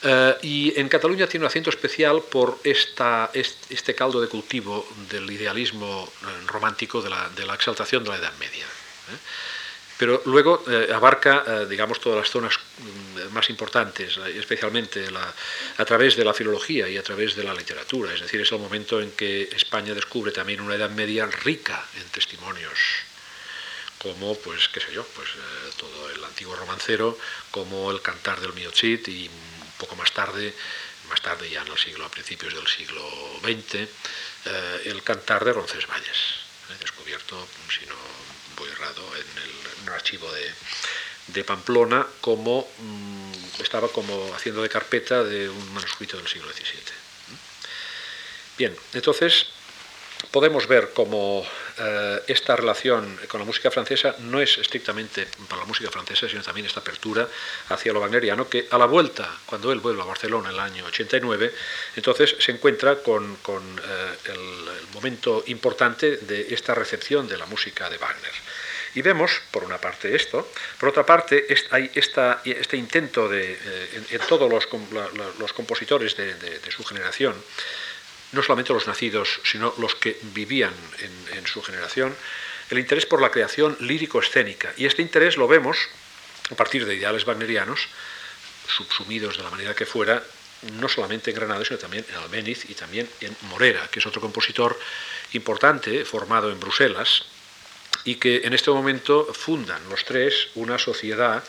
Eh, 0.06 0.38
y 0.42 0.80
en 0.80 0.90
Cataluña 0.90 1.28
tiene 1.28 1.46
un 1.46 1.48
acento 1.48 1.70
especial 1.70 2.22
por 2.30 2.60
este, 2.64 3.96
caldo 3.96 4.20
de 4.20 4.28
cultivo 4.28 4.86
del 5.10 5.30
idealismo 5.32 6.12
eh, 6.22 6.26
romántico 6.48 7.02
de 7.02 7.10
la 7.10 7.54
exaltación 7.54 8.04
de 8.04 8.10
la 8.10 8.18
Edad 8.18 8.34
Media. 8.38 8.66
¿Eh? 9.12 9.18
pero 9.98 10.22
luego 10.26 10.64
eh, 10.68 10.92
abarca, 10.94 11.44
eh, 11.48 11.66
digamos, 11.70 12.00
todas 12.00 12.20
las 12.20 12.30
zonas 12.30 12.56
mm, 12.58 13.34
más 13.34 13.50
importantes, 13.50 14.18
eh, 14.18 14.38
especialmente 14.38 15.06
a 15.78 15.86
través 15.86 16.18
de 16.18 16.26
la 16.26 16.34
filología 16.34 16.90
y 16.90 16.98
a 16.98 17.04
través 17.04 17.36
de 17.36 17.44
la 17.46 17.54
literatura. 17.54 18.14
Es 18.14 18.22
decir, 18.22 18.42
es 18.42 18.52
el 18.52 18.60
momento 18.60 19.00
en 19.00 19.12
que 19.12 19.44
España 19.56 19.94
descubre 19.94 20.32
también 20.32 20.62
una 20.62 20.76
Edad 20.76 20.90
Media 20.90 21.26
rica 21.26 21.86
en 21.96 22.04
testimonios, 22.10 22.78
como, 24.00 24.38
pues, 24.40 24.68
qué 24.68 24.82
sé 24.82 24.92
yo, 24.94 25.06
pues 25.16 25.30
todo 25.78 26.10
el 26.10 26.22
antiguo 26.26 26.56
romancero, 26.56 27.18
como 27.52 27.90
el 27.90 28.02
cantar 28.02 28.42
del 28.42 28.52
Miochit 28.52 29.08
y 29.08 29.28
un 29.30 29.72
poco 29.78 29.96
más 29.96 30.12
tarde, 30.12 30.54
más 31.08 31.22
tarde 31.22 31.50
ya 31.50 31.62
en 31.62 31.72
el 31.72 31.78
siglo, 31.78 32.04
a 32.04 32.12
principios 32.12 32.54
del 32.54 32.68
siglo 32.68 33.10
XX, 33.42 33.88
el 34.84 35.02
cantar 35.04 35.46
de 35.46 35.54
Roncesvalles, 35.54 36.18
descubierto, 36.82 37.48
si 37.70 37.86
no 37.86 38.23
voy 38.56 38.70
errado, 38.70 39.04
en 39.16 39.38
el 39.44 39.64
un 39.84 39.90
archivo 39.90 40.28
de, 40.32 41.44
Pamplona 41.44 42.06
como 42.22 42.68
mm, 42.80 43.62
estaba 43.62 43.88
como 43.90 44.34
haciendo 44.36 44.62
de 44.62 44.70
carpeta 44.70 45.24
de 45.24 45.50
un 45.50 45.74
manuscrito 45.74 46.18
del 46.18 46.28
siglo 46.28 46.52
XVII. 46.52 46.80
Bien, 48.58 48.76
entonces 48.94 49.48
podemos 50.32 50.68
ver 50.68 50.92
cómo 50.94 51.46
eh, 51.80 52.22
esta 52.28 52.56
relación 52.56 53.18
con 53.28 53.40
la 53.40 53.46
música 53.46 53.72
francesa 53.72 54.16
no 54.20 54.40
es 54.40 54.58
estrictamente 54.58 55.28
para 55.48 55.62
la 55.62 55.68
música 55.68 55.90
francesa, 55.90 56.30
sino 56.30 56.42
también 56.42 56.68
esta 56.68 56.80
apertura 56.80 57.28
hacia 57.70 57.94
lo 57.94 58.02
wagneriano, 58.02 58.48
que 58.48 58.68
a 58.70 58.78
la 58.78 58.86
vuelta, 58.86 59.30
cuando 59.46 59.72
él 59.72 59.80
vuelve 59.80 60.02
a 60.02 60.06
Barcelona 60.06 60.50
en 60.50 60.56
el 60.56 60.60
año 60.60 60.86
89, 60.86 61.54
entonces 61.96 62.36
se 62.40 62.52
encuentra 62.52 62.98
con, 62.98 63.34
eh, 63.34 64.32
el, 64.32 64.94
momento 64.94 65.44
importante 65.48 66.18
de 66.18 66.54
esta 66.54 66.76
recepción 66.76 67.28
de 67.28 67.38
la 67.38 67.46
música 67.48 67.90
de 67.90 67.98
Wagner. 67.98 68.32
Y 68.96 69.02
vemos, 69.02 69.42
por 69.50 69.64
una 69.64 69.80
parte, 69.80 70.16
esto, 70.16 70.52
por 70.80 70.90
otra 70.90 71.04
parte, 71.06 71.48
hay 71.72 71.90
este 71.96 72.78
intento 72.78 73.28
de, 73.28 73.54
eh, 73.54 74.04
en, 74.12 74.22
todos 74.28 74.50
los, 74.50 74.68
compositores 75.54 76.16
de 76.16 76.72
su 76.72 76.84
generación, 76.84 77.34
no 78.34 78.44
solamente 78.44 78.74
los 78.74 78.88
nacidos, 78.88 79.40
sino 79.44 79.74
los 79.78 79.96
que 79.96 80.18
vivían 80.34 80.74
en, 81.00 81.48
su 81.48 81.62
generación, 81.62 82.16
el 82.70 82.80
interés 82.80 83.06
por 83.06 83.22
la 83.22 83.30
creación 83.30 83.78
lírico-escénica. 83.80 84.74
Y 84.78 84.86
este 84.86 85.02
interés 85.02 85.38
lo 85.38 85.48
vemos 85.48 85.78
a 86.50 86.56
partir 86.56 86.86
de 86.86 86.96
ideales 86.96 87.26
wagnerianos, 87.26 87.88
subsumidos 88.68 89.38
de 89.38 89.44
la 89.44 89.50
manera 89.50 89.76
que 89.76 89.86
fuera, 89.86 90.24
no 90.74 90.90
solamente 90.90 91.30
en 91.30 91.36
Granada, 91.36 91.64
sino 91.64 91.78
también 91.78 92.06
en 92.10 92.16
Albéniz 92.16 92.70
y 92.70 92.74
también 92.74 93.08
en 93.22 93.36
Morera, 93.50 93.88
que 93.92 94.00
es 94.00 94.06
otro 94.06 94.22
compositor 94.22 94.80
importante, 95.34 96.06
formado 96.06 96.52
en 96.52 96.60
Bruselas, 96.60 97.26
y 98.06 98.16
que 98.16 98.42
en 98.44 98.54
este 98.54 98.72
momento 98.72 99.32
fundan 99.34 99.88
los 99.90 100.04
tres 100.06 100.50
una 100.56 100.80
sociedad 100.80 101.44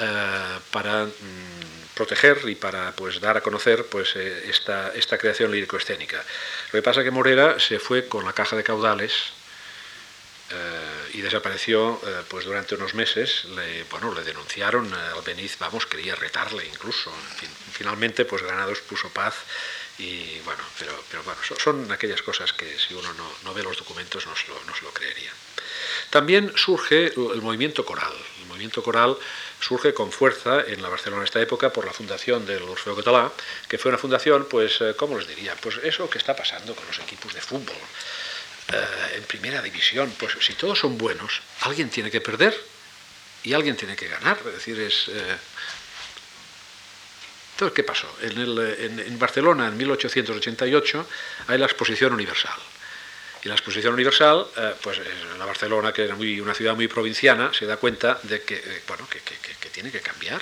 eh, 0.00 0.58
para 0.70 1.04
mm, 1.04 1.10
proteger 1.94 2.40
y 2.46 2.54
para 2.54 2.92
pues, 2.92 3.20
dar 3.20 3.36
a 3.36 3.42
conocer 3.42 3.84
pues, 3.86 4.16
eh, 4.16 4.48
esta, 4.48 4.92
esta 4.94 5.18
creación 5.18 5.50
lírico-escénica. 5.50 6.16
Lo 6.72 6.78
que 6.78 6.82
pasa 6.82 7.00
es 7.00 7.04
que 7.04 7.10
Morera 7.10 7.60
se 7.60 7.78
fue 7.78 8.08
con 8.08 8.24
la 8.24 8.32
caja 8.32 8.56
de 8.56 8.64
caudales 8.64 9.12
eh, 10.50 11.10
y 11.12 11.20
desapareció 11.20 12.00
pues 12.28 12.46
durante 12.46 12.74
unos 12.74 12.94
meses. 12.94 13.44
Le, 13.54 13.84
bueno, 13.84 14.14
le 14.14 14.22
denunciaron, 14.22 14.92
al 14.94 15.22
Beniz, 15.26 15.58
vamos, 15.58 15.84
quería 15.84 16.14
retarle 16.14 16.66
incluso. 16.66 17.12
finalmente, 17.72 18.24
pues 18.24 18.42
Granados 18.42 18.80
puso 18.80 19.10
paz 19.10 19.34
y 19.98 20.38
bueno, 20.46 20.62
pero, 20.78 20.92
pero 21.10 21.22
bueno, 21.22 21.38
son, 21.42 21.92
aquellas 21.92 22.22
cosas 22.22 22.54
que 22.54 22.78
si 22.78 22.94
uno 22.94 23.12
no, 23.12 23.30
no 23.44 23.52
ve 23.52 23.62
los 23.62 23.76
documentos 23.76 24.26
no 24.26 24.34
se, 24.34 24.48
lo, 24.48 24.54
no 24.64 24.74
se 24.74 24.84
lo 24.84 24.90
creería. 24.90 25.32
También 26.10 26.52
surge 26.56 27.06
el 27.06 27.40
movimiento 27.40 27.84
coral. 27.84 28.12
El 28.40 28.46
movimiento 28.46 28.82
coral 28.82 29.16
surge 29.62 29.94
con 29.94 30.10
fuerza 30.10 30.62
en 30.66 30.82
la 30.82 30.88
Barcelona 30.88 31.22
en 31.22 31.26
esta 31.26 31.40
época 31.40 31.72
por 31.72 31.86
la 31.86 31.92
fundación 31.92 32.44
del 32.44 32.62
Orfeo 32.64 32.96
Catalá, 32.96 33.30
que 33.68 33.78
fue 33.78 33.90
una 33.90 33.98
fundación, 33.98 34.46
pues, 34.50 34.80
eh, 34.80 34.94
¿cómo 34.96 35.16
les 35.16 35.28
diría? 35.28 35.54
Pues 35.60 35.78
eso 35.82 36.10
que 36.10 36.18
está 36.18 36.34
pasando 36.34 36.74
con 36.74 36.84
los 36.86 36.98
equipos 36.98 37.32
de 37.32 37.40
fútbol. 37.40 37.76
Eh, 38.72 39.16
en 39.16 39.22
primera 39.22 39.62
división, 39.62 40.12
pues 40.18 40.36
si 40.40 40.54
todos 40.54 40.78
son 40.78 40.98
buenos, 40.98 41.40
alguien 41.60 41.90
tiene 41.90 42.10
que 42.10 42.20
perder 42.20 42.58
y 43.44 43.52
alguien 43.52 43.76
tiene 43.76 43.94
que 43.94 44.08
ganar. 44.08 44.38
Es 44.46 44.52
decir, 44.54 44.80
es... 44.80 45.08
Eh, 45.08 45.36
entonces, 47.52 47.76
¿qué 47.76 47.84
pasó? 47.84 48.08
En, 48.22 48.98
en 48.98 49.18
Barcelona, 49.18 49.68
en 49.68 49.76
1888, 49.76 51.06
hay 51.46 51.58
la 51.58 51.66
Exposición 51.66 52.12
Universal. 52.12 52.58
Y 53.44 53.48
la 53.48 53.54
exposición 53.54 53.94
universal, 53.94 54.46
eh, 54.56 54.74
pues 54.80 54.98
en 54.98 55.38
la 55.38 55.44
Barcelona, 55.44 55.92
que 55.92 56.04
es 56.04 56.16
muy, 56.16 56.40
una 56.40 56.54
ciudad 56.54 56.74
muy 56.76 56.86
provinciana, 56.86 57.52
se 57.52 57.66
da 57.66 57.76
cuenta 57.76 58.20
de 58.22 58.42
que, 58.42 58.54
eh, 58.54 58.82
bueno, 58.86 59.06
que, 59.08 59.20
tiene 59.70 59.90
que 59.90 60.00
cambiar. 60.00 60.40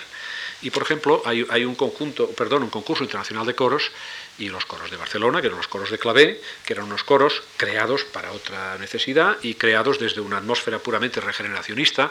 Y 0.61 0.71
por 0.71 0.83
ejemplo, 0.83 1.23
hay, 1.25 1.47
hay, 1.49 1.65
un 1.65 1.77
conjunto, 1.77 2.29
perdón, 2.33 2.65
un 2.65 2.69
concurso 2.69 3.05
internacional 3.05 3.47
de 3.47 3.55
coros 3.55 3.91
y 4.39 4.49
los 4.49 4.67
coros 4.67 4.91
de 4.91 4.97
Barcelona, 4.97 5.41
que 5.41 5.47
eran 5.47 5.57
los 5.57 5.69
coros 5.69 5.91
de 5.91 5.99
Clavé, 5.99 6.41
que 6.67 6.73
eran 6.73 6.87
unos 6.87 7.05
coros 7.05 7.43
creados 7.57 8.05
para 8.05 8.33
otra 8.33 8.77
necesidad 8.79 9.39
y 9.43 9.55
creados 9.55 10.01
desde 10.01 10.21
una 10.21 10.39
atmósfera 10.39 10.81
puramente 10.81 11.21
regeneracionista 11.21 12.11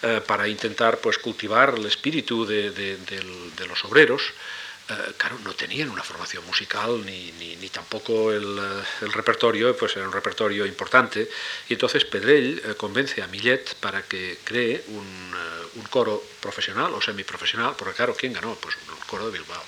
eh, 0.00 0.22
para 0.24 0.46
intentar 0.46 0.98
pues 0.98 1.18
cultivar 1.18 1.74
el 1.76 1.84
espíritu 1.86 2.46
de, 2.46 2.70
de 2.70 3.66
los 3.66 3.84
obreros. 3.84 4.32
Eh, 4.86 5.14
claro, 5.16 5.38
no 5.42 5.54
tenían 5.54 5.88
una 5.88 6.02
formación 6.02 6.44
musical 6.44 7.02
ni, 7.06 7.32
ni, 7.32 7.68
tampoco 7.70 8.30
el, 8.30 8.58
eh, 8.58 8.84
el, 9.00 9.12
repertorio, 9.14 9.74
pues 9.74 9.96
era 9.96 10.06
un 10.06 10.12
repertorio 10.12 10.66
importante. 10.66 11.30
Y 11.68 11.72
entonces 11.72 12.04
Pedrell 12.04 12.60
eh, 12.62 12.74
convence 12.74 13.22
a 13.22 13.26
Millet 13.28 13.76
para 13.76 14.02
que 14.02 14.38
cree 14.44 14.84
un, 14.88 15.24
coro 15.90 16.22
profesional 16.40 16.92
o 16.92 17.00
semiprofesional, 17.00 17.74
porque 17.76 17.94
claro, 17.94 18.14
¿quién 18.18 18.32
ganó? 18.32 18.56
Pues 18.56 18.76
un 18.76 18.96
coro 19.06 19.30
de 19.30 19.38
Bilbao. 19.38 19.62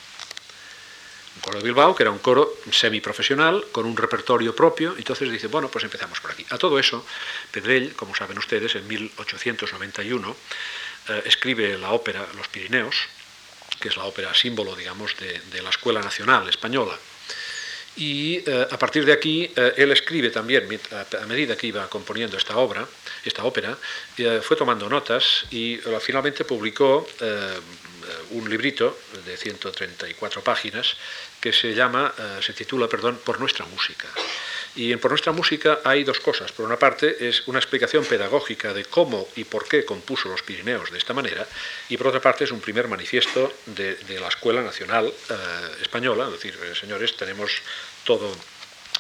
Un 1.37 1.41
coro 1.41 1.59
de 1.59 1.65
Bilbao, 1.65 1.95
que 1.95 2.03
era 2.03 2.11
un 2.11 2.19
coro 2.19 2.53
semiprofesional, 2.71 3.65
con 3.71 3.87
un 3.87 3.97
repertorio 3.97 4.55
propio, 4.55 4.97
entonces 4.99 5.31
dice, 5.31 5.47
bueno, 5.47 5.69
pues 5.69 5.85
empezamos 5.85 6.21
por 6.21 6.33
aquí. 6.33 6.45
A 6.51 6.59
todo 6.59 6.79
eso, 6.81 7.07
Pedrell, 7.53 7.95
como 7.95 8.15
saben 8.15 8.39
ustedes, 8.39 8.75
en 8.75 8.87
1891 8.89 10.37
escribe 11.25 11.79
la 11.79 11.93
ópera 11.93 12.27
Los 12.35 12.49
Pirineos, 12.49 12.97
que 13.81 13.89
es 13.89 13.97
la 13.97 14.05
ópera 14.05 14.35
símbolo, 14.35 14.75
digamos, 14.75 15.15
de, 15.17 15.63
la 15.63 15.71
Escuela 15.71 16.01
Nacional 16.01 16.49
Española. 16.49 16.99
Y 17.97 18.43
eh, 18.47 18.67
a 18.71 18.79
partir 18.79 19.07
de 19.07 19.13
aquí, 19.13 19.51
eh, 19.57 19.75
él 19.79 19.91
escribe 19.91 20.31
también, 20.31 20.69
a 20.93 21.27
medida 21.27 21.57
que 21.57 21.69
iba 21.69 21.89
componiendo 21.89 22.37
esta 22.37 22.59
obra, 22.59 22.87
esta 23.25 23.45
ópera, 23.45 23.77
eh, 24.19 24.41
fue 24.43 24.57
tomando 24.57 24.89
notas 24.89 25.47
y 25.51 25.81
finalmente 26.01 26.45
publicó 26.45 27.09
un 28.31 28.49
librito 28.49 28.99
de 29.25 29.37
134 29.37 30.43
páginas 30.43 30.97
que 31.41 31.53
se 31.53 31.75
llama, 31.75 32.13
se 32.41 32.53
titula, 32.53 32.89
perdón, 32.89 33.19
Por 33.25 33.41
nuestra 33.41 33.65
música. 33.67 34.09
Y 34.77 34.95
Por 34.97 35.11
nuestra 35.11 35.33
música 35.33 35.81
hay 35.85 36.05
dos 36.05 36.21
cosas. 36.21 36.53
Por 36.53 36.67
una 36.67 36.79
parte 36.79 37.27
es 37.27 37.49
una 37.49 37.59
explicación 37.59 38.05
pedagógica 38.05 38.75
de 38.75 38.85
cómo 38.85 39.27
y 39.35 39.45
por 39.45 39.67
qué 39.67 39.87
compuso 39.87 40.29
los 40.29 40.43
Pirineos 40.43 40.91
de 40.91 40.99
esta 40.99 41.15
manera, 41.15 41.47
y 41.89 41.97
por 41.97 42.09
otra 42.09 42.21
parte 42.21 42.45
es 42.45 42.51
un 42.53 42.61
primer 42.61 42.87
manifiesto 42.87 43.53
de, 43.65 43.97
la 44.21 44.29
Escuela 44.29 44.63
Nacional 44.63 45.07
eh, 45.07 45.35
Española, 45.81 46.27
es 46.27 46.33
decir, 46.33 46.59
eh, 46.63 46.75
señores, 46.75 47.17
tenemos 47.17 47.63
todo 48.05 48.31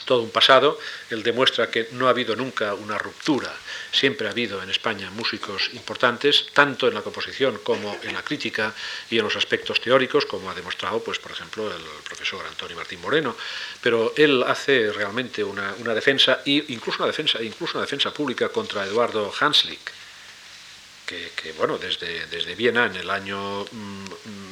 todo 0.06 0.22
un 0.22 0.30
pasado, 0.30 0.78
él 1.10 1.22
demuestra 1.22 1.70
que 1.70 1.88
no 1.92 2.06
ha 2.06 2.10
habido 2.10 2.34
nunca 2.36 2.72
una 2.72 2.96
ruptura, 2.96 3.52
siempre 3.92 4.28
ha 4.28 4.30
habido 4.30 4.62
en 4.62 4.70
España 4.70 5.10
músicos 5.10 5.70
importantes, 5.74 6.46
tanto 6.54 6.88
en 6.88 6.94
la 6.94 7.02
composición 7.02 7.58
como 7.62 7.98
en 8.02 8.14
la 8.14 8.22
crítica 8.22 8.72
y 9.10 9.18
en 9.18 9.24
los 9.24 9.36
aspectos 9.36 9.80
teóricos, 9.80 10.24
como 10.24 10.50
ha 10.50 10.54
demostrado, 10.54 11.00
pues, 11.00 11.18
por 11.18 11.32
ejemplo, 11.32 11.66
el 11.70 11.82
profesor 12.04 12.46
Antonio 12.46 12.76
Martín 12.76 13.00
Moreno, 13.00 13.36
pero 13.82 14.14
él 14.16 14.42
hace 14.46 14.90
realmente 14.92 15.44
una, 15.44 15.74
defensa, 15.94 16.40
e 16.46 16.64
incluso 16.68 16.98
una 17.02 17.08
defensa, 17.08 17.42
incluso 17.42 17.76
una 17.76 17.84
defensa 17.84 18.12
pública 18.12 18.48
contra 18.48 18.84
Eduardo 18.84 19.32
Hanslick, 19.38 19.95
que, 21.06 21.52
bueno, 21.56 21.78
desde, 21.78 22.26
desde 22.26 22.54
Viena 22.54 22.86
en 22.86 22.96
el 22.96 23.08
año 23.08 23.64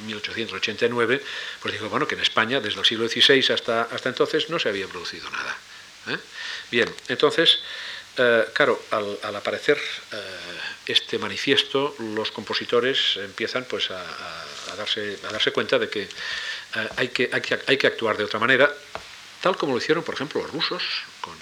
1889, 0.06 1.16
mm, 1.16 1.20
pues 1.60 1.74
dijo 1.74 1.88
bueno, 1.88 2.06
que 2.06 2.14
en 2.14 2.20
España 2.20 2.60
desde 2.60 2.78
el 2.78 2.86
siglo 2.86 3.08
XVI 3.08 3.52
hasta, 3.52 3.82
hasta 3.82 4.08
entonces 4.08 4.48
no 4.50 4.58
se 4.58 4.68
había 4.68 4.86
producido 4.86 5.28
nada. 5.30 5.56
¿eh? 6.08 6.18
Bien, 6.70 6.94
entonces, 7.08 7.58
eh, 8.16 8.44
claro, 8.52 8.80
al, 8.92 9.36
aparecer 9.36 9.76
eh, 10.12 10.16
este 10.86 11.18
manifiesto, 11.18 11.96
los 11.98 12.30
compositores 12.30 13.16
empiezan 13.16 13.64
pues, 13.64 13.90
a, 13.90 14.04
darse, 14.76 15.18
a 15.28 15.32
darse 15.32 15.50
cuenta 15.50 15.78
de 15.78 15.88
que, 15.88 16.08
hay 16.96 17.08
que, 17.08 17.28
hay 17.32 17.40
que 17.40 17.58
hay 17.66 17.76
que 17.76 17.86
actuar 17.86 18.16
de 18.16 18.24
otra 18.24 18.38
manera, 18.38 18.72
tal 19.40 19.56
como 19.56 19.72
lo 19.72 19.78
hicieron, 19.78 20.04
por 20.04 20.14
ejemplo, 20.14 20.42
los 20.42 20.52
rusos 20.52 20.82
con 21.20 21.34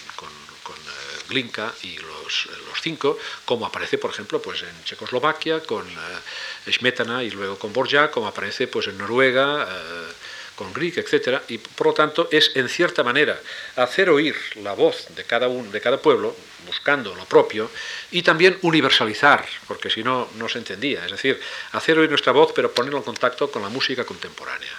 Glinka 1.32 1.72
y 1.82 1.96
los, 1.96 2.48
cinco, 2.82 3.18
como 3.44 3.64
aparece, 3.66 3.96
por 3.96 4.10
ejemplo, 4.10 4.42
pues 4.42 4.62
en 4.62 4.84
Checoslovaquia 4.84 5.60
con 5.60 5.86
eh, 5.86 6.72
Smetana 6.72 7.22
y 7.22 7.30
luego 7.30 7.58
con 7.58 7.72
Borja, 7.72 8.10
como 8.10 8.26
aparece 8.26 8.66
pues 8.66 8.88
en 8.88 8.98
Noruega 8.98 9.68
eh, 9.70 10.12
con 10.56 10.72
Grieg, 10.72 10.98
etcétera, 10.98 11.42
y 11.48 11.58
por 11.58 11.88
lo 11.88 11.94
tanto 11.94 12.28
es 12.30 12.52
en 12.54 12.68
cierta 12.68 13.02
manera 13.02 13.40
hacer 13.76 14.10
oír 14.10 14.36
la 14.56 14.74
voz 14.74 15.06
de 15.16 15.24
cada 15.24 15.48
un, 15.48 15.70
de 15.72 15.80
cada 15.80 15.98
pueblo, 15.98 16.36
buscando 16.66 17.14
lo 17.14 17.24
propio, 17.24 17.70
y 18.10 18.22
también 18.22 18.58
universalizar, 18.62 19.46
porque 19.66 19.90
si 19.90 20.02
no 20.02 20.28
no 20.36 20.48
se 20.48 20.58
entendía, 20.58 21.04
es 21.04 21.12
decir, 21.12 21.40
hacer 21.72 21.98
oír 21.98 22.10
nuestra 22.10 22.32
voz 22.32 22.52
pero 22.54 22.72
ponerlo 22.72 22.98
en 22.98 23.04
contacto 23.04 23.50
con 23.50 23.62
la 23.62 23.68
música 23.68 24.04
contemporánea. 24.04 24.72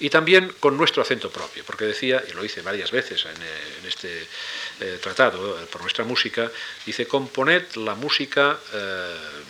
Y 0.00 0.10
también 0.10 0.52
con 0.58 0.76
nuestro 0.76 1.02
acento 1.02 1.30
propio, 1.30 1.62
porque 1.64 1.84
decía, 1.84 2.24
y 2.28 2.32
lo 2.32 2.44
hice 2.44 2.60
varias 2.60 2.90
veces 2.90 3.24
en, 3.24 3.40
eh, 3.40 3.86
este 3.86 4.26
eh, 4.80 4.98
tratado 5.00 5.58
eh, 5.58 5.66
por 5.70 5.80
nuestra 5.80 6.04
música, 6.04 6.50
dice, 6.84 7.06
componed 7.06 7.64
la 7.76 7.94
música, 7.94 8.58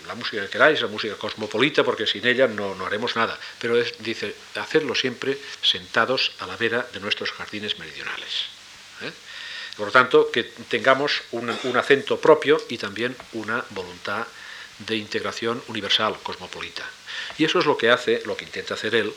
la 0.06 0.14
música 0.14 0.42
que 0.42 0.48
queráis, 0.48 0.80
la 0.80 0.88
música 0.88 1.14
cosmopolita, 1.16 1.84
porque 1.84 2.06
sin 2.06 2.26
ella 2.26 2.46
no, 2.46 2.74
no 2.74 2.86
haremos 2.86 3.16
nada, 3.16 3.38
pero 3.58 3.76
dice, 4.00 4.34
hacerlo 4.56 4.94
siempre 4.94 5.38
sentados 5.62 6.32
a 6.40 6.46
la 6.46 6.56
vera 6.56 6.86
de 6.92 7.00
nuestros 7.00 7.32
jardines 7.32 7.78
meridionales. 7.78 8.46
Por 9.76 9.86
lo 9.86 9.92
tanto, 9.92 10.30
que 10.30 10.44
tengamos 10.44 11.22
un, 11.32 11.56
un 11.64 11.76
acento 11.76 12.20
propio 12.20 12.60
y 12.68 12.78
también 12.78 13.16
una 13.32 13.64
voluntad 13.70 14.26
de 14.78 14.96
integración 14.96 15.62
universal, 15.68 16.16
cosmopolita. 16.22 16.84
Y 17.38 17.44
eso 17.44 17.58
es 17.58 17.66
lo 17.66 17.76
que 17.76 17.90
hace, 17.90 18.22
lo 18.26 18.36
que 18.36 18.44
intenta 18.44 18.74
hacer 18.74 18.94
él, 18.94 19.12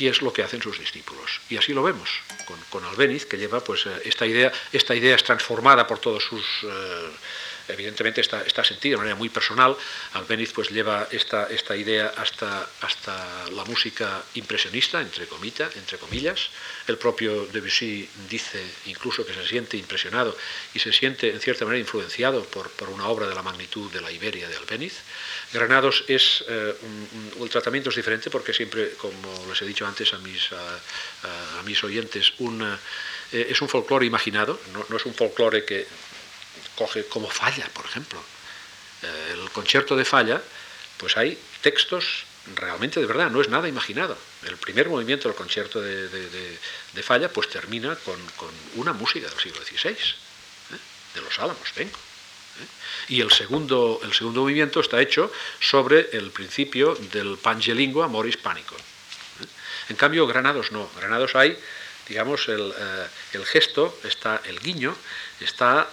Y 0.00 0.08
es 0.08 0.20
lo 0.20 0.32
que 0.32 0.42
hacen 0.42 0.60
sus 0.60 0.80
discípulos. 0.80 1.40
Y 1.48 1.56
así 1.56 1.72
lo 1.72 1.84
vemos 1.84 2.10
con, 2.46 2.58
con 2.70 2.84
Albéniz, 2.84 3.26
que 3.26 3.36
lleva 3.36 3.62
pues, 3.62 3.86
esta, 4.04 4.26
idea, 4.26 4.50
esta 4.72 4.96
idea 4.96 5.14
es 5.14 5.22
transformada 5.22 5.86
por 5.86 6.00
todos 6.00 6.24
sus 6.24 6.44
evidentemente 7.72 8.20
está, 8.20 8.42
está 8.42 8.64
sentido 8.64 8.94
de 8.94 8.98
manera 8.98 9.16
muy 9.16 9.28
personal. 9.28 9.76
Albéniz 10.14 10.52
pues 10.52 10.70
lleva 10.70 11.08
esta, 11.10 11.48
esta 11.50 11.76
idea 11.76 12.12
hasta, 12.16 12.68
hasta 12.80 13.48
la 13.50 13.64
música 13.64 14.22
impresionista, 14.34 15.00
entre, 15.00 15.26
comita, 15.26 15.70
entre 15.76 15.98
comillas. 15.98 16.50
El 16.86 16.98
propio 16.98 17.46
Debussy 17.46 18.08
dice 18.28 18.62
incluso 18.86 19.24
que 19.24 19.34
se 19.34 19.46
siente 19.46 19.76
impresionado 19.76 20.36
y 20.74 20.78
se 20.78 20.92
siente 20.92 21.30
en 21.30 21.40
cierta 21.40 21.64
manera 21.64 21.80
influenciado 21.80 22.44
por, 22.44 22.70
por 22.70 22.88
una 22.88 23.08
obra 23.08 23.28
de 23.28 23.34
la 23.34 23.42
magnitud 23.42 23.90
de 23.90 24.00
la 24.00 24.10
Iberia 24.10 24.48
de 24.48 24.56
Albéniz. 24.56 25.02
Granados 25.52 26.04
es, 26.06 26.44
eh, 26.48 26.76
un, 26.82 27.42
el 27.42 27.50
tratamiento 27.50 27.90
es 27.90 27.96
diferente 27.96 28.30
porque 28.30 28.54
siempre, 28.54 28.92
como 28.92 29.46
les 29.48 29.60
he 29.60 29.66
dicho 29.66 29.86
antes 29.86 30.12
a 30.14 30.18
mis, 30.18 30.52
a, 30.52 31.58
a 31.58 31.62
mis 31.64 31.82
oyentes, 31.82 32.34
un, 32.38 32.62
eh, 33.32 33.46
es 33.50 33.60
un 33.60 33.68
folclore 33.68 34.06
imaginado, 34.06 34.60
no, 34.72 34.96
es 34.96 35.06
un 35.06 35.14
folclore 35.14 35.64
que 35.64 35.86
coge 36.76 37.06
como 37.06 37.28
falla, 37.28 37.68
por 37.72 37.84
ejemplo. 37.84 38.22
Eh, 39.02 39.34
el 39.34 39.50
concierto 39.50 39.96
de 39.96 40.04
falla, 40.04 40.42
pues 40.98 41.16
hay 41.16 41.38
textos 41.62 42.24
realmente 42.56 43.00
de 43.00 43.06
verdad, 43.06 43.30
no 43.30 43.40
es 43.40 43.48
nada 43.48 43.68
imaginado. 43.68 44.16
El 44.44 44.56
primer 44.56 44.88
movimiento 44.88 45.28
del 45.28 45.36
concierto 45.36 45.80
de, 45.80 46.58
falla, 47.02 47.32
pues 47.32 47.48
termina 47.48 47.96
con, 47.96 48.18
una 48.76 48.92
música 48.92 49.28
del 49.28 49.38
siglo 49.38 49.62
XVI, 49.62 49.90
¿eh? 49.90 50.78
de 51.14 51.20
los 51.20 51.38
Álamos, 51.38 51.72
vengo. 51.76 51.98
Y 53.08 53.20
el 53.20 53.30
segundo, 53.30 54.00
el 54.02 54.12
segundo 54.12 54.42
movimiento 54.42 54.80
está 54.80 55.00
hecho 55.00 55.32
sobre 55.58 56.10
el 56.12 56.30
principio 56.30 56.94
del 57.12 57.38
pangelingua 57.38 58.08
moris 58.08 58.36
pánico. 58.36 58.76
En 59.88 59.96
cambio, 59.96 60.26
Granados 60.26 60.70
no. 60.70 60.88
Granados 60.96 61.34
hay, 61.34 61.58
digamos, 62.08 62.48
el, 62.48 62.72
el 63.32 63.46
gesto, 63.46 63.98
está 64.04 64.40
el 64.44 64.58
guiño, 64.60 64.94
está, 65.40 65.88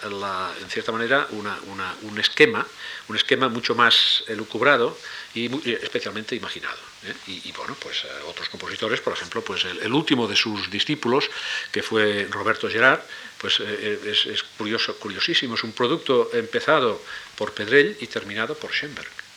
en 0.60 0.70
cierta 0.70 0.92
manera, 0.92 1.26
un 1.32 2.18
esquema, 2.18 2.66
un 3.08 3.16
esquema 3.16 3.48
mucho 3.48 3.74
más 3.74 4.24
elucubrado 4.26 4.96
y 5.34 5.46
especialmente 5.72 6.34
imaginado. 6.34 6.78
¿eh? 7.04 7.14
Y, 7.44 7.52
bueno, 7.52 7.76
pues 7.80 8.04
eh, 8.04 8.08
otros 8.26 8.48
compositores, 8.48 9.00
por 9.00 9.12
ejemplo, 9.12 9.42
pues 9.42 9.64
el, 9.64 9.92
último 9.92 10.26
de 10.26 10.36
sus 10.36 10.70
discípulos, 10.70 11.30
que 11.72 11.82
fue 11.82 12.26
Roberto 12.30 12.68
Gerard, 12.68 13.00
pues 13.38 13.60
eh, 13.60 13.98
es, 14.04 14.42
curioso, 14.56 14.96
curiosísimo, 14.96 15.54
es 15.54 15.64
un 15.64 15.72
producto 15.72 16.30
empezado 16.32 17.00
por 17.36 17.52
Pedrell 17.52 17.96
y 18.00 18.06
terminado 18.06 18.54
por 18.56 18.72
Schoenberg. 18.72 19.27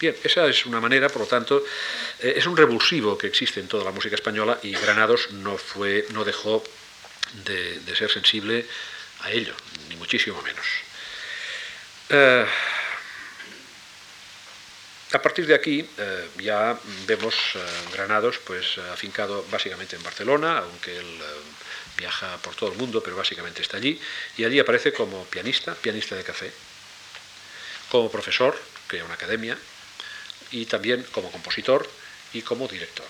Bien, 0.00 0.16
esa 0.24 0.46
es 0.46 0.64
una 0.64 0.80
manera, 0.80 1.10
por 1.10 1.20
lo 1.20 1.28
tanto, 1.28 1.62
es 2.18 2.46
un 2.46 2.56
revulsivo 2.56 3.18
que 3.18 3.26
existe 3.26 3.60
en 3.60 3.68
toda 3.68 3.84
la 3.84 3.90
música 3.90 4.14
española 4.14 4.58
y 4.62 4.72
Granados 4.72 5.30
no, 5.32 5.58
fue, 5.58 6.06
no 6.12 6.24
dejó 6.24 6.64
de, 7.44 7.78
ser 7.94 8.10
sensible 8.10 8.64
a 9.20 9.30
ello, 9.30 9.54
ni 9.90 9.96
muchísimo 9.96 10.40
menos. 10.40 10.64
Eh, 12.08 12.46
a 15.12 15.20
partir 15.20 15.46
de 15.46 15.54
aquí 15.54 15.86
eh, 15.98 16.28
ya 16.38 16.80
vemos 17.06 17.34
eh, 17.56 17.58
Granados 17.92 18.38
pues 18.38 18.78
afincado 18.78 19.44
básicamente 19.50 19.96
en 19.96 20.02
Barcelona, 20.02 20.60
aunque 20.60 20.96
él 20.96 21.18
viaja 21.98 22.38
por 22.38 22.54
todo 22.54 22.72
el 22.72 22.78
mundo, 22.78 23.02
pero 23.02 23.16
básicamente 23.16 23.60
está 23.60 23.76
allí, 23.76 24.00
y 24.38 24.44
allí 24.44 24.58
aparece 24.58 24.94
como 24.94 25.26
pianista, 25.26 25.74
pianista 25.74 26.16
de 26.16 26.24
café, 26.24 26.50
como 27.90 28.10
profesor, 28.10 28.58
crea 28.86 29.04
una 29.04 29.14
academia, 29.14 29.58
y 30.50 30.66
también 30.66 31.04
como 31.12 31.30
compositor 31.30 31.88
y 32.32 32.42
como 32.42 32.68
director. 32.68 33.06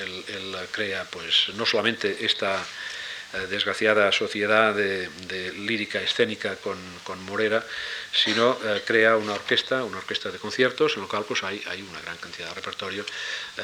Él, 0.00 0.24
él, 0.28 0.56
crea 0.70 1.04
pues 1.04 1.50
no 1.54 1.66
solamente 1.66 2.24
esta 2.24 2.64
eh, 3.34 3.46
desgraciada 3.48 4.12
sociedad 4.12 4.74
de, 4.74 5.08
lírica 5.56 6.02
escénica 6.02 6.54
con, 6.56 6.76
Morera, 7.24 7.64
sino 8.12 8.58
eh, 8.62 8.82
crea 8.84 9.16
una 9.16 9.32
orquesta, 9.32 9.84
una 9.84 9.96
orquesta 9.96 10.30
de 10.30 10.38
conciertos, 10.38 10.96
en 10.96 11.02
lo 11.02 11.08
cual 11.08 11.24
pues, 11.24 11.42
hay, 11.42 11.62
hay 11.66 11.80
una 11.80 11.98
gran 12.02 12.18
cantidad 12.18 12.48
de 12.48 12.54
repertorio. 12.54 13.06
Eh, 13.56 13.62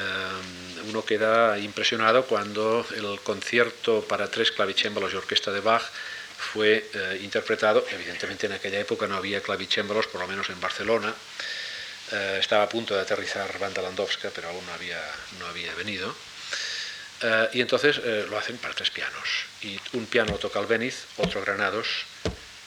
uno 0.87 1.05
queda 1.05 1.59
impresionado 1.59 2.25
cuando 2.25 2.83
el 2.95 3.19
concierto 3.21 4.03
para 4.09 4.31
tres 4.31 4.51
clavicémbalos 4.51 5.13
y 5.13 5.17
orquesta 5.17 5.51
de 5.51 5.59
Bach 5.59 5.83
fue 6.35 6.89
interpretado, 7.21 7.85
evidentemente 7.91 8.47
en 8.47 8.53
aquella 8.53 8.79
época 8.79 9.05
no 9.07 9.17
había 9.17 9.41
clavicémbalos, 9.41 10.07
por 10.07 10.21
lo 10.21 10.27
menos 10.27 10.49
en 10.49 10.59
Barcelona, 10.59 11.13
estaba 12.39 12.63
a 12.63 12.69
punto 12.69 12.95
de 12.95 13.01
aterrizar 13.01 13.59
Banda 13.59 13.81
Landowska, 13.81 14.31
pero 14.33 14.49
aún 14.49 14.65
no 14.65 14.73
había, 14.73 15.01
no 15.39 15.45
había 15.47 15.73
venido. 15.75 16.15
Eh, 17.21 17.49
y 17.53 17.61
entonces 17.61 17.99
eh, 18.03 18.25
lo 18.29 18.37
hacen 18.37 18.57
para 18.57 18.73
tres 18.73 18.89
pianos. 18.89 19.45
Y 19.61 19.79
un 19.93 20.05
piano 20.05 20.37
toca 20.37 20.59
Albéniz, 20.59 21.05
otro 21.17 21.41
Granados 21.41 21.87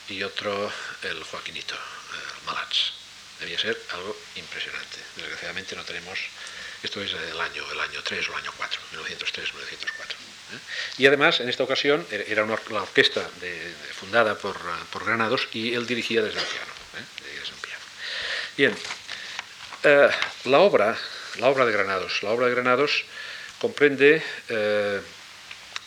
y 0.09 0.21
otro 0.21 0.71
el 1.01 1.23
Joaquinito, 1.23 1.75
el. 2.45 2.93
Debía 3.39 3.57
ser 3.57 3.79
algo 3.91 4.15
impresionante. 4.35 4.97
Desgraciadamente 5.15 5.75
no 5.75 5.83
tenemos, 5.83 6.19
esto 6.83 7.01
es 7.01 7.13
el 7.13 7.41
año, 7.41 7.63
el 7.71 7.79
año 7.79 8.01
3 8.03 8.29
o 8.29 8.31
el 8.31 8.37
año 8.37 8.53
4, 8.55 8.81
1903, 8.91 9.53
1904. 9.53 10.17
¿eh? 10.17 10.59
Y 10.99 11.07
además, 11.07 11.39
en 11.39 11.49
esta 11.49 11.63
ocasión, 11.63 12.05
er, 12.11 12.25
era 12.29 12.43
una, 12.43 12.57
la 12.69 12.83
orquesta 12.83 13.27
fundada 13.99 14.37
por, 14.37 14.57
por, 14.91 15.03
Granados 15.03 15.47
y 15.51 15.73
él 15.73 15.87
dirigía 15.87 16.21
desde 16.21 16.39
el 16.39 16.45
piano. 16.45 16.71
Desde 16.93 17.53
piano. 17.59 17.83
Bien, 18.55 18.77
la 19.83 20.59
obra, 20.59 20.97
la 21.39 21.49
obra 21.49 21.65
de 21.65 21.73
Granados, 21.73 22.23
la 22.23 22.29
obra 22.31 22.47
de 22.47 22.53
Granados 22.55 23.03
comprende 23.59 24.23
eh, 24.49 25.01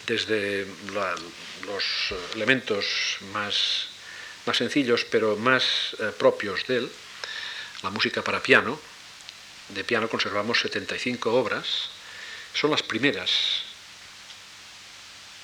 desde 0.07 0.67
los 0.93 2.15
elementos 2.35 3.19
más, 3.33 3.89
más, 4.45 4.57
sencillos 4.57 5.05
pero 5.05 5.37
más 5.37 5.97
eh, 5.99 6.13
propios 6.17 6.67
de 6.67 6.79
él, 6.79 6.93
la 7.83 7.91
música 7.91 8.23
para 8.23 8.43
piano, 8.43 8.79
de 9.71 9.85
piano 9.85 10.09
conservamos 10.09 10.61
75 10.61 11.33
obras, 11.33 11.91
son 12.55 12.71
las 12.71 12.83
primeras, 12.83 13.63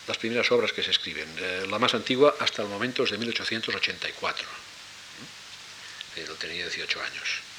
las 0.06 0.18
primeras 0.18 0.50
obras 0.52 0.72
que 0.72 0.82
se 0.82 0.90
escriben. 0.90 1.28
Eh, 1.38 1.66
la 1.68 1.78
más 1.78 1.94
antigua 1.94 2.36
hasta 2.38 2.62
el 2.62 2.68
momento 2.68 3.04
es 3.04 3.10
de 3.10 3.18
1884. 3.18 4.48
Él 6.16 6.28
tenía 6.38 6.64
18 6.64 7.02
años 7.02 7.51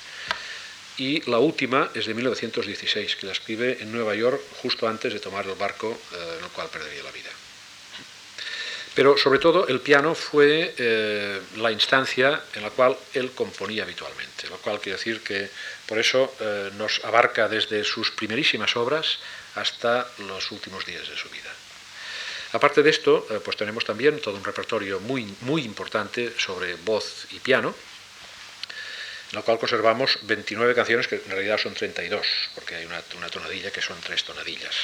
y 0.97 1.21
la 1.29 1.39
última 1.39 1.89
es 1.93 2.05
de 2.05 2.13
1916, 2.13 3.15
que 3.15 3.25
la 3.25 3.31
escribe 3.31 3.77
en 3.81 3.91
Nueva 3.91 4.15
York 4.15 4.39
justo 4.61 4.87
antes 4.87 5.13
de 5.13 5.19
tomar 5.19 5.45
el 5.45 5.55
barco 5.55 5.89
eh, 5.89 6.35
en 6.37 6.43
el 6.43 6.51
cual 6.51 6.69
perdería 6.69 7.03
la 7.03 7.11
vida. 7.11 7.29
Pero 8.93 9.17
sobre 9.17 9.39
todo 9.39 9.67
el 9.67 9.79
piano 9.79 10.13
fue 10.13 10.75
eh, 10.77 11.41
la 11.57 11.71
instancia 11.71 12.43
en 12.53 12.61
la 12.61 12.69
cual 12.69 12.95
él 13.15 13.31
componía 13.31 13.83
habitualmente, 13.83 14.47
lo 14.49 14.57
cual 14.57 14.79
quiere 14.79 14.97
decir 14.97 15.21
que 15.21 15.49
por 15.87 15.97
eso 15.97 16.31
eh, 16.39 16.69
nos 16.77 17.03
abarca 17.03 17.47
desde 17.47 17.83
sus 17.83 18.11
primerísimas 18.11 18.75
obras 18.75 19.17
hasta 19.55 20.07
los 20.27 20.51
últimos 20.51 20.85
días 20.85 21.09
de 21.09 21.17
su 21.17 21.27
vida. 21.29 21.49
Aparte 22.51 22.83
de 22.83 22.91
esto, 22.91 23.25
pues 23.43 23.57
tenemos 23.57 23.83
también 23.83 24.19
todo 24.19 24.35
un 24.35 24.43
repertorio 24.43 24.99
muy, 24.99 25.25
muy 25.41 25.63
importante 25.63 26.31
sobre 26.37 26.75
voz 26.75 27.25
y 27.31 27.39
piano, 27.39 27.73
en 29.33 29.39
la 29.39 29.41
cual 29.41 29.57
conservamos 29.57 30.19
29 30.21 30.75
canciones 30.75 31.07
que 31.07 31.15
en 31.15 31.31
realidad 31.31 31.57
son 31.57 31.73
32, 31.73 32.27
porque 32.53 32.75
hay 32.75 32.85
una, 32.85 33.01
tonadilla 33.01 33.71
que 33.71 33.81
son 33.81 33.99
tres 33.99 34.23
tonadillas. 34.23 34.75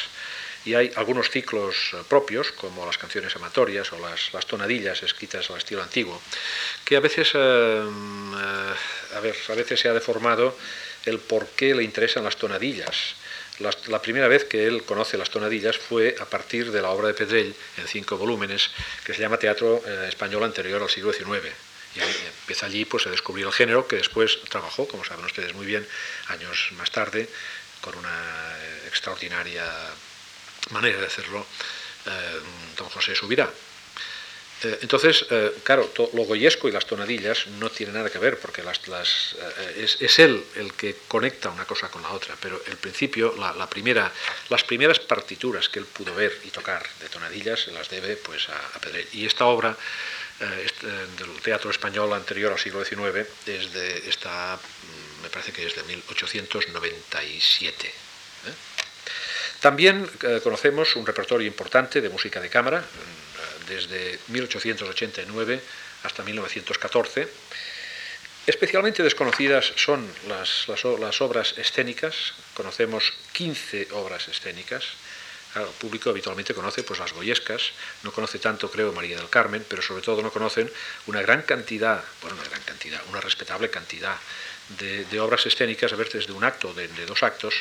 Y 0.66 0.74
hay 0.74 0.92
algunos 0.96 1.30
ciclos 1.30 1.76
eh, 1.94 1.98
propios, 2.08 2.52
como 2.54 2.84
las 2.84 2.98
canciones 2.98 3.36
amatorias 3.36 3.94
o 3.94 4.00
las, 4.00 4.46
tonadillas 4.48 5.04
escritas 5.04 5.48
al 5.52 5.58
estilo 5.58 5.84
antiguo, 5.84 6.20
que 6.84 6.96
a 6.96 7.00
veces, 7.00 7.30
eh, 7.36 7.38
eh, 7.38 9.16
a, 9.16 9.56
veces 9.56 9.80
se 9.80 9.88
ha 9.88 9.94
deformado 9.94 10.58
el 11.06 11.20
por 11.20 11.46
qué 11.50 11.76
le 11.76 11.84
interesan 11.84 12.24
las 12.24 12.36
tonadillas. 12.36 13.14
La, 13.60 14.02
primera 14.02 14.28
vez 14.28 14.46
que 14.46 14.66
él 14.66 14.82
conoce 14.82 15.16
las 15.20 15.30
tonadillas 15.30 15.78
fue 15.78 16.16
a 16.20 16.26
partir 16.26 16.72
de 16.72 16.82
la 16.82 16.90
obra 16.90 17.10
de 17.10 17.14
Pedrell, 17.14 17.54
en 17.78 17.88
cinco 17.88 18.18
volúmenes, 18.18 18.72
que 19.06 19.14
se 19.14 19.22
llama 19.22 19.38
Teatro 19.38 19.84
Español 20.08 20.44
Anterior 20.44 20.82
al 20.82 20.90
siglo 20.90 21.14
XIX 21.14 21.69
y 21.96 22.00
empieza 22.00 22.68
allí 22.68 22.86
pues, 22.86 23.08
a 23.08 23.10
descubrir 23.10 23.46
el 23.46 23.54
género 23.54 23.88
que 23.88 23.98
después 23.98 24.40
trabajó, 24.50 24.88
como 24.88 25.04
saben 25.04 25.26
ustedes 25.26 25.54
muy 25.54 25.66
bien, 25.66 25.88
años 26.28 26.70
más 26.74 26.92
tarde, 26.92 27.28
con 27.82 27.96
una 27.98 28.58
extraordinaria 28.88 29.66
manera 30.72 31.00
de 31.00 31.08
hacerlo, 31.08 31.46
eh, 32.06 32.40
don 32.78 32.90
José 32.90 33.16
Subirá. 33.16 33.50
Eh, 34.62 34.80
entonces, 34.82 35.26
eh, 35.30 35.54
claro, 35.64 35.90
lo 36.14 36.24
goyesco 36.24 36.68
y 36.68 36.72
las 36.72 36.86
tonadillas 36.86 37.48
no 37.48 37.70
tienen 37.70 37.96
nada 37.96 38.10
que 38.10 38.20
ver, 38.20 38.38
porque 38.40 38.62
es, 39.78 40.20
él 40.20 40.44
el 40.56 40.74
que 40.74 40.98
conecta 41.08 41.50
una 41.50 41.66
cosa 41.66 41.90
con 41.90 42.02
la 42.02 42.10
otra, 42.10 42.36
pero 42.42 42.62
el 42.68 42.76
principio, 42.76 43.34
la, 43.38 43.70
primera, 43.70 44.12
las 44.50 44.64
primeras 44.66 45.00
partituras 45.00 45.70
que 45.70 45.80
él 45.80 45.86
pudo 45.86 46.14
ver 46.14 46.38
y 46.44 46.50
tocar 46.50 46.86
de 47.00 47.08
tonadillas 47.08 47.62
se 47.62 47.72
las 47.72 47.90
debe 47.90 48.18
pues, 48.18 48.50
a, 48.50 48.58
a. 48.58 48.80
Y 49.14 49.26
esta 49.26 49.46
obra 49.46 49.72
eh, 49.72 50.19
este, 50.64 50.88
del 50.88 51.42
teatro 51.44 51.70
español 51.70 52.14
anterior 52.14 52.54
al 52.54 52.60
siglo 52.60 52.84
XIX 52.84 53.28
es 53.46 53.74
de, 53.74 54.10
está, 54.10 54.56
mm, 54.56 55.24
me 55.24 55.30
parece 55.30 55.52
que 55.52 55.66
es 55.66 55.76
de 55.76 55.84
1897. 55.84 57.88
¿eh? 57.88 57.92
También 59.60 60.10
eh, 60.24 60.40
conocemos 60.42 60.96
un 60.96 61.06
repertorio 61.06 61.46
importante 61.46 62.00
de 62.00 62.10
música 62.10 62.40
de 62.40 62.50
cámara, 62.50 62.84
desde 63.68 64.18
1889 64.28 65.62
hasta 66.04 66.24
1914. 66.24 67.28
Especialmente 68.48 69.04
desconocidas 69.04 69.74
son 69.76 70.10
las, 70.28 70.68
las, 70.68 71.22
obras 71.22 71.58
escénicas. 71.58 72.34
Conocemos 72.56 73.14
15 73.34 73.90
obras 73.92 74.28
escénicas. 74.28 74.86
El 75.56 75.66
público 75.80 76.10
habitualmente 76.10 76.54
conoce 76.54 76.84
pues, 76.84 77.00
las 77.00 77.14
goyescas, 77.14 77.72
no 78.04 78.12
conoce 78.12 78.40
tanto, 78.40 78.70
creo, 78.70 78.92
María 78.94 79.18
del 79.18 79.30
Carmen, 79.30 79.66
pero 79.68 79.82
sobre 79.82 80.02
todo 80.02 80.22
no 80.22 80.32
conocen 80.32 80.72
una 81.08 81.22
gran 81.22 81.42
cantidad, 81.42 82.04
bueno, 82.22 82.38
una 82.40 82.50
gran 82.50 82.62
cantidad, 82.64 83.02
una 83.10 83.22
respetable 83.22 83.70
cantidad 83.70 84.16
de, 84.78 85.20
obras 85.20 85.46
escénicas, 85.48 85.92
a 85.94 85.96
ver, 85.96 86.10
desde 86.10 86.32
un 86.32 86.44
acto, 86.44 86.74
de 86.74 87.06
dos 87.08 87.24
actos, 87.24 87.56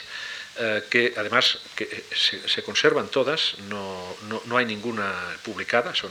eh, 0.61 0.83
que 0.91 1.15
además 1.17 1.61
eh, 1.79 2.05
se, 2.13 2.63
conservan 2.65 3.07
todas, 3.07 3.55
no, 3.69 4.17
no, 4.45 4.57
hay 4.57 4.67
ninguna 4.67 5.15
publicada, 5.45 5.95
son, 5.95 6.11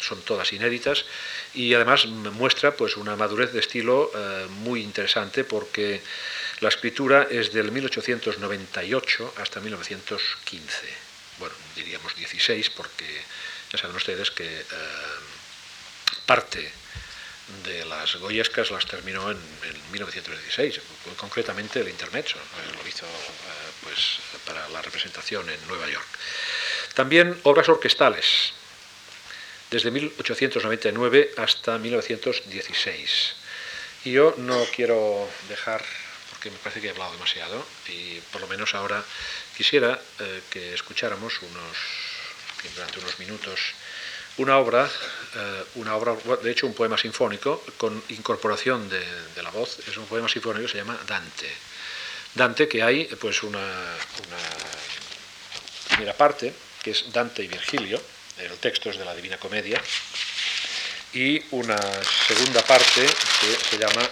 son 0.00 0.20
todas 0.22 0.52
inéditas 0.52 1.04
y 1.54 1.72
además 1.74 2.06
muestra 2.06 2.74
pues 2.74 2.96
una 2.96 3.14
madurez 3.14 3.52
de 3.52 3.60
estilo 3.60 4.10
eh, 4.12 4.46
muy 4.48 4.82
interesante 4.82 5.44
porque 5.44 6.02
la 6.58 6.70
escritura 6.70 7.28
es 7.30 7.52
del 7.52 7.70
1898 7.70 9.34
hasta 9.38 9.60
1915, 9.60 11.03
bueno, 11.38 11.54
diríamos 11.74 12.14
16 12.16 12.70
porque 12.70 13.22
ya 13.72 13.78
saben 13.78 13.96
ustedes 13.96 14.30
que 14.30 14.64
parte 16.26 16.72
de 17.64 17.84
las 17.84 18.16
goyescas 18.16 18.70
las 18.70 18.86
terminó 18.86 19.30
en, 19.30 19.38
1916, 19.92 20.80
concretamente 21.16 21.80
el 21.80 21.88
intermezzo, 21.88 22.36
lo 22.82 22.88
hizo 22.88 23.06
pues, 23.82 24.18
para 24.46 24.68
la 24.70 24.82
representación 24.82 25.48
en 25.48 25.68
Nueva 25.68 25.88
York. 25.88 26.06
También 26.94 27.38
obras 27.42 27.68
orquestales, 27.68 28.52
desde 29.70 29.90
1899 29.90 31.32
hasta 31.36 31.78
1916. 31.78 33.34
Y 34.04 34.12
yo 34.12 34.34
no 34.38 34.64
quiero 34.74 35.28
dejar, 35.48 35.84
porque 36.30 36.50
me 36.50 36.58
parece 36.58 36.80
que 36.80 36.88
he 36.88 36.90
hablado 36.90 37.12
demasiado, 37.12 37.66
y 37.88 38.20
por 38.32 38.40
lo 38.40 38.48
menos 38.48 38.74
ahora 38.74 39.04
quisiera 39.56 40.00
eh, 40.20 40.42
que 40.50 40.74
escucháramos 40.74 41.40
unos, 41.42 41.76
durante 42.74 42.98
unos 42.98 43.18
minutos 43.18 43.74
una 44.36 44.58
obra, 44.58 44.90
eh, 45.36 45.64
una 45.76 45.94
obra, 45.94 46.16
de 46.42 46.50
hecho 46.50 46.66
un 46.66 46.74
poema 46.74 46.98
sinfónico 46.98 47.64
con 47.76 48.02
incorporación 48.08 48.88
de, 48.88 49.04
de 49.34 49.42
la 49.42 49.50
voz, 49.50 49.78
es 49.86 49.96
un 49.96 50.06
poema 50.06 50.28
sinfónico 50.28 50.66
se 50.68 50.78
llama 50.78 50.98
Dante. 51.06 51.50
Dante, 52.34 52.66
que 52.66 52.82
hay 52.82 53.04
pues 53.20 53.44
una, 53.44 53.64
primera 55.88 56.16
parte, 56.16 56.52
que 56.82 56.90
es 56.90 57.12
Dante 57.12 57.44
y 57.44 57.46
Virgilio, 57.46 58.00
el 58.38 58.50
texto 58.58 58.90
es 58.90 58.98
de 58.98 59.04
la 59.04 59.14
Divina 59.14 59.38
Comedia, 59.38 59.80
y 61.12 61.40
una 61.52 61.78
segunda 62.26 62.60
parte 62.62 63.06
que 63.06 63.70
se 63.70 63.78
llama 63.78 64.02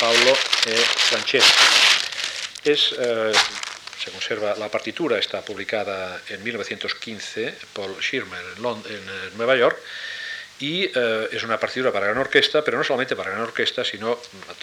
Paolo 0.00 0.32
e 0.64 0.74
Francesco. 0.74 1.64
Es, 2.64 2.94
eh, 2.98 3.32
se 4.06 4.12
conserva 4.12 4.54
la 4.54 4.70
partitura, 4.70 5.18
está 5.18 5.42
publicada 5.42 6.20
en 6.28 6.40
1915 6.44 7.54
por 7.72 8.00
Schirmer 8.00 8.40
en, 8.56 9.36
Nueva 9.36 9.56
York, 9.56 9.76
y 10.60 10.84
eh, 10.84 11.28
es 11.32 11.42
una 11.42 11.58
partitura 11.58 11.90
para 11.90 12.06
gran 12.06 12.18
orquesta, 12.18 12.62
pero 12.62 12.78
no 12.78 12.84
solamente 12.84 13.16
para 13.16 13.30
gran 13.30 13.42
orquesta, 13.42 13.84
sino 13.84 14.16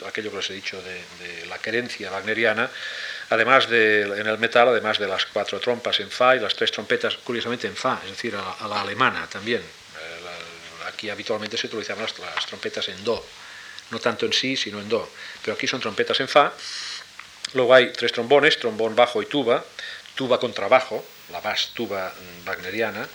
aquello 0.07 0.31
que 0.31 0.37
les 0.37 0.49
he 0.49 0.53
dicho 0.53 0.81
de, 0.81 1.45
la 1.47 1.57
querencia 1.59 2.09
wagneriana, 2.09 2.69
además 3.29 3.69
de, 3.69 4.03
en 4.03 4.27
el 4.27 4.37
metal, 4.37 4.69
además 4.69 4.97
de 4.97 5.07
las 5.07 5.25
cuatro 5.25 5.59
trompas 5.59 5.99
en 5.99 6.09
fa 6.09 6.37
y 6.37 6.39
las 6.39 6.55
tres 6.55 6.71
trompetas, 6.71 7.17
curiosamente 7.17 7.67
en 7.67 7.75
fa, 7.75 7.99
es 8.05 8.11
decir, 8.11 8.35
a, 8.35 8.65
la 8.65 8.81
alemana 8.81 9.27
también. 9.27 9.59
Eh, 9.61 10.87
aquí 10.87 11.09
habitualmente 11.09 11.57
se 11.57 11.67
utilizan 11.67 11.99
las, 11.99 12.17
las 12.17 12.45
trompetas 12.45 12.87
en 12.87 13.03
do, 13.03 13.23
no 13.91 13.99
tanto 13.99 14.25
en 14.25 14.31
si, 14.31 14.55
sino 14.55 14.79
en 14.79 14.87
do, 14.87 15.09
pero 15.43 15.55
aquí 15.55 15.67
son 15.67 15.81
trompetas 15.81 16.17
en 16.21 16.29
fa. 16.29 16.53
Luego 17.53 17.73
hay 17.73 17.91
tres 17.93 18.11
trombones, 18.11 18.59
trombón 18.59 18.95
bajo 18.95 19.21
y 19.21 19.25
tuba, 19.25 19.63
tuba 20.15 20.39
contrabajo, 20.39 21.05
la 21.31 21.39
bass 21.39 21.71
tuba 21.73 22.13
wagneriana, 22.45 23.07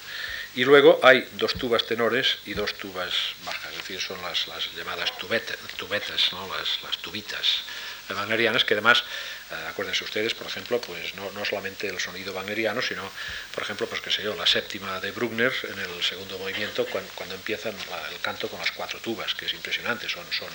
y 0.55 0.65
luego 0.65 0.99
hay 1.03 1.29
dos 1.33 1.55
tubas 1.55 1.87
tenores 1.87 2.39
y 2.47 2.55
dos 2.55 2.75
tubas 2.75 3.13
bajas, 3.45 3.71
es 3.73 3.79
decir, 3.79 4.01
son 4.01 4.21
las, 4.23 4.47
llamadas 4.77 5.17
tubetas, 5.19 6.33
¿no? 6.33 6.49
las, 6.57 6.99
tubitas 6.99 7.63
wagnerianas, 8.09 8.65
que 8.65 8.75
además, 8.75 9.05
eh, 9.51 9.55
acuérdense 9.69 10.03
ustedes, 10.03 10.35
por 10.35 10.47
ejemplo, 10.47 10.81
pues 10.81 11.15
no, 11.15 11.45
solamente 11.45 11.87
el 11.89 12.01
sonido 12.01 12.33
wagneriano, 12.33 12.81
sino, 12.81 13.09
por 13.55 13.63
ejemplo, 13.63 13.87
pues 13.87 14.01
qué 14.01 14.11
sé 14.11 14.23
yo, 14.23 14.35
la 14.35 14.47
séptima 14.47 14.99
de 15.01 15.11
Bruckner 15.11 15.53
en 15.65 15.79
el 15.79 16.03
segundo 16.03 16.39
movimiento, 16.39 16.87
cuando, 16.87 17.35
empiezan 17.35 17.75
el 18.11 18.21
canto 18.21 18.49
con 18.49 18.59
las 18.59 18.73
cuatro 18.73 18.99
tubas, 19.01 19.35
que 19.35 19.47
es 19.47 19.53
impresionante, 19.53 20.09
son, 20.09 20.25
son, 20.33 20.49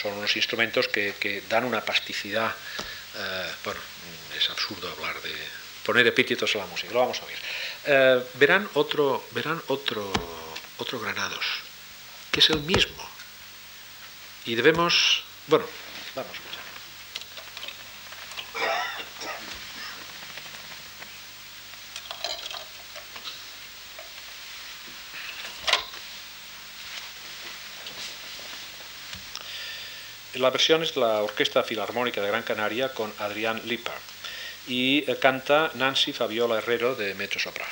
son 0.00 0.12
unos 0.12 0.36
instrumentos 0.36 0.88
que, 0.88 1.42
dan 1.48 1.64
una 1.64 1.80
plasticidad, 1.84 2.54
eh, 3.14 3.52
bueno, 3.64 3.80
es 4.36 4.50
absurdo 4.50 4.90
hablar 4.90 5.20
de 5.22 5.32
poner 5.84 6.06
epítetos 6.06 6.54
a 6.54 6.58
la 6.58 6.66
música, 6.66 6.92
lo 6.92 7.00
vamos 7.00 7.20
a 7.20 7.24
oír. 7.24 7.38
Eh, 7.86 8.24
verán 8.34 8.68
otro, 8.74 9.24
verán 9.32 9.60
otro, 9.68 10.12
otro 10.78 11.00
Granados, 11.00 11.44
que 12.30 12.40
es 12.40 12.50
el 12.50 12.60
mismo. 12.60 13.08
Y 14.44 14.54
debemos, 14.54 15.24
bueno, 15.46 15.64
vamos 16.14 16.30
a 16.30 16.34
escuchar. 16.34 16.62
La 30.34 30.48
versión 30.48 30.82
es 30.82 30.96
la 30.96 31.22
Orquesta 31.22 31.62
Filarmónica 31.62 32.22
de 32.22 32.28
Gran 32.28 32.42
Canaria 32.42 32.88
con 32.94 33.12
Adrián 33.18 33.60
Lipa 33.66 33.92
y 34.66 35.04
eh, 35.06 35.16
canta 35.20 35.70
Nancy 35.74 36.14
Fabiola 36.14 36.56
Herrero 36.56 36.94
de 36.94 37.12
mezzo 37.14 37.38
soprano. 37.38 37.70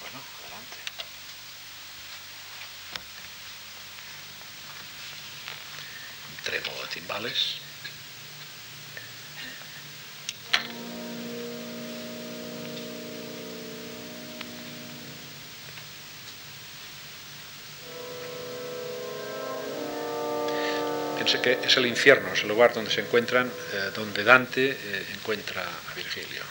Bueno, 0.00 0.18
adelante. 0.40 0.78
De 6.88 7.00
timbales. 7.00 7.68
que 21.42 21.58
es 21.62 21.76
el 21.76 21.84
infierno, 21.84 22.32
es 22.32 22.42
el 22.42 22.48
lugar 22.48 22.72
donde 22.72 22.90
se 22.90 23.02
encuentran, 23.02 23.48
eh, 23.48 23.90
donde 23.94 24.24
Dante 24.24 24.70
eh, 24.70 25.06
encuentra 25.14 25.62
a 25.62 25.94
Virgilio. 25.94 26.42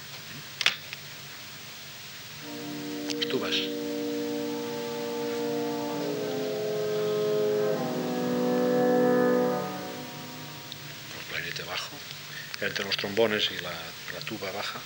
Trombones 13.18 13.50
y 13.52 13.64
la, 13.64 13.72
la 14.14 14.20
tuba 14.28 14.52
baja. 14.52 14.80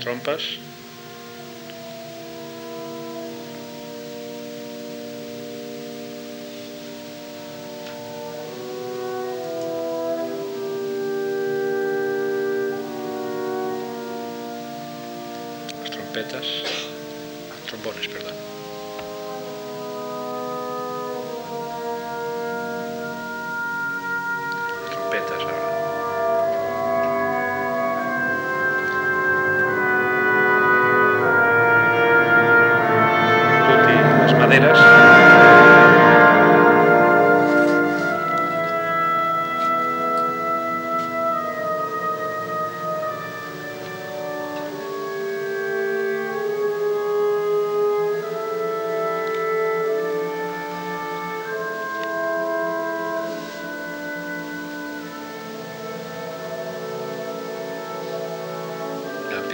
trompas. 0.00 0.63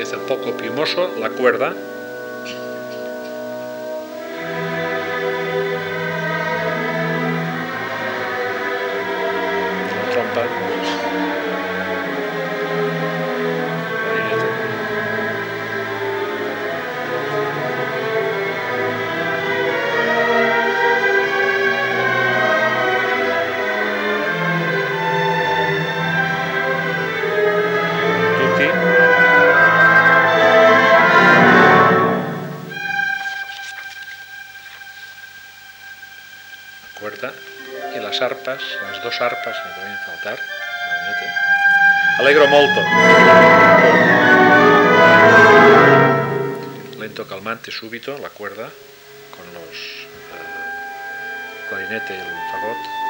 Empieza 0.01 0.17
un 0.17 0.27
poco 0.27 0.57
pimoso 0.57 1.11
la 1.21 1.29
cuerda. 1.29 1.75
Alegro 42.21 42.47
molto. 42.49 42.81
Lento, 46.99 47.27
calmante, 47.27 47.71
súbito, 47.71 48.19
la 48.19 48.29
cuerda 48.29 48.69
con 49.35 49.47
los 49.55 50.07
eh, 50.37 51.69
clarinete 51.71 52.13
y 52.13 52.19
el 52.19 52.27
fagot. 52.53 53.10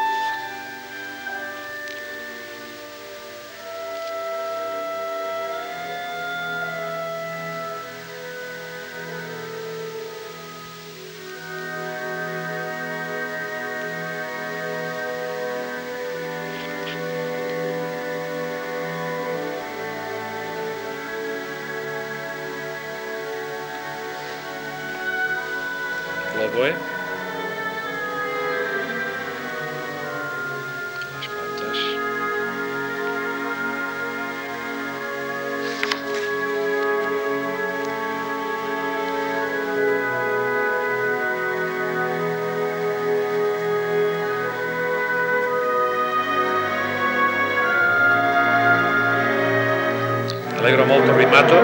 Allegro 50.60 50.84
molto 50.84 51.16
rimato. 51.16 51.54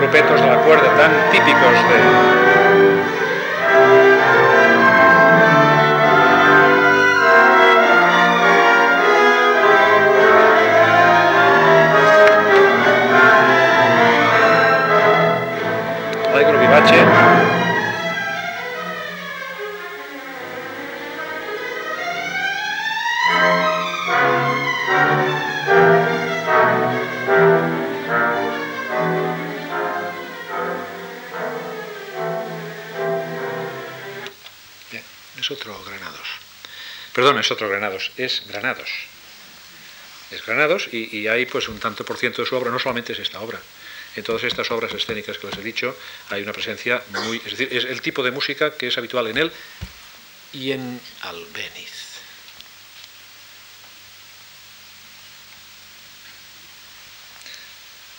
Grupetos 0.00 0.40
de 0.40 0.46
la 0.48 0.56
cuerda 0.64 0.96
tan 0.96 1.30
típicos 1.30 1.62
de. 1.62 2.47
Perdón, 37.38 37.44
es 37.44 37.50
otro 37.52 37.68
Granados, 37.68 38.10
es 38.16 38.42
Granados. 38.48 38.90
Es 40.30 40.44
Granados 40.44 40.88
y, 40.92 41.16
y 41.16 41.28
hay 41.28 41.46
pues 41.46 41.68
un 41.68 41.78
tanto 41.78 42.04
por 42.04 42.16
ciento 42.16 42.42
de 42.42 42.48
su 42.48 42.56
obra, 42.56 42.70
no 42.70 42.78
solamente 42.78 43.12
es 43.12 43.20
esta 43.20 43.40
obra. 43.40 43.60
En 44.16 44.24
todas 44.24 44.42
estas 44.42 44.70
obras 44.70 44.92
escénicas 44.92 45.38
que 45.38 45.46
les 45.46 45.56
he 45.56 45.62
dicho 45.62 45.96
hay 46.30 46.42
una 46.42 46.52
presencia 46.52 47.02
muy... 47.10 47.36
Es 47.38 47.56
decir, 47.56 47.68
es 47.70 47.84
el 47.84 48.00
tipo 48.02 48.22
de 48.22 48.32
música 48.32 48.76
que 48.76 48.88
es 48.88 48.98
habitual 48.98 49.28
en 49.28 49.38
él 49.38 49.52
y 50.52 50.72
en 50.72 51.00
Albéniz. 51.22 51.92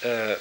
Eh, 0.03 0.37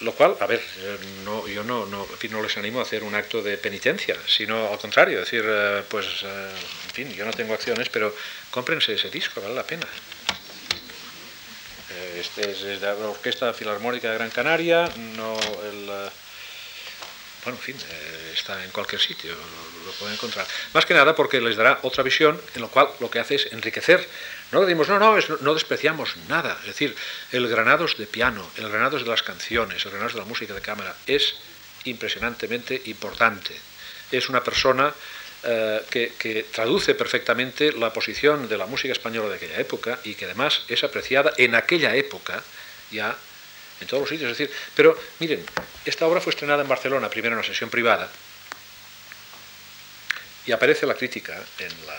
lo 0.00 0.14
cual, 0.14 0.36
a 0.40 0.46
ver, 0.46 0.60
eh, 0.78 0.98
no, 1.24 1.46
yo 1.46 1.62
no, 1.62 1.84
no, 1.86 2.06
no 2.30 2.42
les 2.42 2.56
animo 2.56 2.78
a 2.78 2.82
hacer 2.82 3.02
un 3.02 3.14
acto 3.14 3.42
de 3.42 3.58
penitencia, 3.58 4.16
sino 4.26 4.68
al 4.68 4.78
contrario, 4.78 5.20
decir, 5.20 5.44
eh, 5.46 5.82
pues, 5.88 6.06
eh, 6.22 6.50
en 6.86 6.90
fin, 6.90 7.12
yo 7.12 7.26
no 7.26 7.32
tengo 7.32 7.52
acciones, 7.52 7.88
pero 7.90 8.14
cómprense 8.50 8.94
ese 8.94 9.10
disco, 9.10 9.40
vale 9.40 9.54
la 9.54 9.64
pena. 9.64 9.86
Este 12.16 12.50
es, 12.50 12.62
de 12.62 12.78
la 12.78 12.94
Orquesta 12.94 13.52
Filarmónica 13.52 14.10
de 14.10 14.14
Gran 14.16 14.30
Canaria, 14.30 14.90
no 14.96 15.34
el... 15.64 15.86
bueno, 17.44 17.58
en 17.58 17.58
fin, 17.58 17.76
está 18.32 18.62
en 18.64 18.70
cualquier 18.70 19.00
sitio, 19.00 19.34
lo, 19.84 19.92
pueden 19.92 20.14
encontrar. 20.14 20.46
Más 20.72 20.86
que 20.86 20.94
nada 20.94 21.14
porque 21.14 21.40
les 21.40 21.56
dará 21.56 21.78
otra 21.82 22.02
visión, 22.02 22.40
en 22.54 22.62
lo 22.62 22.68
cual 22.68 22.88
lo 23.00 23.10
que 23.10 23.18
hace 23.18 23.36
es 23.36 23.52
enriquecer. 23.52 24.06
No 24.52 24.60
decimos, 24.62 24.88
no, 24.88 24.98
no, 24.98 25.16
no 25.40 25.54
despreciamos 25.54 26.16
nada. 26.28 26.56
Es 26.60 26.66
decir, 26.66 26.94
el 27.32 27.48
Granados 27.48 27.96
de 27.96 28.06
piano, 28.06 28.48
el 28.56 28.68
Granados 28.68 29.02
de 29.02 29.08
las 29.08 29.22
canciones, 29.22 29.84
el 29.84 29.90
Granados 29.90 30.14
de 30.14 30.20
la 30.20 30.26
música 30.26 30.54
de 30.54 30.60
cámara 30.60 30.94
es 31.06 31.34
impresionantemente 31.84 32.80
importante. 32.86 33.54
Es 34.10 34.28
una 34.28 34.42
persona 34.42 34.92
eh, 35.42 35.82
que, 35.88 36.12
que 36.18 36.44
traduce 36.44 36.94
perfectamente 36.94 37.72
la 37.72 37.92
posición 37.92 38.48
de 38.48 38.58
la 38.58 38.66
música 38.66 38.92
española 38.92 39.30
de 39.30 39.36
aquella 39.36 39.58
época 39.58 39.98
y 40.04 40.14
que 40.14 40.26
además 40.26 40.62
es 40.68 40.84
apreciada 40.84 41.32
en 41.38 41.54
aquella 41.54 41.94
época 41.94 42.42
ya 42.90 43.16
en 43.80 43.86
todos 43.86 44.02
los 44.02 44.10
sitios. 44.10 44.30
Es 44.30 44.38
decir, 44.38 44.54
pero 44.74 44.98
miren, 45.18 45.44
esta 45.84 46.06
obra 46.06 46.20
fue 46.20 46.30
estrenada 46.30 46.62
en 46.62 46.68
Barcelona, 46.68 47.08
primero 47.08 47.34
en 47.34 47.38
una 47.38 47.46
sesión 47.46 47.70
privada, 47.70 48.10
y 50.50 50.52
aparece 50.52 50.84
la 50.84 50.94
crítica 50.94 51.40
en 51.60 51.86
la, 51.86 51.96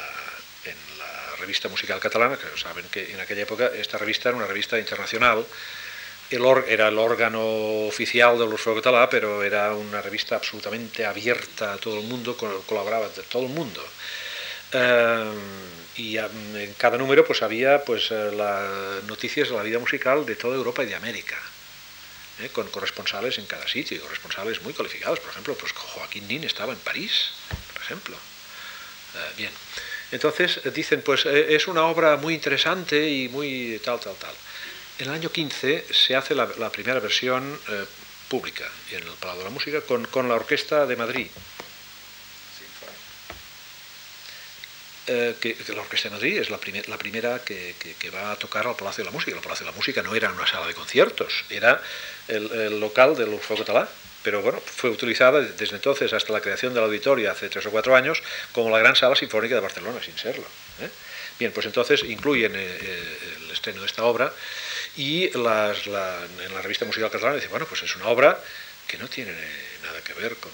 revista 1.40 1.70
musical 1.70 2.00
catalana, 2.00 2.38
que 2.38 2.46
saben 2.60 2.86
que 2.92 3.12
en 3.14 3.20
aquella 3.20 3.42
época 3.44 3.72
esta 3.74 3.98
revista 3.98 4.28
era 4.30 4.38
una 4.38 4.46
revista 4.46 4.78
internacional, 4.78 5.44
el 6.30 6.42
or- 6.46 6.66
era 6.68 6.90
el 6.90 6.98
órgano 7.00 7.88
oficial 7.88 8.38
de 8.38 8.46
l'Orfeo 8.46 8.76
Català, 8.76 9.10
pero 9.10 9.42
era 9.42 9.74
una 9.74 10.02
revista 10.04 10.36
absolutamente 10.36 11.04
abierta 11.06 11.74
a 11.74 11.78
todo 11.78 11.98
el 11.98 12.04
mundo, 12.06 12.36
col- 12.38 12.62
colaboraba 12.68 13.08
de 13.10 13.24
todo 13.24 13.44
el 13.44 13.50
mundo. 13.50 13.82
Eh, 14.74 15.34
y 15.96 16.18
en 16.18 16.76
cada 16.78 16.98
número 16.98 17.26
pues 17.26 17.42
había 17.42 17.84
pues 17.86 18.12
eh, 18.12 18.32
las 18.32 19.04
noticias 19.06 19.50
de 19.50 19.56
la 19.56 19.64
vida 19.64 19.80
musical 19.80 20.26
de 20.26 20.36
toda 20.36 20.56
Europa 20.56 20.84
y 20.84 20.88
de 20.88 20.96
América 20.96 21.38
¿eh? 22.40 22.50
con 22.50 22.68
corresponsales 22.70 23.38
en 23.40 23.46
cada 23.48 23.68
sitio 23.68 24.00
corresponsales 24.02 24.62
muy 24.62 24.74
cualificados 24.74 25.20
por 25.20 25.32
ejemplo 25.32 25.56
pues 25.56 25.74
Joaquín 25.74 26.26
Nin 26.30 26.46
estaba 26.46 26.72
en 26.72 26.80
París 26.80 27.32
por 27.74 27.82
ejemplo 27.82 28.16
bien 29.38 29.52
entonces 30.12 30.60
eh, 30.64 30.72
dicen 30.72 31.02
pues 31.02 31.26
eh, 31.26 31.56
es 31.56 31.68
una 31.68 31.84
obra 31.86 32.18
muy 32.18 32.34
interesante 32.34 33.10
y 33.10 33.30
muy 33.30 33.80
tal 33.84 34.00
tal 34.00 34.16
tal 34.16 34.34
en 35.00 35.08
el 35.08 35.14
año 35.14 35.32
15 35.32 35.86
se 35.92 36.16
hace 36.16 36.36
la, 36.36 36.48
la 36.58 36.72
primera 36.72 37.00
versión 37.00 37.60
eh, 37.70 37.86
pública 38.28 38.70
en 38.92 39.04
el 39.04 39.14
Palau 39.20 39.38
de 39.38 39.44
la 39.46 39.50
Música 39.50 39.82
con, 39.82 40.06
con 40.06 40.28
la 40.28 40.36
Orquesta 40.36 40.86
de 40.86 40.96
Madrid 40.96 41.28
eh, 45.08 45.36
que, 45.42 45.58
la 45.74 45.82
Orquesta 45.82 46.10
de 46.10 46.16
Madrid 46.16 46.38
es 46.38 46.50
la, 46.50 46.60
la 46.88 46.98
primera 46.98 47.40
que, 47.40 47.76
va 48.14 48.32
a 48.32 48.36
tocar 48.36 48.68
al 48.68 48.76
Palacio 48.76 49.04
de 49.04 49.10
la 49.10 49.12
Música. 49.12 49.36
El 49.36 49.42
Palacio 49.42 49.66
de 49.66 49.72
la 49.72 49.76
Música 49.76 50.02
no 50.04 50.14
era 50.16 50.32
una 50.32 50.46
sala 50.46 50.68
de 50.68 50.74
conciertos, 50.74 51.44
era 51.50 51.82
el, 52.28 52.80
local 52.80 53.16
del 53.16 53.38
Fuego 53.40 53.66
Talá. 53.66 53.90
Pero 54.24 54.42
bueno, 54.42 54.60
fue 54.60 54.90
utilizada 54.90 55.42
desde 55.42 55.76
entonces 55.76 56.14
hasta 56.14 56.32
la 56.32 56.42
creación 56.42 56.74
del 56.74 56.84
auditorio 56.84 57.32
hace 57.32 57.50
tres 57.50 57.66
o 57.66 57.72
cuatro 57.72 57.96
años 57.96 58.22
como 58.52 58.70
la 58.70 58.80
gran 58.80 58.96
sala 58.96 59.16
sinfónica 59.16 59.56
de 59.56 59.62
Barcelona, 59.62 60.02
sin 60.04 60.18
serlo. 60.18 60.46
¿eh? 60.80 60.90
Bien, 61.40 61.52
pues 61.52 61.66
entonces 61.66 62.04
incluyen 62.04 62.56
el 62.56 63.52
estreno 63.52 63.82
de 63.82 63.88
esta 63.88 64.04
obra 64.04 64.32
y 64.96 65.26
en 65.36 65.44
la 65.44 65.74
revista 66.62 66.86
musical 66.86 67.10
catalana 67.10 67.36
dice, 67.36 67.48
bueno, 67.48 67.66
pues 67.66 67.82
es 67.82 67.96
una 67.96 68.08
obra 68.08 68.40
que 68.88 68.98
no 68.98 69.08
tiene 69.08 69.34
nada 69.84 70.02
que 70.02 70.14
ver 70.14 70.36
con 70.36 70.52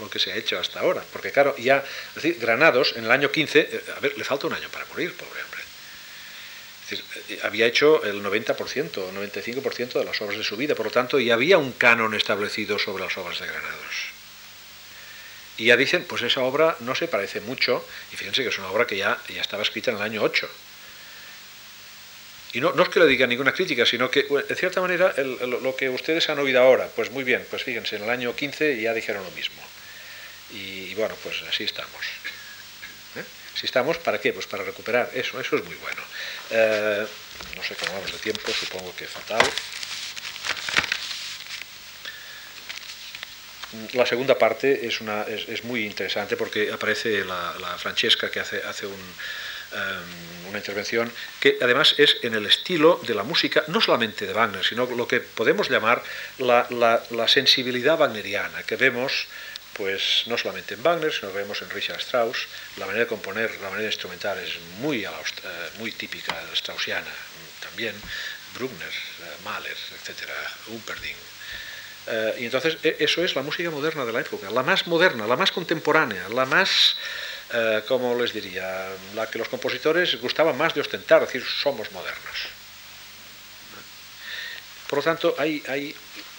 lo, 0.00 0.10
que 0.10 0.18
se 0.18 0.32
ha 0.32 0.36
hecho 0.36 0.58
hasta 0.58 0.80
ahora. 0.80 1.02
Porque 1.12 1.32
claro, 1.32 1.56
ya, 1.56 1.82
es 2.10 2.14
decir, 2.14 2.38
Granados 2.38 2.94
en 2.96 3.04
el 3.04 3.10
año 3.10 3.30
15, 3.30 3.58
eh, 3.58 3.82
a 3.96 4.00
ver, 4.00 4.16
le 4.16 4.24
falta 4.24 4.46
un 4.46 4.52
año 4.52 4.68
para 4.68 4.84
morir, 4.86 5.14
pobre 5.14 5.40
eh, 6.92 7.38
había 7.42 7.66
hecho 7.66 8.04
el 8.04 8.22
90% 8.22 8.98
o 8.98 9.12
95% 9.12 9.92
de 9.92 10.04
las 10.04 10.20
obras 10.20 10.38
de 10.38 10.44
su 10.44 10.56
vida, 10.56 10.74
por 10.74 10.86
lo 10.86 10.92
tanto 10.92 11.18
ya 11.18 11.34
había 11.34 11.58
un 11.58 11.72
canon 11.72 12.14
establecido 12.14 12.78
sobre 12.78 13.04
las 13.04 13.16
obras 13.18 13.38
de 13.40 13.46
Granados. 13.46 14.10
Y 15.58 15.66
ya 15.66 15.76
dicen, 15.76 16.04
pues 16.08 16.22
esa 16.22 16.40
obra 16.40 16.76
no 16.80 16.94
se 16.94 17.06
parece 17.06 17.40
mucho, 17.40 17.84
y 18.12 18.16
fíjense 18.16 18.42
que 18.42 18.48
es 18.48 18.58
una 18.58 18.70
obra 18.70 18.86
que 18.86 18.96
ya, 18.96 19.18
ya 19.28 19.42
estaba 19.42 19.62
escrita 19.62 19.90
en 19.90 19.98
el 19.98 20.02
año 20.02 20.22
8 20.22 20.48
y 22.52 22.60
no, 22.60 22.72
no, 22.72 22.82
es 22.82 22.88
que 22.88 22.98
le 22.98 23.06
diga 23.06 23.26
ninguna 23.26 23.52
crítica, 23.52 23.86
sino 23.86 24.10
que, 24.10 24.24
de 24.24 24.56
cierta 24.56 24.80
manera, 24.80 25.14
lo 25.16 25.76
que 25.76 25.88
ustedes 25.88 26.28
han 26.30 26.38
oído 26.38 26.60
ahora, 26.60 26.88
pues 26.96 27.10
muy 27.12 27.22
bien, 27.22 27.46
pues 27.48 27.62
fíjense, 27.62 27.96
en 27.96 28.04
el 28.04 28.10
año 28.10 28.34
15 28.34 28.80
ya 28.80 28.92
dijeron 28.92 29.22
lo 29.22 29.30
mismo. 29.32 29.62
Y, 30.52 30.94
bueno, 30.94 31.14
pues 31.22 31.42
así 31.48 31.62
estamos. 31.62 32.00
Así 33.60 33.66
estamos, 33.66 33.98
¿para 33.98 34.18
qué? 34.18 34.32
Pues 34.32 34.46
para 34.46 34.64
recuperar 34.64 35.10
eso, 35.12 35.38
eso 35.38 35.56
es 35.56 35.64
muy 35.66 35.74
bueno. 35.74 36.00
Eh, 36.48 37.06
no 37.54 37.62
sé 37.62 37.74
cómo 37.74 37.92
vamos 37.92 38.10
de 38.10 38.16
tiempo, 38.16 38.50
supongo 38.52 38.96
que 38.96 39.04
fatal. 39.04 39.42
La 43.92 44.06
segunda 44.06 44.38
parte 44.38 44.86
es, 44.86 45.02
una, 45.02 45.24
es, 45.24 45.62
muy 45.64 45.84
interesante 45.84 46.38
porque 46.38 46.72
aparece 46.72 47.22
la, 47.22 47.54
la 47.60 47.76
Francesca 47.76 48.30
que 48.30 48.40
hace, 48.40 48.62
hace 48.62 48.86
un, 48.86 49.14
Em, 49.72 50.48
una 50.48 50.58
intervención 50.58 51.12
que 51.38 51.56
además 51.62 51.94
es 51.96 52.16
en 52.22 52.34
el 52.34 52.44
estilo 52.44 53.00
de 53.06 53.14
la 53.14 53.22
música, 53.22 53.62
no 53.68 53.80
solamente 53.80 54.26
de 54.26 54.32
Wagner, 54.32 54.64
sino 54.64 54.84
lo 54.86 55.06
que 55.06 55.20
podemos 55.20 55.70
llamar 55.70 56.02
la, 56.38 57.28
sensibilidad 57.28 57.96
wagneriana, 57.96 58.64
que 58.64 58.74
vemos 58.74 59.28
pues 59.80 60.24
no 60.26 60.36
solamente 60.36 60.74
en 60.74 60.82
Wagner, 60.82 61.10
sino 61.10 61.32
que 61.32 61.38
vemos 61.38 61.62
en 61.62 61.70
Richard 61.70 62.00
Strauss, 62.00 62.46
la 62.76 62.84
manera 62.84 63.04
de 63.04 63.08
componer, 63.08 63.50
la 63.62 63.70
manera 63.70 63.88
instrumental 63.88 64.38
es 64.38 64.58
muy, 64.78 65.06
eh, 65.06 65.08
muy 65.78 65.90
típica 65.90 66.36
straussiana, 66.54 67.10
también 67.62 67.94
Bruckner, 68.54 68.90
eh, 68.90 69.36
Mahler, 69.42 69.78
etcétera, 69.98 70.34
Humperdinck. 70.66 71.16
Eh, 72.08 72.34
y 72.40 72.44
entonces 72.44 72.76
e, 72.82 72.96
eso 73.00 73.24
es 73.24 73.34
la 73.34 73.40
música 73.40 73.70
moderna 73.70 74.04
de 74.04 74.12
la 74.12 74.20
época, 74.20 74.50
la 74.50 74.62
más 74.62 74.86
moderna, 74.86 75.26
la 75.26 75.36
más 75.36 75.50
contemporánea, 75.50 76.28
la 76.28 76.44
más 76.44 76.96
como 77.88 78.14
les 78.14 78.32
diría, 78.32 78.90
la 79.16 79.26
que 79.28 79.36
los 79.36 79.48
compositores 79.48 80.20
gustaban 80.20 80.56
más 80.56 80.72
de 80.72 80.82
ostentar, 80.82 81.20
decir, 81.22 81.42
somos 81.44 81.90
modernos. 81.90 82.38
Por 84.86 84.98
lo 85.00 85.02
tanto, 85.02 85.34
hay, 85.36 85.60
hay 85.66 85.96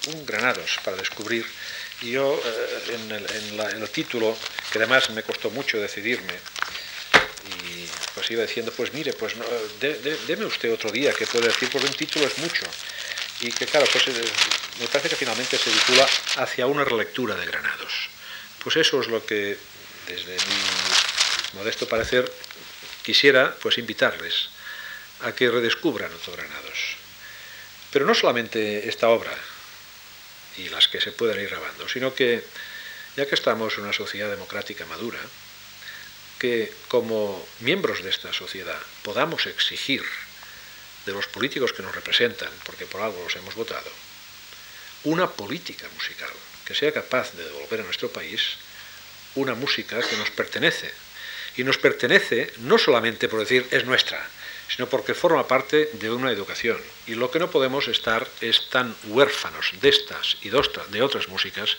un 0.07 0.25
granados 0.25 0.79
para 0.85 0.95
descubrir. 0.95 1.45
Y 2.01 2.11
yo, 2.11 2.41
eh, 2.43 2.97
en, 3.73 3.81
el, 3.81 3.89
título, 3.89 4.35
que 4.71 4.79
además 4.79 5.09
me 5.11 5.23
costó 5.23 5.51
mucho 5.51 5.79
decidirme, 5.79 6.33
y 7.45 7.87
pues 8.15 8.31
iba 8.31 8.41
diciendo, 8.43 8.73
pues 8.75 8.93
mire, 8.93 9.13
pues 9.13 9.35
deme 10.27 10.45
usted 10.45 10.73
otro 10.73 10.91
día 10.91 11.13
que 11.13 11.27
puede 11.27 11.47
decir, 11.47 11.69
porque 11.69 11.87
un 11.87 11.93
título 11.93 12.25
es 12.25 12.37
mucho. 12.39 12.65
Y 13.41 13.51
que 13.51 13.65
claro, 13.65 13.87
pues 13.91 14.07
eh, 14.07 14.23
me 14.79 14.87
parece 14.87 15.09
que 15.09 15.15
finalmente 15.15 15.57
se 15.57 15.71
titula 15.71 16.07
Hacia 16.37 16.67
una 16.67 16.83
relectura 16.83 17.35
de 17.35 17.45
Granados. 17.45 18.09
Pues 18.63 18.75
eso 18.75 19.01
es 19.01 19.07
lo 19.07 19.25
que 19.25 19.57
desde 20.07 20.33
mi 20.33 21.59
modesto 21.59 21.87
parecer, 21.87 22.31
quisiera 23.03 23.55
pues 23.61 23.77
invitarles 23.77 24.49
a 25.21 25.33
que 25.33 25.49
redescubran 25.49 26.11
Granados. 26.27 26.97
Pero 27.91 28.05
no 28.05 28.13
solamente 28.13 28.87
esta 28.87 29.09
obra 29.09 29.31
y 30.57 30.69
las 30.69 30.87
que 30.87 31.01
se 31.01 31.11
puedan 31.11 31.39
ir 31.39 31.49
grabando, 31.49 31.87
sino 31.87 32.13
que, 32.13 32.43
ya 33.15 33.25
que 33.25 33.35
estamos 33.35 33.75
en 33.75 33.83
una 33.83 33.93
sociedad 33.93 34.29
democrática 34.29 34.85
madura, 34.85 35.19
que 36.39 36.73
como 36.87 37.45
miembros 37.59 38.03
de 38.03 38.09
esta 38.09 38.33
sociedad 38.33 38.79
podamos 39.03 39.45
exigir 39.45 40.03
de 41.05 41.13
los 41.13 41.27
políticos 41.27 41.73
que 41.73 41.83
nos 41.83 41.95
representan, 41.95 42.49
porque 42.65 42.85
por 42.85 43.01
algo 43.01 43.23
los 43.23 43.35
hemos 43.35 43.55
votado, 43.55 43.91
una 45.03 45.29
política 45.29 45.87
musical 45.95 46.29
que 46.65 46.75
sea 46.75 46.93
capaz 46.93 47.33
de 47.33 47.43
devolver 47.43 47.81
a 47.81 47.83
nuestro 47.83 48.09
país 48.09 48.57
una 49.35 49.55
música 49.55 49.99
que 50.01 50.17
nos 50.17 50.29
pertenece. 50.31 50.91
Y 51.57 51.63
nos 51.63 51.77
pertenece 51.77 52.53
no 52.59 52.77
solamente 52.77 53.27
por 53.27 53.39
decir 53.39 53.67
es 53.71 53.85
nuestra, 53.85 54.25
sino 54.73 54.87
porque 54.87 55.13
forma 55.13 55.47
parte 55.47 55.89
de 55.93 56.09
una 56.09 56.31
educación. 56.31 56.79
Y 57.05 57.15
lo 57.15 57.29
que 57.29 57.39
no 57.39 57.51
podemos 57.51 57.87
estar 57.87 58.27
es 58.39 58.69
tan 58.69 58.95
huérfanos 59.07 59.71
de 59.81 59.89
estas 59.89 60.37
y 60.41 60.49
de 60.49 61.01
otras 61.01 61.27
músicas 61.27 61.77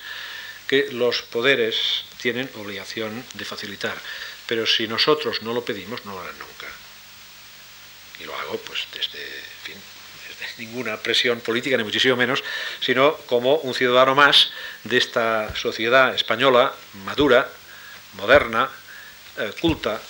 que 0.68 0.88
los 0.92 1.22
poderes 1.22 2.04
tienen 2.20 2.50
obligación 2.56 3.24
de 3.34 3.44
facilitar. 3.44 3.96
Pero 4.46 4.66
si 4.66 4.86
nosotros 4.86 5.42
no 5.42 5.54
lo 5.54 5.64
pedimos, 5.64 6.04
no 6.04 6.12
lo 6.12 6.20
harán 6.20 6.38
nunca. 6.38 6.66
Y 8.20 8.24
lo 8.24 8.38
hago 8.38 8.58
pues 8.58 8.86
desde, 8.92 9.18
ninguna 10.58 10.98
presión 10.98 11.40
política, 11.40 11.76
ni 11.78 11.84
muchísimo 11.84 12.16
menos, 12.16 12.44
sino 12.80 13.16
como 13.26 13.56
un 13.56 13.74
ciudadano 13.74 14.14
más 14.14 14.50
de 14.84 14.98
esta 14.98 15.54
sociedad 15.56 16.14
española 16.14 16.74
madura, 17.04 17.50
moderna, 18.14 18.68
eh, 19.38 19.52
culta, 19.60 20.00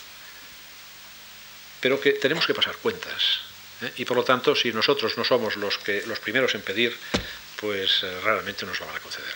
pero 1.83 2.01
que 2.01 2.13
tenemos 2.13 2.47
que 2.47 2.55
pasar 2.55 2.77
cuentas. 2.77 3.41
¿eh? 3.83 3.93
Y 3.97 4.05
por 4.07 4.17
lo 4.17 4.25
tanto, 4.25 4.57
si 4.57 4.73
nosotros 4.73 5.19
no 5.19 5.25
somos 5.25 5.57
los, 5.57 5.77
que, 5.77 6.03
los 6.07 6.19
primeros 6.21 6.55
en 6.55 6.63
pedir, 6.63 6.97
pues 7.61 8.03
eh, 8.03 8.21
raramente 8.25 8.65
nos 8.65 8.81
lo 8.81 8.87
van 8.87 8.97
a 8.97 9.01
conceder 9.01 9.35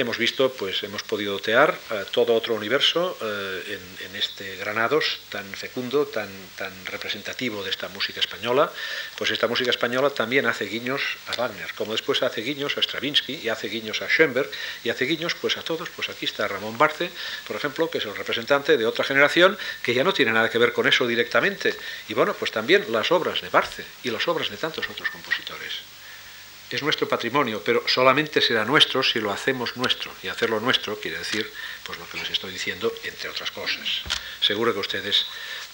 hemos 0.00 0.18
visto, 0.18 0.52
pues 0.52 0.82
hemos 0.82 1.02
podido 1.02 1.38
tear 1.38 1.78
eh, 1.90 2.04
todo 2.10 2.34
otro 2.34 2.54
universo 2.54 3.16
eh, 3.20 3.78
en, 4.04 4.16
este 4.16 4.56
Granados 4.56 5.20
tan 5.30 5.46
fecundo, 5.54 6.06
tan, 6.06 6.28
tan 6.56 6.72
representativo 6.86 7.62
de 7.64 7.70
esta 7.70 7.88
música 7.88 8.20
española. 8.20 8.70
Pues 9.16 9.30
esta 9.30 9.46
música 9.46 9.70
española 9.70 10.10
también 10.10 10.46
hace 10.46 10.66
guiños 10.66 11.00
a 11.28 11.36
Wagner, 11.36 11.72
como 11.74 11.92
después 11.92 12.22
hace 12.22 12.42
guiños 12.42 12.76
a 12.76 12.82
Stravinsky 12.82 13.40
y 13.42 13.48
hace 13.48 13.68
guiños 13.68 14.02
a 14.02 14.08
Schoenberg 14.08 14.50
y 14.84 14.90
hace 14.90 15.06
guiños 15.06 15.34
pues 15.34 15.56
a 15.56 15.62
todos. 15.62 15.88
Pues 15.90 16.08
aquí 16.10 16.26
está 16.26 16.48
Ramón 16.48 16.76
Barce, 16.76 17.10
por 17.46 17.56
ejemplo, 17.56 17.88
que 17.88 17.98
es 17.98 18.04
el 18.04 18.16
representante 18.16 18.76
de 18.76 18.86
otra 18.86 19.04
generación 19.04 19.56
que 19.82 19.94
ya 19.94 20.04
no 20.04 20.12
tiene 20.12 20.32
nada 20.32 20.50
que 20.50 20.58
ver 20.58 20.72
con 20.72 20.86
eso 20.86 21.06
directamente. 21.06 21.74
Y 22.08 22.14
bueno, 22.14 22.34
pues 22.34 22.50
también 22.50 22.84
las 22.90 23.10
obras 23.12 23.40
de 23.40 23.48
Barce 23.48 23.84
y 24.02 24.10
las 24.10 24.26
obras 24.28 24.50
de 24.50 24.56
tantos 24.56 24.88
otros 24.88 25.08
compositores 25.10 25.89
es 26.70 26.82
nuestro 26.82 27.08
patrimonio, 27.08 27.62
pero 27.64 27.82
solamente 27.88 28.40
será 28.40 28.64
nuestro 28.64 29.02
si 29.02 29.20
lo 29.20 29.32
hacemos 29.32 29.76
nuestro. 29.76 30.12
Y 30.22 30.28
hacerlo 30.28 30.60
nuestro 30.60 30.98
quiere 31.00 31.18
decir, 31.18 31.50
pues 31.84 31.98
lo 31.98 32.08
que 32.08 32.18
les 32.18 32.30
estoy 32.30 32.52
diciendo, 32.52 32.92
entre 33.04 33.28
otras 33.28 33.50
cosas. 33.50 34.02
Seguro 34.40 34.72
que 34.72 34.80
ustedes 34.80 35.26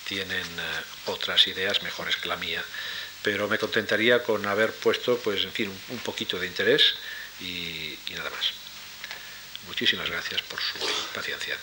tienen 0.04 0.46
eh, 0.46 0.82
otras 1.06 1.46
ideas 1.48 1.82
mejores 1.82 2.16
que 2.16 2.28
la 2.28 2.36
mía, 2.36 2.64
pero 3.22 3.48
me 3.48 3.58
contentaría 3.58 4.22
con 4.22 4.46
haber 4.46 4.72
puesto, 4.72 5.18
pues, 5.18 5.44
en 5.44 5.52
fin, 5.52 5.80
un, 5.88 5.98
poquito 5.98 6.38
de 6.38 6.46
interés 6.46 6.94
y 7.40 7.98
nada 8.14 8.30
más. 8.30 8.52
Muchísimas 9.66 10.08
gracias 10.08 10.42
por 10.42 10.60
su 10.60 10.78
paciencia. 11.12 11.56